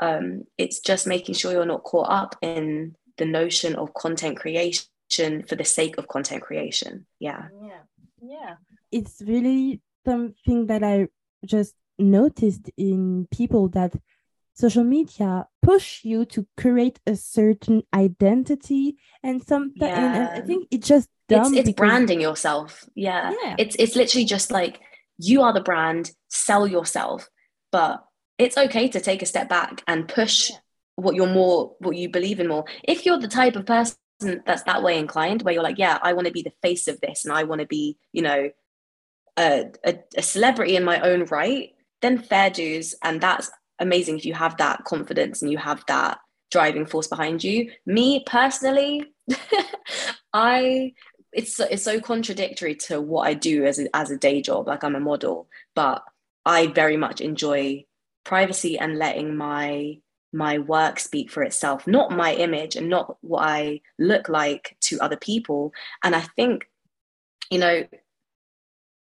Um, 0.00 0.44
it's 0.56 0.80
just 0.80 1.06
making 1.06 1.34
sure 1.34 1.52
you're 1.52 1.66
not 1.66 1.84
caught 1.84 2.10
up 2.10 2.36
in 2.42 2.94
the 3.16 3.24
notion 3.24 3.74
of 3.74 3.94
content 3.94 4.38
creation 4.38 4.84
for 5.48 5.56
the 5.56 5.64
sake 5.64 5.98
of 5.98 6.06
content 6.06 6.42
creation. 6.42 7.06
Yeah. 7.18 7.48
Yeah. 7.60 7.80
Yeah 8.22 8.54
it's 8.90 9.22
really 9.26 9.80
something 10.04 10.66
that 10.66 10.82
I 10.82 11.08
just 11.44 11.74
noticed 11.98 12.70
in 12.76 13.26
people 13.30 13.68
that 13.70 13.94
social 14.58 14.84
media 14.84 15.46
push 15.62 16.04
you 16.04 16.24
to 16.24 16.46
create 16.56 16.98
a 17.06 17.14
certain 17.14 17.82
identity 17.94 18.96
and 19.22 19.42
something 19.42 19.88
yeah. 19.88 20.30
and, 20.32 20.42
I 20.42 20.46
think 20.46 20.68
it 20.70 20.82
just 20.82 21.08
dumb 21.28 21.54
it's, 21.54 21.68
it's 21.68 21.76
branding 21.76 22.20
yourself 22.20 22.84
yeah. 22.94 23.32
yeah 23.42 23.54
it's 23.58 23.76
it's 23.78 23.96
literally 23.96 24.24
just 24.24 24.50
like 24.50 24.80
you 25.18 25.42
are 25.42 25.52
the 25.52 25.60
brand 25.60 26.12
sell 26.28 26.66
yourself 26.66 27.28
but 27.70 28.04
it's 28.38 28.56
okay 28.56 28.88
to 28.88 29.00
take 29.00 29.22
a 29.22 29.26
step 29.26 29.48
back 29.48 29.82
and 29.86 30.08
push 30.08 30.50
yeah. 30.50 30.56
what 30.96 31.14
you're 31.14 31.26
more 31.26 31.74
what 31.78 31.96
you 31.96 32.08
believe 32.08 32.40
in 32.40 32.48
more 32.48 32.64
if 32.82 33.04
you're 33.04 33.18
the 33.18 33.28
type 33.28 33.56
of 33.56 33.66
person 33.66 33.96
that's 34.44 34.64
that 34.64 34.82
way 34.82 34.98
inclined 34.98 35.42
where 35.42 35.54
you're 35.54 35.62
like 35.62 35.78
yeah 35.78 35.98
i 36.02 36.12
want 36.12 36.26
to 36.26 36.32
be 36.32 36.42
the 36.42 36.52
face 36.62 36.88
of 36.88 37.00
this 37.00 37.24
and 37.24 37.32
i 37.32 37.44
want 37.44 37.60
to 37.60 37.66
be 37.66 37.96
you 38.12 38.22
know 38.22 38.50
a, 39.38 39.70
a, 39.84 39.98
a 40.16 40.22
celebrity 40.22 40.76
in 40.76 40.84
my 40.84 41.00
own 41.00 41.24
right, 41.26 41.70
then 42.02 42.18
fair 42.18 42.50
dues. 42.50 42.94
And 43.02 43.20
that's 43.20 43.50
amazing 43.78 44.18
if 44.18 44.24
you 44.24 44.34
have 44.34 44.56
that 44.58 44.84
confidence 44.84 45.42
and 45.42 45.50
you 45.50 45.58
have 45.58 45.84
that 45.88 46.18
driving 46.50 46.86
force 46.86 47.06
behind 47.06 47.44
you. 47.44 47.70
Me 47.86 48.22
personally, 48.26 49.04
I 50.32 50.94
it's 51.32 51.60
it's 51.60 51.82
so 51.82 52.00
contradictory 52.00 52.74
to 52.74 53.00
what 53.00 53.26
I 53.26 53.34
do 53.34 53.64
as 53.64 53.78
a, 53.78 53.94
as 53.94 54.10
a 54.10 54.16
day 54.16 54.40
job. 54.40 54.66
Like 54.66 54.82
I'm 54.84 54.96
a 54.96 55.00
model, 55.00 55.48
but 55.74 56.02
I 56.44 56.68
very 56.68 56.96
much 56.96 57.20
enjoy 57.20 57.84
privacy 58.24 58.78
and 58.78 58.98
letting 58.98 59.36
my 59.36 59.98
my 60.32 60.58
work 60.58 61.00
speak 61.00 61.30
for 61.30 61.42
itself, 61.42 61.86
not 61.86 62.10
my 62.10 62.34
image 62.34 62.76
and 62.76 62.88
not 62.88 63.16
what 63.22 63.42
I 63.42 63.80
look 63.98 64.28
like 64.28 64.76
to 64.80 65.00
other 65.00 65.16
people. 65.16 65.72
And 66.04 66.14
I 66.14 66.20
think, 66.20 66.68
you 67.50 67.58
know, 67.58 67.84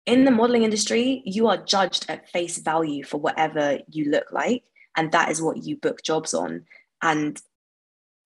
in 0.06 0.26
the 0.26 0.32
modeling 0.32 0.64
industry, 0.64 1.22
you 1.26 1.48
are 1.48 1.58
judged 1.58 2.06
at 2.10 2.30
face 2.30 2.58
value 2.58 3.04
for 3.04 3.18
whatever 3.20 3.80
you 3.90 4.10
look 4.10 4.32
like. 4.32 4.64
And 4.96 5.12
that 5.12 5.30
is 5.30 5.42
what 5.42 5.64
you 5.64 5.78
book 5.78 6.04
jobs 6.04 6.34
on. 6.34 6.66
And 7.02 7.40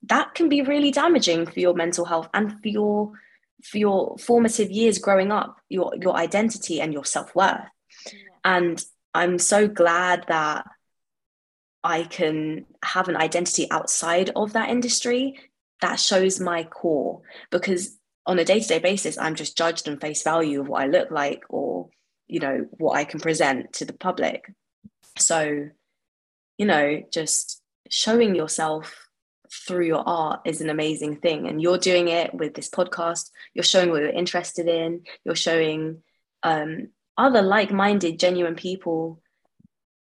that 0.03 0.33
can 0.35 0.49
be 0.49 0.61
really 0.61 0.91
damaging 0.91 1.45
for 1.45 1.59
your 1.59 1.73
mental 1.73 2.05
health 2.05 2.29
and 2.33 2.51
for 2.61 2.67
your 2.67 3.11
for 3.63 3.77
your 3.77 4.17
formative 4.19 4.69
years 4.69 4.99
growing 4.99 5.31
up, 5.31 5.59
your 5.69 5.93
your 5.99 6.15
identity 6.15 6.81
and 6.81 6.93
your 6.93 7.05
self-worth. 7.05 7.67
And 8.43 8.83
I'm 9.13 9.39
so 9.39 9.67
glad 9.67 10.25
that 10.27 10.67
I 11.83 12.03
can 12.03 12.65
have 12.83 13.07
an 13.07 13.17
identity 13.17 13.69
outside 13.71 14.31
of 14.35 14.53
that 14.53 14.69
industry 14.69 15.39
that 15.81 15.99
shows 15.99 16.39
my 16.39 16.63
core 16.63 17.21
because 17.51 17.97
on 18.25 18.39
a 18.39 18.45
day-to-day 18.45 18.79
basis 18.79 19.17
i'm 19.17 19.35
just 19.35 19.57
judged 19.57 19.87
on 19.87 19.99
face 19.99 20.23
value 20.23 20.61
of 20.61 20.67
what 20.67 20.81
i 20.81 20.87
look 20.87 21.11
like 21.11 21.43
or 21.49 21.89
you 22.27 22.39
know 22.39 22.65
what 22.71 22.97
i 22.97 23.03
can 23.03 23.19
present 23.19 23.73
to 23.73 23.85
the 23.85 23.93
public. 23.93 24.51
So 25.17 25.69
you 26.57 26.65
know 26.65 27.03
just 27.11 27.61
showing 27.89 28.35
yourself 28.35 29.05
through 29.53 29.85
your 29.85 30.03
art 30.07 30.41
is 30.45 30.61
an 30.61 30.69
amazing 30.69 31.17
thing. 31.17 31.47
And 31.47 31.61
you're 31.61 31.77
doing 31.77 32.07
it 32.07 32.33
with 32.33 32.53
this 32.53 32.69
podcast. 32.69 33.29
You're 33.53 33.63
showing 33.63 33.89
what 33.89 34.01
you're 34.01 34.09
interested 34.09 34.67
in. 34.67 35.03
You're 35.23 35.35
showing 35.35 36.03
um, 36.43 36.89
other 37.17 37.41
like-minded 37.41 38.19
genuine 38.19 38.55
people 38.55 39.21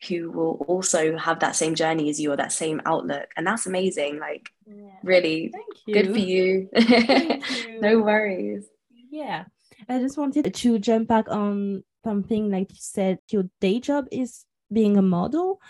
who 0.07 0.31
will 0.31 0.65
also 0.69 1.17
have 1.17 1.41
that 1.41 1.57
same 1.57 1.75
journey 1.75 2.09
as 2.09 2.21
you 2.21 2.33
or 2.33 2.37
that 2.37 2.53
same 2.53 2.81
outlook. 2.87 3.29
And 3.37 3.47
that's 3.47 3.67
amazing 3.67 4.19
like 4.21 4.51
yeah. 4.67 4.91
really 5.03 5.53
good 5.87 6.13
for 6.13 6.19
you, 6.19 6.69
you. 6.77 7.41
no 7.81 8.01
worries. 8.01 8.67
Yeah. 9.11 9.45
I 9.89 9.99
just 9.99 10.19
wanted 10.19 10.53
to 10.53 10.79
jump 10.79 11.09
back 11.09 11.29
on 11.29 11.83
something 12.05 12.51
like 12.51 12.71
you 12.71 12.79
said 12.81 13.19
your 13.31 13.45
day 13.61 13.81
job 13.81 14.07
is 14.13 14.45
being 14.73 14.97
a 14.97 15.03
model. 15.03 15.61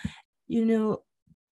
You 0.46 0.64
know 0.64 1.02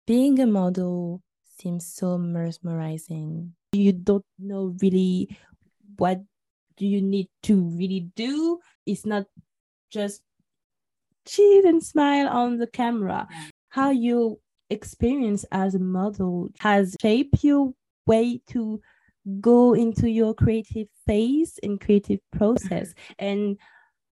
being 0.05 0.39
a 0.39 0.47
model 0.47 1.21
seems 1.59 1.85
so 1.85 2.17
mesmerizing. 2.17 3.53
You 3.73 3.93
don't 3.93 4.25
know 4.37 4.75
really 4.81 5.37
what 5.97 6.21
do 6.77 6.87
you 6.87 7.01
need 7.01 7.29
to 7.43 7.61
really 7.77 8.09
do. 8.15 8.59
It's 8.85 9.05
not 9.05 9.25
just 9.91 10.21
cheese 11.29 11.65
and 11.65 11.83
smile 11.83 12.27
on 12.27 12.57
the 12.57 12.67
camera. 12.67 13.27
How 13.69 13.91
you 13.91 14.39
experience 14.69 15.45
as 15.51 15.75
a 15.75 15.79
model 15.79 16.49
has 16.59 16.95
shaped 17.01 17.43
your 17.43 17.73
way 18.05 18.41
to 18.47 18.81
go 19.39 19.73
into 19.73 20.09
your 20.09 20.33
creative 20.33 20.87
phase 21.05 21.59
and 21.61 21.79
creative 21.79 22.19
process 22.31 22.93
and 23.19 23.57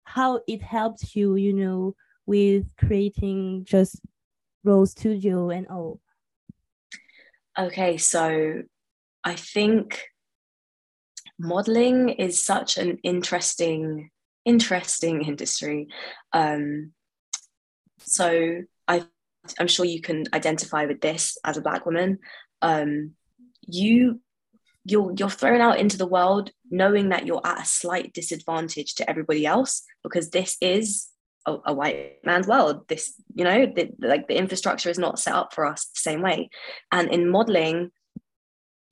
how 0.03 0.41
it 0.47 0.61
helps 0.61 1.15
you, 1.15 1.35
you 1.35 1.53
know, 1.53 1.95
with 2.25 2.65
creating 2.77 3.65
just 3.65 4.01
ROLSTUDIO 4.65 5.55
and 5.55 5.67
all. 5.67 5.99
Okay, 7.57 7.97
so 7.97 8.63
I 9.23 9.35
think 9.35 10.03
modeling 11.39 12.09
is 12.09 12.43
such 12.43 12.77
an 12.77 12.97
interesting 13.03 14.09
interesting 14.45 15.23
industry 15.23 15.87
um, 16.31 16.93
so 18.05 18.63
I, 18.87 19.05
I'm 19.59 19.67
sure 19.67 19.85
you 19.85 20.01
can 20.01 20.25
identify 20.33 20.85
with 20.85 21.01
this 21.01 21.37
as 21.43 21.57
a 21.57 21.61
black 21.61 21.85
woman. 21.85 22.19
Um, 22.61 23.11
you 23.67 24.21
you're 24.85 25.13
you're 25.17 25.29
thrown 25.29 25.61
out 25.61 25.79
into 25.79 25.97
the 25.97 26.05
world 26.05 26.51
knowing 26.69 27.09
that 27.09 27.25
you're 27.25 27.45
at 27.45 27.61
a 27.61 27.65
slight 27.65 28.13
disadvantage 28.13 28.95
to 28.95 29.09
everybody 29.09 29.45
else 29.45 29.83
because 30.03 30.29
this 30.29 30.57
is 30.61 31.07
a, 31.47 31.57
a 31.65 31.73
white 31.73 32.17
man's 32.23 32.47
world. 32.47 32.87
This 32.87 33.13
you 33.33 33.43
know 33.43 33.65
the, 33.65 33.89
like 33.99 34.27
the 34.27 34.37
infrastructure 34.37 34.89
is 34.89 34.99
not 34.99 35.19
set 35.19 35.33
up 35.33 35.53
for 35.53 35.65
us 35.65 35.85
the 35.85 35.99
same 35.99 36.21
way, 36.21 36.49
and 36.91 37.09
in 37.09 37.29
modeling, 37.29 37.91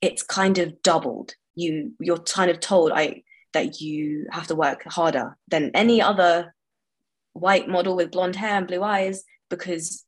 it's 0.00 0.22
kind 0.22 0.58
of 0.58 0.82
doubled. 0.82 1.34
You 1.54 1.92
you're 2.00 2.18
kind 2.18 2.50
of 2.50 2.60
told 2.60 2.92
I 2.92 3.22
that 3.52 3.80
you 3.80 4.26
have 4.32 4.48
to 4.48 4.56
work 4.56 4.82
harder 4.86 5.36
than 5.48 5.70
any 5.74 6.02
other 6.02 6.54
white 7.34 7.68
model 7.68 7.96
with 7.96 8.10
blonde 8.10 8.36
hair 8.36 8.56
and 8.56 8.66
blue 8.66 8.82
eyes 8.82 9.22
because 9.50 10.04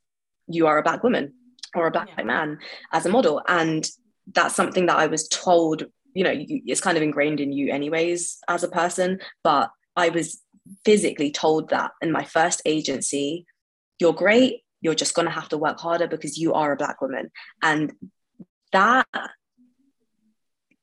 you 0.49 0.66
are 0.66 0.79
a 0.79 0.83
black 0.83 1.03
woman 1.03 1.35
or 1.74 1.87
a 1.87 1.91
black 1.91 2.09
yeah. 2.16 2.24
man 2.24 2.59
as 2.93 3.05
a 3.05 3.11
model. 3.11 3.43
And 3.47 3.89
that's 4.33 4.57
something 4.57 4.87
that 4.87 4.97
i 4.97 5.07
was 5.07 5.29
told 5.29 5.85
you 6.12 6.24
know 6.24 6.33
you, 6.33 6.61
it's 6.66 6.81
kind 6.81 6.97
of 6.97 7.03
ingrained 7.05 7.39
in 7.39 7.53
you 7.53 7.72
anyways 7.72 8.39
as 8.49 8.64
a 8.64 8.68
person. 8.68 9.20
But 9.45 9.70
i 9.95 10.09
was 10.09 10.41
physically 10.85 11.31
told 11.31 11.68
that 11.70 11.93
in 12.03 12.11
my 12.11 12.24
first 12.24 12.62
agency 12.64 13.47
you're 13.99 14.12
great. 14.12 14.62
You're 14.81 14.95
just 14.95 15.14
going 15.14 15.27
to 15.27 15.33
have 15.33 15.49
to 15.51 15.59
work 15.59 15.81
harder 15.81 16.07
because 16.07 16.37
you 16.37 16.53
are 16.53 16.72
a 16.72 16.77
black 16.77 17.01
woman. 17.01 17.31
And 17.62 17.93
that 18.72 19.07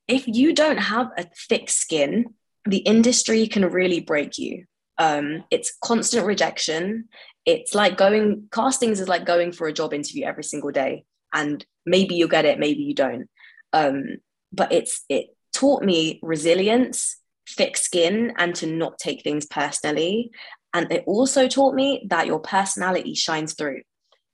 if 0.08 0.26
you 0.26 0.52
don't 0.52 0.78
have 0.78 1.10
a 1.16 1.26
thick 1.48 1.70
skin 1.70 2.34
the 2.66 2.78
industry 2.78 3.46
can 3.46 3.64
really 3.66 4.00
break 4.00 4.38
you 4.38 4.64
um, 4.98 5.44
it's 5.50 5.76
constant 5.82 6.26
rejection 6.26 7.08
it's 7.46 7.74
like 7.74 7.96
going 7.96 8.48
castings 8.52 9.00
is 9.00 9.08
like 9.08 9.26
going 9.26 9.52
for 9.52 9.66
a 9.66 9.72
job 9.72 9.92
interview 9.92 10.24
every 10.24 10.44
single 10.44 10.70
day 10.70 11.04
and 11.32 11.66
maybe 11.84 12.14
you'll 12.14 12.28
get 12.28 12.44
it 12.44 12.58
maybe 12.58 12.82
you 12.82 12.94
don't 12.94 13.28
um, 13.74 14.18
but 14.52 14.72
it's 14.72 15.04
it 15.08 15.34
taught 15.52 15.82
me 15.82 16.20
resilience, 16.22 17.16
thick 17.48 17.76
skin, 17.76 18.32
and 18.36 18.54
to 18.56 18.66
not 18.66 18.98
take 18.98 19.22
things 19.22 19.46
personally. 19.46 20.30
And 20.74 20.90
it 20.92 21.04
also 21.06 21.48
taught 21.48 21.74
me 21.74 22.06
that 22.10 22.26
your 22.26 22.40
personality 22.40 23.14
shines 23.14 23.54
through. 23.54 23.82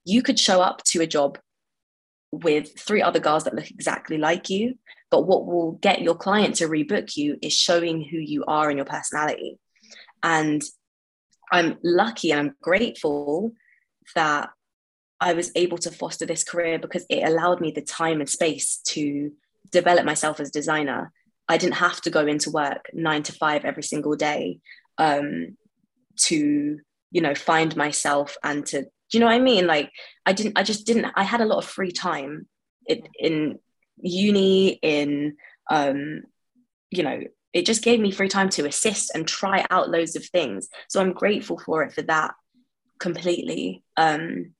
You 0.04 0.22
could 0.22 0.38
show 0.38 0.60
up 0.60 0.82
to 0.84 1.02
a 1.02 1.06
job 1.06 1.38
with 2.32 2.78
three 2.78 3.02
other 3.02 3.18
girls 3.18 3.44
that 3.44 3.54
look 3.54 3.70
exactly 3.70 4.16
like 4.16 4.48
you, 4.48 4.78
but 5.10 5.26
what 5.26 5.46
will 5.46 5.72
get 5.72 6.00
your 6.00 6.14
client 6.14 6.56
to 6.56 6.68
rebook 6.68 7.16
you 7.16 7.36
is 7.42 7.52
showing 7.52 8.02
who 8.02 8.16
you 8.16 8.44
are 8.46 8.68
and 8.70 8.78
your 8.78 8.86
personality. 8.86 9.58
And 10.22 10.62
I'm 11.52 11.78
lucky 11.82 12.30
and 12.30 12.40
I'm 12.40 12.54
grateful 12.62 13.52
that 14.14 14.50
I 15.20 15.34
was 15.34 15.52
able 15.54 15.78
to 15.78 15.90
foster 15.90 16.24
this 16.24 16.44
career 16.44 16.78
because 16.78 17.04
it 17.10 17.26
allowed 17.26 17.60
me 17.60 17.72
the 17.72 17.82
time 17.82 18.20
and 18.20 18.28
space 18.28 18.78
to 18.88 19.32
develop 19.70 20.04
myself 20.04 20.40
as 20.40 20.48
a 20.48 20.52
designer. 20.52 21.12
I 21.48 21.58
didn't 21.58 21.74
have 21.74 22.00
to 22.02 22.10
go 22.10 22.26
into 22.26 22.50
work 22.50 22.86
nine 22.92 23.22
to 23.24 23.32
five 23.32 23.64
every 23.64 23.82
single 23.82 24.16
day 24.16 24.60
um, 24.98 25.56
to, 26.20 26.78
you 27.10 27.20
know, 27.20 27.34
find 27.34 27.74
myself 27.76 28.36
and 28.42 28.64
to, 28.66 28.82
do 28.82 28.88
you 29.12 29.20
know 29.20 29.26
what 29.26 29.34
I 29.34 29.40
mean? 29.40 29.66
Like, 29.66 29.90
I 30.24 30.32
didn't, 30.32 30.58
I 30.58 30.62
just 30.62 30.86
didn't, 30.86 31.06
I 31.14 31.24
had 31.24 31.40
a 31.40 31.46
lot 31.46 31.58
of 31.58 31.64
free 31.64 31.90
time 31.90 32.46
in, 32.86 33.02
in 33.18 33.58
uni, 34.00 34.78
in, 34.82 35.36
um, 35.70 36.22
you 36.90 37.02
know, 37.02 37.20
it 37.52 37.66
just 37.66 37.82
gave 37.82 38.00
me 38.00 38.10
free 38.10 38.28
time 38.28 38.48
to 38.50 38.66
assist 38.66 39.12
and 39.14 39.26
try 39.26 39.66
out 39.70 39.90
loads 39.90 40.16
of 40.16 40.24
things. 40.26 40.68
So 40.88 41.00
I'm 41.00 41.12
grateful 41.12 41.58
for 41.58 41.82
it 41.82 41.92
for 41.92 42.02
that 42.02 42.34
completely. 42.98 43.82
Um, 43.96 44.52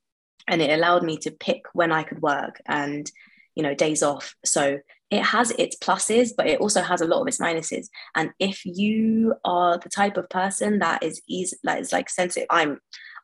and 0.49 0.61
it 0.61 0.71
allowed 0.71 1.05
me 1.05 1.17
to 1.19 1.31
pick 1.31 1.63
when 1.73 1.93
I 1.93 2.03
could 2.03 2.21
work 2.21 2.61
and, 2.67 3.11
you 3.55 3.63
know, 3.63 3.75
days 3.75 4.03
off. 4.03 4.35
So 4.45 4.79
it 5.11 5.23
has 5.23 5.53
its 5.53 5.77
pluses, 5.77 6.31
but 6.37 6.47
it 6.47 6.61
also 6.61 6.83
has 6.83 7.01
a 7.01 7.07
lot 7.07 7.21
of 7.21 7.29
its 7.29 7.39
minuses. 7.39 7.87
And 8.17 8.31
if 8.39 8.65
you 8.65 9.35
are 9.45 9.79
the 9.79 9.89
type 9.89 10.17
of 10.17 10.29
person 10.29 10.81
that 10.81 11.03
is 11.03 11.21
easy, 11.29 11.57
that 11.65 11.81
is 11.81 11.93
like 11.93 12.09
sensitive, 12.09 12.49
I'm 12.51 12.81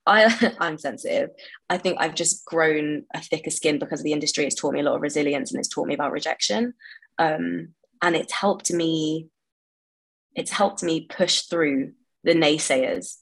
I, 0.07 0.55
I'm 0.61 0.79
sensitive. 0.79 1.31
I 1.69 1.79
think 1.79 1.99
I've 2.01 2.15
just 2.15 2.45
grown 2.45 3.05
a 3.13 3.21
thicker 3.21 3.51
skin 3.51 3.79
because 3.79 4.01
of 4.01 4.05
the 4.05 4.13
industry. 4.13 4.47
It's 4.47 4.55
taught 4.55 4.75
me 4.75 4.81
a 4.81 4.85
lot 4.85 4.95
of 4.95 5.03
resilience 5.03 5.51
and 5.51 5.59
it's 5.59 5.69
taught 5.69 5.89
me 5.89 5.95
about 5.95 6.13
rejection. 6.13 6.75
Um, 7.19 7.69
and 8.03 8.15
it's 8.15 8.33
helped 8.33 8.73
me 8.73 9.29
it's 10.37 10.51
helped 10.53 10.83
me 10.83 11.07
push 11.07 11.43
through 11.43 11.93
the 12.23 12.35
naysayers. 12.35 13.17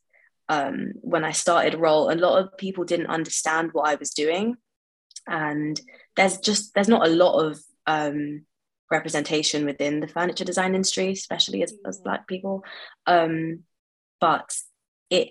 Um, 0.49 0.93
when 1.01 1.25
I 1.25 1.31
started 1.31 1.79
ROL, 1.79 2.11
a 2.11 2.15
lot 2.15 2.39
of 2.39 2.59
people 2.59 2.85
didn't 2.85 3.07
understand 3.07 3.71
what 3.73 3.89
I 3.89 3.95
was 3.95 4.11
doing, 4.11 4.57
and 5.27 5.81
there's 6.17 6.39
just 6.39 6.75
there's 6.75 6.89
not 6.89 7.07
a 7.07 7.11
lot 7.11 7.39
of 7.39 7.59
um, 7.87 8.45
representation 8.91 9.65
within 9.65 10.01
the 10.01 10.09
furniture 10.09 10.45
design 10.45 10.75
industry, 10.75 11.13
especially 11.13 11.63
as, 11.63 11.73
as 11.87 11.99
Black 11.99 12.27
people. 12.27 12.63
Um, 13.07 13.61
but 14.21 14.55
it, 15.09 15.31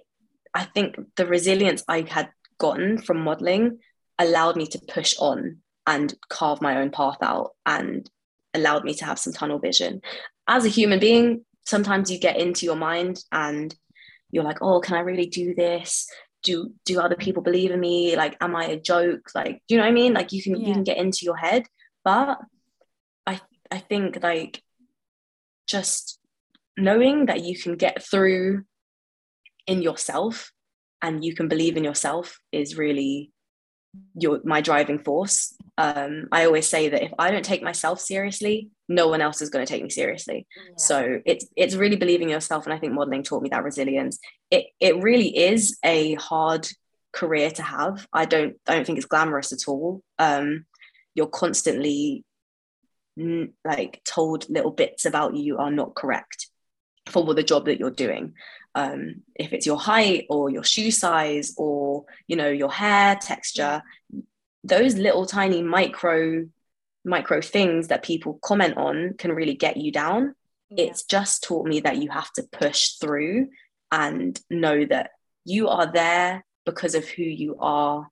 I 0.53 0.63
think 0.63 0.95
the 1.15 1.27
resilience 1.27 1.83
I 1.87 2.05
had 2.09 2.29
gotten 2.57 2.97
from 2.97 3.19
modeling 3.23 3.79
allowed 4.17 4.55
me 4.55 4.67
to 4.67 4.79
push 4.87 5.15
on 5.19 5.57
and 5.85 6.13
carve 6.29 6.61
my 6.61 6.77
own 6.77 6.91
path 6.91 7.17
out 7.21 7.51
and 7.65 8.09
allowed 8.53 8.83
me 8.83 8.93
to 8.95 9.05
have 9.05 9.19
some 9.19 9.33
tunnel 9.33 9.59
vision. 9.59 10.01
As 10.47 10.65
a 10.65 10.69
human 10.69 10.99
being, 10.99 11.45
sometimes 11.65 12.11
you 12.11 12.19
get 12.19 12.37
into 12.37 12.65
your 12.65 12.75
mind 12.75 13.23
and 13.31 13.73
you're 14.31 14.43
like, 14.43 14.61
oh, 14.61 14.79
can 14.79 14.95
I 14.95 15.01
really 15.01 15.27
do 15.27 15.53
this? 15.55 16.07
Do 16.43 16.73
do 16.85 16.99
other 16.99 17.15
people 17.15 17.43
believe 17.43 17.71
in 17.71 17.79
me? 17.79 18.15
Like, 18.15 18.35
am 18.41 18.55
I 18.55 18.65
a 18.65 18.79
joke? 18.79 19.29
Like, 19.33 19.61
do 19.67 19.75
you 19.75 19.77
know 19.77 19.83
what 19.83 19.91
I 19.91 19.93
mean? 19.93 20.13
Like 20.13 20.31
you 20.31 20.43
can 20.43 20.55
yeah. 20.55 20.67
you 20.67 20.73
can 20.73 20.83
get 20.83 20.97
into 20.97 21.19
your 21.23 21.37
head. 21.37 21.65
But 22.03 22.39
I 23.25 23.39
I 23.71 23.77
think 23.77 24.21
like 24.21 24.61
just 25.67 26.19
knowing 26.77 27.27
that 27.27 27.43
you 27.43 27.57
can 27.57 27.75
get 27.75 28.03
through 28.03 28.65
in 29.67 29.81
yourself 29.81 30.51
and 31.01 31.23
you 31.23 31.35
can 31.35 31.47
believe 31.47 31.77
in 31.77 31.83
yourself 31.83 32.39
is 32.51 32.77
really 32.77 33.31
your 34.15 34.41
my 34.43 34.61
driving 34.61 34.99
force. 34.99 35.55
Um, 35.77 36.27
I 36.31 36.45
always 36.45 36.67
say 36.67 36.89
that 36.89 37.03
if 37.03 37.11
I 37.17 37.31
don't 37.31 37.45
take 37.45 37.63
myself 37.63 37.99
seriously, 37.99 38.69
no 38.87 39.07
one 39.07 39.21
else 39.21 39.41
is 39.41 39.49
going 39.49 39.65
to 39.65 39.71
take 39.71 39.83
me 39.83 39.89
seriously. 39.89 40.45
Yeah. 40.55 40.73
So 40.77 41.21
it's 41.25 41.47
it's 41.55 41.75
really 41.75 41.95
believing 41.95 42.29
yourself, 42.29 42.65
and 42.65 42.73
I 42.73 42.77
think 42.77 42.93
modeling 42.93 43.23
taught 43.23 43.41
me 43.41 43.49
that 43.49 43.63
resilience. 43.63 44.19
It 44.51 44.67
it 44.79 45.01
really 45.01 45.35
is 45.35 45.77
a 45.83 46.13
hard 46.15 46.67
career 47.11 47.49
to 47.51 47.63
have. 47.63 48.07
I 48.13 48.25
don't 48.25 48.55
I 48.67 48.75
don't 48.75 48.85
think 48.85 48.97
it's 48.97 49.07
glamorous 49.07 49.51
at 49.51 49.67
all. 49.67 50.03
Um, 50.19 50.65
you're 51.15 51.27
constantly 51.27 52.23
like 53.63 54.01
told 54.03 54.49
little 54.49 54.71
bits 54.71 55.05
about 55.05 55.35
you 55.35 55.57
are 55.57 55.71
not 55.71 55.95
correct 55.95 56.47
for 57.07 57.33
the 57.33 57.43
job 57.43 57.65
that 57.65 57.79
you're 57.79 57.91
doing 57.91 58.33
um, 58.75 59.21
if 59.35 59.53
it's 59.53 59.65
your 59.65 59.77
height 59.77 60.25
or 60.29 60.49
your 60.49 60.63
shoe 60.63 60.91
size 60.91 61.53
or 61.57 62.05
you 62.27 62.35
know 62.35 62.49
your 62.49 62.71
hair 62.71 63.15
texture 63.15 63.81
those 64.63 64.95
little 64.95 65.25
tiny 65.25 65.61
micro 65.61 66.45
micro 67.05 67.41
things 67.41 67.89
that 67.89 68.03
people 68.03 68.39
comment 68.41 68.77
on 68.77 69.13
can 69.17 69.31
really 69.31 69.55
get 69.55 69.77
you 69.77 69.91
down 69.91 70.33
yeah. 70.69 70.85
it's 70.85 71.03
just 71.03 71.43
taught 71.43 71.67
me 71.67 71.81
that 71.81 71.97
you 71.97 72.09
have 72.09 72.31
to 72.31 72.43
push 72.51 72.91
through 73.01 73.47
and 73.91 74.39
know 74.49 74.85
that 74.85 75.11
you 75.45 75.67
are 75.67 75.91
there 75.91 76.45
because 76.65 76.95
of 76.95 77.07
who 77.07 77.23
you 77.23 77.57
are 77.59 78.07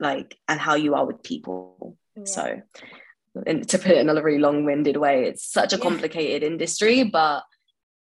like 0.00 0.36
and 0.48 0.60
how 0.60 0.74
you 0.74 0.94
are 0.94 1.06
with 1.06 1.22
people 1.22 1.96
yeah. 2.16 2.24
so 2.24 2.62
and 3.46 3.68
to 3.68 3.78
put 3.78 3.92
it 3.92 3.98
in 3.98 4.08
a 4.08 4.22
really 4.22 4.38
long-winded 4.38 4.96
way 4.96 5.24
it's 5.24 5.46
such 5.50 5.72
a 5.72 5.78
complicated 5.78 6.42
yeah. 6.42 6.48
industry 6.48 7.04
but 7.04 7.44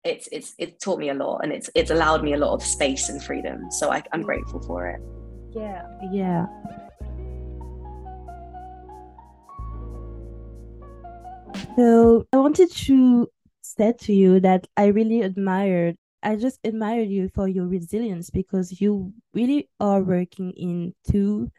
it's 0.04 0.28
it's 0.32 0.54
it's 0.58 0.84
taught 0.84 1.00
me 1.00 1.10
a 1.10 1.14
lot 1.14 1.40
and 1.40 1.52
it's 1.52 1.70
it's 1.76 1.92
allowed 1.92 2.24
me 2.24 2.34
a 2.34 2.38
lot 2.38 2.54
of 2.54 2.64
space 2.64 3.10
and 3.10 3.24
freedom 3.24 3.70
so 3.72 3.92
I, 3.92 4.04
i'm 4.14 4.22
grateful 4.22 4.62
for 4.62 4.88
it 4.88 5.02
yeah 5.56 5.86
yeah 6.12 6.46
so 11.78 12.26
i 12.34 12.38
wanted 12.38 12.72
to 12.72 13.28
say 13.62 13.94
to 14.00 14.14
you 14.14 14.40
that 14.40 14.66
i 14.78 14.86
really 14.88 15.22
admired 15.22 15.96
i 16.24 16.36
just 16.36 16.60
admired 16.64 17.10
you 17.10 17.30
for 17.36 17.48
your 17.48 17.68
resilience 17.68 18.30
because 18.30 18.82
you 18.82 19.14
really 19.34 19.70
are 19.80 20.02
working 20.02 20.52
in 20.52 20.94
two 21.10 21.50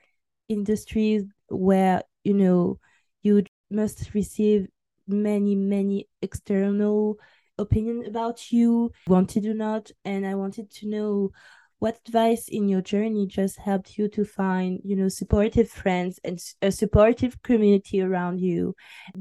industries 0.49 1.25
where 1.49 2.03
you 2.25 2.35
know 2.35 2.79
you 3.23 3.45
must 3.71 4.15
receive 4.15 4.67
many 5.07 5.55
many 5.55 6.09
external 6.23 7.19
opinion 7.59 8.05
about 8.07 8.53
you, 8.53 8.93
wanted 9.07 9.45
or 9.47 9.55
not, 9.55 9.91
and 10.05 10.27
I 10.27 10.35
wanted 10.35 10.71
to 10.75 10.89
know 10.89 11.33
what 11.79 11.99
advice 12.07 12.49
in 12.49 12.69
your 12.69 12.81
journey 12.81 13.27
just 13.27 13.59
helped 13.59 13.97
you 13.99 14.09
to 14.09 14.25
find 14.25 14.81
you 14.85 14.97
know 14.97 15.09
supportive 15.09 15.71
friends 15.71 16.19
and 16.25 16.39
a 16.61 16.73
supportive 16.73 17.43
community 17.43 18.01
around 18.01 18.41
you? 18.41 18.75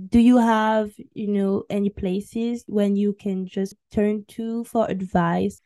Do 0.09 0.19
you 0.19 0.37
have 0.37 0.91
you 1.13 1.27
know 1.27 1.63
any 1.69 1.89
places 1.89 2.63
when 2.67 2.95
you 2.95 3.13
can 3.13 3.45
just 3.45 3.75
turn 3.91 4.25
to 4.29 4.63
for 4.63 4.89
advice? 4.89 5.61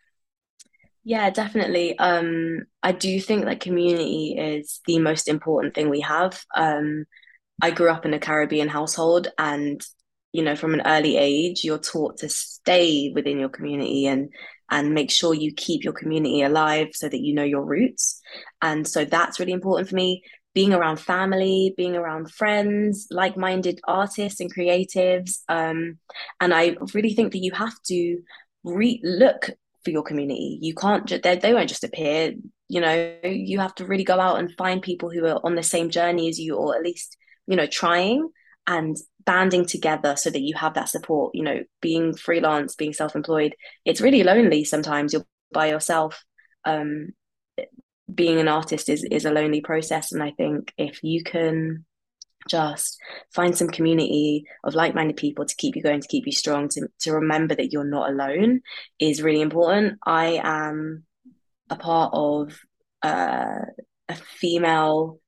Yeah 1.04 1.30
definitely. 1.30 1.98
Um 1.98 2.64
i 2.84 2.92
do 2.92 3.20
think 3.20 3.46
that 3.46 3.60
community 3.60 4.36
is 4.38 4.82
the 4.86 5.00
most 5.00 5.28
important 5.28 5.74
thing 5.74 5.90
we 5.90 6.02
have. 6.02 6.44
Um 6.56 7.06
i 7.62 7.72
grew 7.72 7.90
up 7.90 8.06
in 8.06 8.14
a 8.14 8.20
caribbean 8.20 8.68
household 8.68 9.28
and 9.38 9.82
you 10.34 10.44
know 10.44 10.56
from 10.56 10.74
an 10.74 10.82
early 10.86 11.18
age 11.18 11.64
you're 11.64 11.78
taught 11.78 12.18
to 12.18 12.30
stay 12.30 13.12
within 13.14 13.40
your 13.40 13.50
community 13.50 14.08
and 14.08 14.30
and 14.72 14.94
make 14.94 15.12
sure 15.12 15.34
you 15.34 15.54
keep 15.54 15.84
your 15.84 15.94
community 15.94 16.42
alive 16.42 16.90
so 16.94 17.08
that 17.08 17.22
you 17.22 17.34
know 17.34 17.44
your 17.44 17.64
roots. 17.64 18.20
And 18.62 18.88
so 18.88 19.06
that's 19.06 19.40
really 19.40 19.52
important 19.52 19.90
for 19.90 19.96
me. 19.96 20.24
Being 20.54 20.74
around 20.74 20.98
family 20.98 21.74
being 21.78 21.96
around 21.96 22.30
friends 22.30 23.08
like-minded 23.10 23.80
artists 23.88 24.42
and 24.42 24.54
creatives 24.54 25.44
um, 25.48 25.98
and 26.42 26.54
i 26.54 26.76
really 26.94 27.14
think 27.14 27.32
that 27.32 27.38
you 27.38 27.54
have 27.54 27.82
to 27.84 28.20
re- 28.66 29.00
look 29.02 29.50
for 29.84 29.92
your 29.92 30.04
community. 30.04 30.60
You 30.62 30.74
can't 30.76 31.06
just 31.06 31.24
they 31.24 31.54
won't 31.54 31.70
just 31.70 31.84
appear 31.84 32.34
you 32.72 32.80
know? 32.80 33.20
You 33.24 33.60
have 33.60 33.76
to 33.76 33.86
really 33.86 34.06
go 34.06 34.18
out 34.18 34.40
and 34.40 34.56
find 34.56 34.82
people 34.82 35.10
who 35.10 35.26
are 35.26 35.42
on 35.44 35.56
the 35.56 35.64
same 35.64 35.90
journey 35.90 36.30
as 36.30 36.40
you 36.40 36.56
or 36.56 36.76
at 36.76 36.84
least 36.84 37.18
you 37.46 37.58
know 37.58 37.68
trying 37.68 38.30
and 38.68 38.98
banding 39.26 39.66
together 39.66 40.16
so 40.16 40.30
that 40.30 40.42
you 40.42 40.56
have 40.56 40.74
that 40.74 40.90
support 40.90 41.34
you 41.36 41.44
know 41.44 41.60
being 41.82 42.16
freelance 42.16 42.76
being 42.76 42.94
self-employed 42.94 43.56
it's 43.86 44.02
really 44.02 44.24
lonely 44.24 44.64
sometimes. 44.64 45.14
You're 45.14 45.26
by 45.54 45.68
yourself 45.68 46.24
um 46.66 47.10
being 48.14 48.40
an 48.40 48.48
artist 48.48 48.90
is 48.90 49.04
is 49.12 49.26
a 49.26 49.32
lonely 49.32 49.62
process. 49.62 50.12
And 50.12 50.24
i 50.24 50.32
think 50.32 50.74
if 50.78 51.04
you 51.04 51.24
can 51.24 51.86
just 52.48 52.98
find 53.34 53.56
some 53.56 53.68
community 53.68 54.46
of 54.64 54.74
like-minded 54.74 55.18
people 55.18 55.46
to 55.46 55.56
keep 55.56 55.76
you 55.76 55.84
going 55.84 56.02
to 56.02 56.08
keep 56.08 56.26
you 56.26 56.32
strong 56.32 56.68
to, 56.70 56.88
to 57.00 57.14
remember 57.14 57.56
that 57.56 57.72
you're 57.72 57.84
not 57.84 58.10
alone 58.10 58.62
is 59.00 59.22
really 59.22 59.42
important. 59.42 60.00
I 60.06 60.40
am 60.44 61.04
a 61.70 61.76
part 61.76 62.12
of 62.14 62.58
uh, 63.04 63.60
a 64.10 64.16
female 64.16 65.20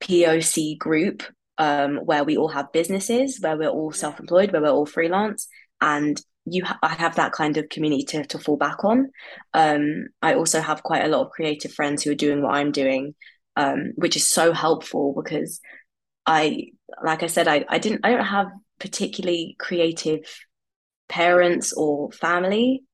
poc 0.00 0.78
group 0.78 1.22
um, 1.58 1.96
where 1.96 2.24
we 2.24 2.36
all 2.36 2.48
have 2.48 2.72
businesses, 2.72 3.38
where 3.40 3.56
we're 3.56 3.68
all 3.68 3.92
self-employed, 3.92 4.52
where 4.52 4.62
we're 4.62 4.70
all 4.70 4.86
freelance, 4.86 5.48
and 5.80 6.20
you 6.44 6.64
ha- 6.64 6.78
I 6.82 6.94
have 6.94 7.16
that 7.16 7.32
kind 7.32 7.56
of 7.56 7.68
community 7.68 8.04
to, 8.04 8.24
to 8.26 8.38
fall 8.38 8.56
back 8.56 8.84
on. 8.84 9.10
Um, 9.52 10.06
I 10.22 10.34
also 10.34 10.60
have 10.60 10.82
quite 10.82 11.04
a 11.04 11.08
lot 11.08 11.26
of 11.26 11.30
creative 11.32 11.72
friends 11.72 12.02
who 12.02 12.12
are 12.12 12.14
doing 12.14 12.42
what 12.42 12.54
I'm 12.54 12.72
doing, 12.72 13.14
um, 13.56 13.92
which 13.96 14.16
is 14.16 14.28
so 14.28 14.52
helpful 14.52 15.14
because 15.20 15.60
I, 16.24 16.68
like 17.02 17.22
I 17.22 17.26
said, 17.26 17.48
I, 17.48 17.64
I 17.68 17.78
didn't, 17.78 18.00
I 18.04 18.12
don't 18.12 18.24
have 18.24 18.48
particularly 18.78 19.56
creative 19.58 20.20
parents 21.08 21.72
or 21.72 22.12
family. 22.12 22.84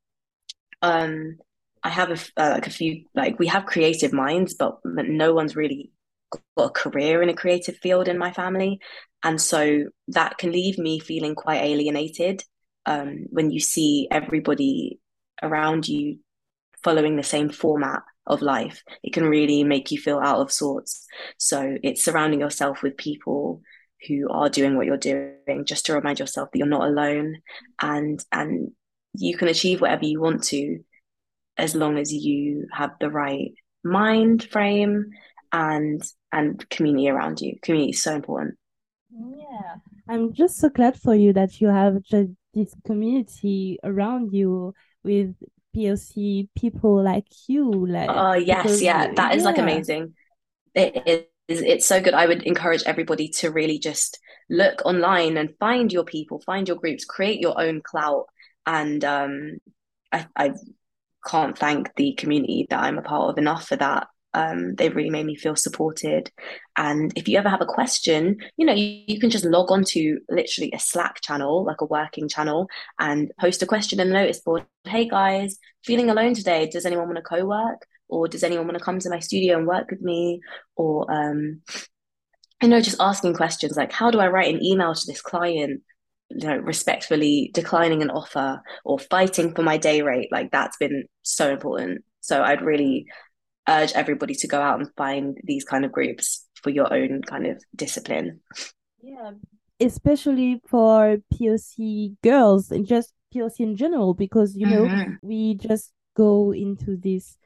Um, 0.83 1.37
I 1.83 1.91
have 1.91 2.11
a, 2.11 2.41
uh, 2.41 2.51
like 2.55 2.67
a 2.67 2.71
few, 2.71 3.05
like 3.15 3.39
we 3.39 3.49
have 3.49 3.67
creative 3.67 4.13
minds, 4.13 4.55
but 4.55 4.79
no 4.85 5.35
one's 5.35 5.55
really 5.55 5.91
got 6.31 6.65
a 6.67 6.71
career 6.71 7.23
in 7.23 7.29
a 7.29 7.35
creative 7.35 7.77
field 7.77 8.09
in 8.09 8.19
my 8.19 8.33
family. 8.33 8.81
And 9.23 9.41
so 9.41 9.87
that 10.09 10.39
can 10.39 10.53
leave 10.53 10.79
me 10.79 10.99
feeling 10.99 11.35
quite 11.35 11.63
alienated 11.63 12.43
um, 12.87 13.27
when 13.31 13.51
you 13.51 13.61
see 13.61 14.09
everybody 14.11 15.01
around 15.43 15.89
you 15.89 16.19
following 16.83 17.17
the 17.17 17.23
same 17.23 17.49
format 17.49 18.03
of 18.27 18.43
life. 18.43 18.83
It 19.03 19.13
can 19.13 19.25
really 19.25 19.65
make 19.65 19.91
you 19.91 19.99
feel 19.99 20.19
out 20.19 20.41
of 20.41 20.53
sorts. 20.53 21.07
So 21.39 21.77
it's 21.83 22.05
surrounding 22.05 22.41
yourself 22.41 22.83
with 22.83 22.97
people 22.97 23.63
who 24.07 24.29
are 24.31 24.49
doing 24.49 24.77
what 24.77 24.87
you're 24.87 24.97
doing 24.97 25.65
just 25.65 25.87
to 25.87 25.95
remind 25.95 26.19
yourself 26.19 26.51
that 26.53 26.59
you're 26.59 26.67
not 26.67 26.87
alone 26.87 27.37
and 27.81 28.23
and 28.33 28.73
you 29.15 29.37
can 29.37 29.49
achieve 29.49 29.81
whatever 29.81 30.05
you 30.05 30.21
want 30.21 30.43
to 30.45 30.81
as 31.57 31.75
long 31.75 31.99
as 31.99 32.13
you 32.13 32.67
have 32.73 32.91
the 33.01 33.11
right 33.11 33.53
mind 33.83 34.45
frame 34.45 35.11
and 35.55 36.03
and 36.33 36.69
community 36.69 37.09
around 37.09 37.41
you. 37.41 37.57
Community 37.63 37.91
is 37.93 38.03
so 38.03 38.15
important. 38.15 38.57
Yeah. 39.11 39.77
I'm 40.09 40.35
just 40.35 40.59
so 40.59 40.69
glad 40.69 41.01
for 41.01 41.15
you 41.15 41.33
that 41.33 41.61
you 41.61 41.69
have 41.69 42.03
this 42.11 42.75
community 42.85 43.79
around 43.85 44.33
you 44.33 44.75
with 45.05 45.35
POC 45.75 46.49
people 46.57 47.03
like 47.03 47.27
you 47.47 47.87
like 47.87 48.11
oh 48.11 48.35
yes. 48.35 48.83
Yeah 48.83 49.13
that 49.15 49.37
is 49.37 49.43
yeah. 49.43 49.49
like 49.49 49.59
amazing. 49.59 50.15
It 50.75 51.31
is 51.47 51.63
it's 51.63 51.87
so 51.87 52.01
good. 52.01 52.15
I 52.15 52.27
would 52.27 52.43
encourage 52.43 52.83
everybody 52.85 53.29
to 53.39 53.53
really 53.53 53.79
just 53.79 54.19
look 54.51 54.85
online 54.85 55.37
and 55.37 55.55
find 55.61 55.93
your 55.93 56.05
people 56.05 56.41
find 56.41 56.67
your 56.67 56.77
groups 56.79 57.05
create 57.05 57.41
your 57.41 57.61
own 57.61 57.81
clout. 57.81 58.27
And 58.67 59.05
um 59.05 59.59
i 60.11 60.27
i 60.37 60.53
can't 61.27 61.57
thank 61.57 61.95
the 61.95 62.15
community 62.15 62.67
that 62.69 62.81
i'm 62.81 62.99
a 62.99 63.03
part 63.03 63.31
of 63.31 63.39
enough 63.39 63.69
for 63.69 63.77
that 63.77 64.09
um, 64.35 64.75
they've 64.75 64.95
really 64.95 65.11
made 65.11 65.27
me 65.27 65.37
feel 65.37 65.57
supported. 65.57 66.31
And 66.77 67.13
if 67.17 67.29
you 67.29 67.39
ever 67.39 67.49
have 67.49 67.61
a 67.61 67.67
question, 67.67 68.39
you 68.57 68.67
know, 68.67 68.75
you, 68.75 69.05
you, 69.07 69.21
can 69.21 69.31
just 69.31 69.45
log 69.45 69.71
on 69.71 69.85
to 69.85 70.19
literally 70.29 70.73
a 70.73 70.79
Slack 70.79 71.21
channel, 71.23 71.65
like 71.65 71.81
a 71.81 71.87
working 71.87 72.29
channel, 72.29 72.69
and 72.99 73.31
post 73.41 73.63
a 73.63 73.67
question 73.67 74.01
in 74.01 74.09
the 74.09 74.15
notice 74.15 74.41
board. 74.41 74.67
Hey 74.85 75.09
guys, 75.09 75.59
feeling 75.85 76.11
alone 76.11 76.35
today? 76.35 76.69
Does 76.69 76.85
anyone 76.85 77.07
want 77.07 77.17
to 77.17 77.23
co 77.23 77.45
work? 77.45 77.87
Or 78.09 78.29
does 78.29 78.43
anyone 78.43 78.67
want 78.67 78.79
to 78.79 78.85
come 78.85 78.99
to 78.99 79.11
my 79.11 79.21
studio 79.21 79.57
and 79.57 79.67
work 79.67 79.91
with 79.91 80.03
me? 80.03 80.41
Or, 80.77 81.11
um, 81.11 81.63
you 82.61 82.69
know, 82.69 82.81
just 82.81 83.01
asking 83.01 83.35
questions 83.35 83.77
like, 83.77 83.93
how 83.93 84.11
do 84.11 84.19
I 84.19 84.29
write 84.29 84.55
an 84.55 84.63
email 84.63 84.95
to 84.95 85.07
this 85.07 85.23
client? 85.23 85.83
you 86.31 86.49
know 86.49 86.57
respectfully 86.57 87.51
declining 87.53 88.03
an 88.03 88.11
offer 88.11 88.61
or 88.85 88.99
fighting 88.99 89.55
for 89.55 89.63
my 89.63 89.77
day 89.77 90.03
rate 90.03 90.33
like 90.33 90.51
that's 90.51 90.77
been 90.79 91.05
so 91.23 91.53
important 91.53 92.03
so 92.21 92.43
i'd 92.43 92.63
really 92.63 93.07
urge 93.69 93.93
everybody 93.93 94.35
to 94.35 94.47
go 94.47 94.61
out 94.61 94.79
and 94.79 94.89
find 94.97 95.39
these 95.45 95.65
kind 95.65 95.85
of 95.85 95.93
groups 95.93 96.47
for 96.63 96.71
your 96.71 96.93
own 96.93 97.23
kind 97.23 97.47
of 97.47 97.63
discipline. 97.75 98.41
Yeah, 99.03 99.33
especially 99.81 100.61
for 100.67 101.19
POC 101.33 102.17
girls 102.23 102.71
and 102.71 102.87
just 102.87 103.13
POC 103.35 103.61
in 103.61 103.77
general, 103.77 104.15
because 104.15 104.57
you 104.57 104.67
know 104.67 104.85
mm-hmm. 104.85 105.13
we 105.23 105.55
just 105.55 105.93
go 106.17 106.53
into 106.53 106.97
this 106.97 107.37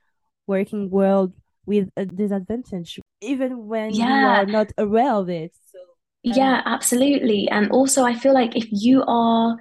working 0.46 0.90
world 0.90 1.32
with 1.66 1.90
a 1.96 2.06
disadvantage, 2.06 2.98
even 3.20 3.66
when 3.66 3.92
yeah. 3.92 4.06
you 4.06 4.26
are 4.26 4.46
not 4.46 4.72
aware 4.78 5.12
of 5.12 5.28
it. 5.28 5.52
So, 5.72 5.78
um... 5.78 6.36
yeah, 6.36 6.62
absolutely. 6.64 7.48
And 7.50 7.70
also, 7.70 8.04
I 8.04 8.14
feel 8.14 8.34
like 8.34 8.56
if 8.56 8.66
you 8.70 9.04
are 9.06 9.56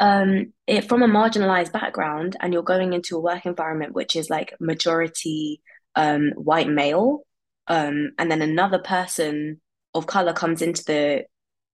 um 0.00 0.52
it, 0.66 0.88
from 0.88 1.02
a 1.02 1.06
marginalized 1.06 1.70
background 1.72 2.36
and 2.40 2.52
you're 2.52 2.64
going 2.64 2.92
into 2.92 3.16
a 3.16 3.20
work 3.20 3.46
environment 3.46 3.94
which 3.94 4.16
is 4.16 4.28
like 4.28 4.52
majority 4.58 5.62
um, 5.96 6.32
white 6.36 6.68
male, 6.68 7.20
um, 7.68 8.12
and 8.18 8.30
then 8.30 8.42
another 8.42 8.78
person 8.78 9.60
of 9.94 10.06
color 10.06 10.32
comes 10.32 10.62
into 10.62 10.84
the 10.84 11.24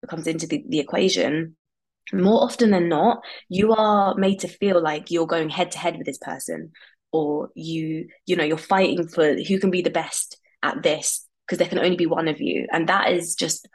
comes 0.09 0.27
into 0.27 0.47
the, 0.47 0.65
the 0.69 0.79
equation, 0.79 1.57
more 2.13 2.43
often 2.43 2.71
than 2.71 2.89
not, 2.89 3.21
you 3.49 3.73
are 3.73 4.15
made 4.15 4.41
to 4.41 4.49
feel 4.49 4.83
like 4.83 5.11
you're 5.11 5.27
going 5.27 5.49
head 5.49 5.71
to 5.73 5.79
head 5.79 5.97
with 5.97 6.07
this 6.07 6.19
person, 6.19 6.73
or 7.13 7.51
you 7.55 8.09
you 8.27 8.37
know 8.37 8.45
you're 8.45 8.59
fighting 8.59 9.09
for 9.09 9.35
who 9.35 9.59
can 9.59 9.71
be 9.71 9.83
the 9.83 9.91
best 9.91 10.39
at 10.63 10.83
this 10.83 11.27
because 11.47 11.59
there 11.59 11.69
can 11.69 11.79
only 11.79 11.97
be 11.97 12.07
one 12.07 12.29
of 12.29 12.41
you, 12.41 12.67
and 12.73 12.89
that 12.89 13.13
is 13.13 13.35
just 13.35 13.69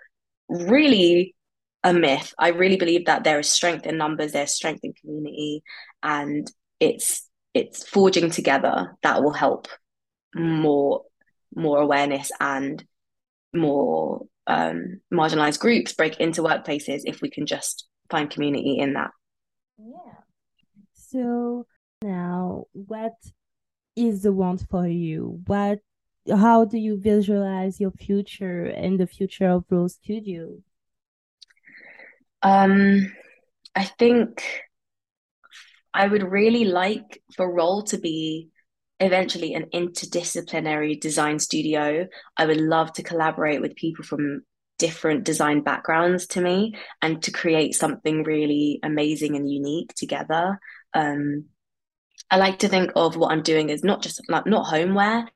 really 0.49 1.35
a 1.83 1.93
myth. 1.93 2.33
I 2.37 2.49
really 2.49 2.77
believe 2.77 3.05
that 3.05 3.23
there 3.23 3.39
is 3.39 3.49
strength 3.49 3.85
in 3.85 3.97
numbers, 3.97 4.31
there's 4.31 4.53
strength 4.53 4.81
in 4.83 4.93
community, 4.93 5.63
and 6.03 6.49
it's 6.79 7.27
it's 7.53 7.87
forging 7.87 8.29
together 8.31 8.95
that 9.01 9.23
will 9.23 9.33
help 9.33 9.67
more 10.36 11.03
more 11.55 11.79
awareness 11.79 12.31
and 12.39 12.83
more 13.53 14.25
um, 14.47 14.99
marginalized 15.11 15.59
groups 15.59 15.93
break 15.93 16.19
into 16.19 16.43
workplaces 16.43 17.01
if 17.05 17.21
we 17.21 17.29
can 17.29 17.45
just 17.45 17.88
find 18.09 18.29
community 18.29 18.77
in 18.77 18.93
that. 18.93 19.11
Yeah. 19.79 20.19
So 20.93 21.65
now, 22.01 22.65
what 22.73 23.13
is 23.95 24.23
the 24.23 24.33
want 24.33 24.65
for 24.69 24.88
you? 24.88 25.41
What? 25.47 25.79
How 26.29 26.65
do 26.65 26.77
you 26.77 26.99
visualize 26.99 27.79
your 27.79 27.91
future 27.91 28.65
and 28.65 28.99
the 28.99 29.05
future 29.07 29.47
of 29.47 29.65
ROLSTUDIO? 29.69 30.61
Um, 32.41 33.13
I 33.75 33.83
think 33.83 34.43
I 35.93 36.07
would 36.07 36.23
really 36.23 36.65
like 36.65 37.21
for 37.36 37.51
ROL 37.51 37.83
to 37.83 37.97
be 37.97 38.49
eventually 38.99 39.53
an 39.53 39.65
interdisciplinary 39.73 40.99
design 40.99 41.39
studio. 41.39 42.07
I 42.37 42.45
would 42.45 42.59
love 42.59 42.93
to 42.93 43.03
collaborate 43.03 43.61
with 43.61 43.75
people 43.75 44.05
from 44.05 44.43
different 44.77 45.23
design 45.23 45.61
backgrounds 45.61 46.27
to 46.27 46.41
me 46.41 46.75
and 47.01 47.21
to 47.23 47.31
create 47.31 47.75
something 47.75 48.23
really 48.23 48.79
amazing 48.83 49.35
and 49.35 49.49
unique 49.49 49.93
together. 49.95 50.59
Um, 50.93 51.45
I 52.29 52.37
like 52.37 52.59
to 52.59 52.67
think 52.67 52.91
of 52.95 53.15
what 53.15 53.31
I'm 53.31 53.43
doing 53.43 53.71
as 53.71 53.83
not 53.83 54.01
just 54.01 54.21
like 54.29 54.45
not 54.45 54.65
homeware, 54.65 55.29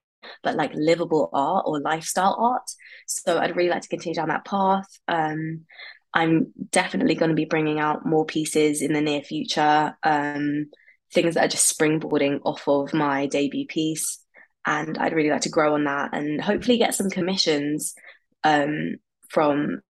but 0.43 0.55
like 0.55 0.71
livable 0.73 1.29
art 1.33 1.65
or 1.67 1.79
lifestyle 1.79 2.35
art. 2.39 2.69
So 3.07 3.37
I'd 3.37 3.55
really 3.55 3.69
like 3.69 3.83
to 3.83 3.89
continue 3.89 4.15
down 4.15 4.29
that 4.29 4.45
path. 4.45 4.87
Um, 5.07 5.65
I'm 6.13 6.53
definitely 6.71 7.15
going 7.15 7.29
to 7.29 7.35
be 7.35 7.45
bringing 7.45 7.79
out 7.79 8.05
more 8.05 8.25
pieces 8.25 8.81
in 8.81 8.93
the 8.93 9.01
near 9.01 9.21
future. 9.21 9.95
Um, 10.03 10.69
things 11.13 11.35
that 11.35 11.45
are 11.45 11.49
just 11.49 11.77
springboarding 11.77 12.39
off 12.45 12.67
of 12.67 12.93
my 12.93 13.25
debut 13.27 13.65
piece. 13.65 14.19
And 14.65 14.97
I'd 14.97 15.13
really 15.13 15.29
like 15.29 15.41
to 15.41 15.49
grow 15.49 15.73
on 15.73 15.85
that 15.85 16.13
and 16.13 16.41
hopefully 16.41 16.77
get 16.77 16.93
some 16.93 17.09
commissions 17.09 17.95
um, 18.43 18.95
from 19.29 19.81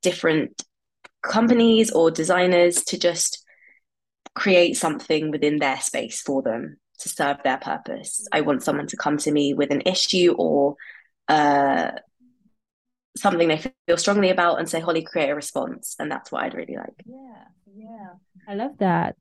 different 0.00 0.62
companies 1.22 1.90
or 1.90 2.10
designers 2.10 2.82
to 2.84 2.98
just 2.98 3.44
create 4.34 4.76
something 4.76 5.30
within 5.30 5.58
their 5.58 5.80
space 5.80 6.20
for 6.20 6.42
them 6.42 6.78
to 7.00 7.08
serve 7.08 7.38
their 7.44 7.58
purpose. 7.58 8.26
I 8.32 8.40
want 8.40 8.62
someone 8.62 8.86
to 8.88 8.96
come 8.96 9.18
to 9.18 9.32
me 9.32 9.54
with 9.54 9.70
an 9.70 9.82
issue 9.84 10.34
or 10.38 10.76
uh, 11.28 11.90
something 13.16 13.48
they 13.48 13.62
feel 13.86 13.96
strongly 13.96 14.30
about 14.30 14.58
and 14.58 14.68
say, 14.68 14.80
Holly, 14.80 15.02
create 15.02 15.30
a 15.30 15.34
response. 15.34 15.96
And 15.98 16.10
that's 16.10 16.32
what 16.32 16.44
I'd 16.44 16.54
really 16.54 16.76
like. 16.76 17.02
Yeah, 17.04 17.44
yeah. 17.74 18.08
I 18.48 18.54
love 18.54 18.78
that. 18.78 19.16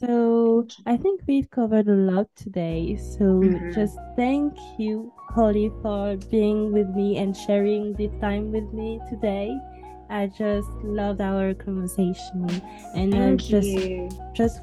So 0.00 0.66
I 0.86 0.96
think 0.96 1.20
we've 1.26 1.50
covered 1.50 1.86
a 1.86 1.94
lot 1.94 2.26
today. 2.34 2.96
So 2.96 3.24
mm-hmm. 3.24 3.72
just 3.72 3.98
thank 4.16 4.56
you, 4.78 5.12
Holly, 5.28 5.70
for 5.82 6.16
being 6.30 6.72
with 6.72 6.88
me 6.88 7.18
and 7.18 7.36
sharing 7.36 7.92
this 7.92 8.10
time 8.18 8.50
with 8.50 8.72
me 8.72 8.98
today. 9.10 9.54
I 10.08 10.28
just 10.28 10.70
loved 10.82 11.20
our 11.20 11.52
conversation 11.52 12.48
and 12.94 13.14
uh, 13.14 13.36
just 13.36 13.68
you. 13.68 14.08
just 14.32 14.60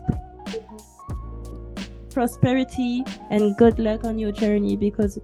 prosperity 2.09 3.03
and 3.29 3.55
good 3.57 3.77
luck 3.77 4.05
on 4.05 4.17
your 4.17 4.31
journey 4.31 4.75
because 4.75 5.19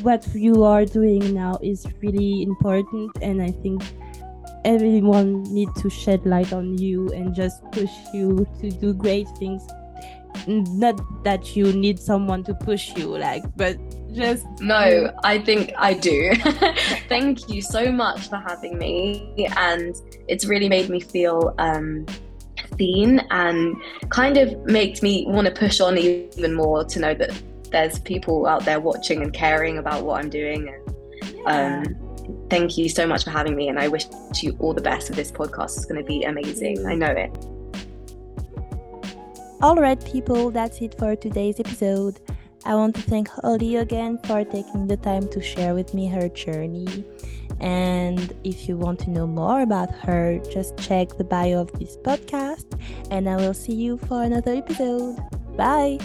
what 0.00 0.26
you 0.34 0.64
are 0.64 0.86
doing 0.86 1.34
now 1.34 1.58
is 1.62 1.86
really 2.00 2.42
important 2.42 3.10
and 3.20 3.42
I 3.42 3.50
think 3.50 3.82
everyone 4.64 5.42
need 5.52 5.68
to 5.76 5.90
shed 5.90 6.24
light 6.26 6.52
on 6.52 6.78
you 6.78 7.08
and 7.12 7.34
just 7.34 7.62
push 7.72 7.90
you 8.12 8.46
to 8.60 8.70
do 8.70 8.92
great 8.92 9.28
things. 9.38 9.66
Not 10.46 11.00
that 11.24 11.56
you 11.56 11.72
need 11.72 11.98
someone 11.98 12.44
to 12.44 12.54
push 12.54 12.96
you 12.96 13.18
like 13.18 13.44
but 13.56 13.76
just 14.14 14.46
no 14.60 15.12
i 15.24 15.38
think 15.38 15.72
i 15.76 15.92
do. 15.92 16.32
Thank 17.08 17.48
you 17.48 17.60
so 17.62 17.90
much 17.90 18.28
for 18.28 18.36
having 18.36 18.78
me 18.78 19.48
and 19.56 19.94
it's 20.28 20.44
really 20.44 20.68
made 20.68 20.88
me 20.88 21.00
feel 21.00 21.54
um 21.58 22.06
seen 22.78 23.20
and 23.30 23.76
kind 24.08 24.36
of 24.38 24.56
makes 24.64 25.02
me 25.02 25.24
want 25.26 25.46
to 25.46 25.52
push 25.52 25.80
on 25.80 25.98
even 25.98 26.54
more 26.54 26.84
to 26.84 26.98
know 26.98 27.14
that 27.14 27.30
there's 27.70 27.98
people 28.00 28.46
out 28.46 28.64
there 28.64 28.80
watching 28.80 29.22
and 29.22 29.32
caring 29.32 29.78
about 29.78 30.04
what 30.04 30.18
i'm 30.18 30.30
doing 30.30 30.68
and 30.68 31.36
yeah. 31.36 31.82
um 31.86 32.09
thank 32.50 32.76
you 32.76 32.88
so 32.88 33.06
much 33.06 33.24
for 33.24 33.30
having 33.30 33.54
me 33.56 33.68
and 33.68 33.78
i 33.78 33.88
wish 33.88 34.06
you 34.42 34.56
all 34.58 34.74
the 34.74 34.82
best 34.82 35.08
with 35.08 35.16
this 35.16 35.32
podcast 35.32 35.76
it's 35.76 35.86
going 35.86 36.00
to 36.00 36.06
be 36.06 36.22
amazing 36.24 36.84
i 36.86 36.94
know 36.94 37.06
it 37.06 37.30
all 39.62 39.76
right 39.76 40.04
people 40.04 40.50
that's 40.50 40.80
it 40.80 40.94
for 40.98 41.16
today's 41.16 41.58
episode 41.60 42.20
I 42.64 42.74
want 42.74 42.94
to 42.96 43.02
thank 43.02 43.28
Holly 43.28 43.76
again 43.76 44.18
for 44.24 44.44
taking 44.44 44.86
the 44.86 44.96
time 44.98 45.28
to 45.28 45.40
share 45.40 45.74
with 45.74 45.94
me 45.94 46.06
her 46.08 46.28
journey. 46.28 47.04
And 47.58 48.32
if 48.44 48.68
you 48.68 48.76
want 48.76 49.00
to 49.00 49.10
know 49.10 49.26
more 49.26 49.62
about 49.62 49.90
her, 50.00 50.38
just 50.50 50.76
check 50.78 51.16
the 51.16 51.24
bio 51.24 51.60
of 51.60 51.72
this 51.72 51.96
podcast. 51.96 52.66
And 53.10 53.28
I 53.28 53.36
will 53.36 53.54
see 53.54 53.74
you 53.74 53.98
for 53.98 54.22
another 54.22 54.54
episode. 54.54 55.18
Bye. 55.56 55.98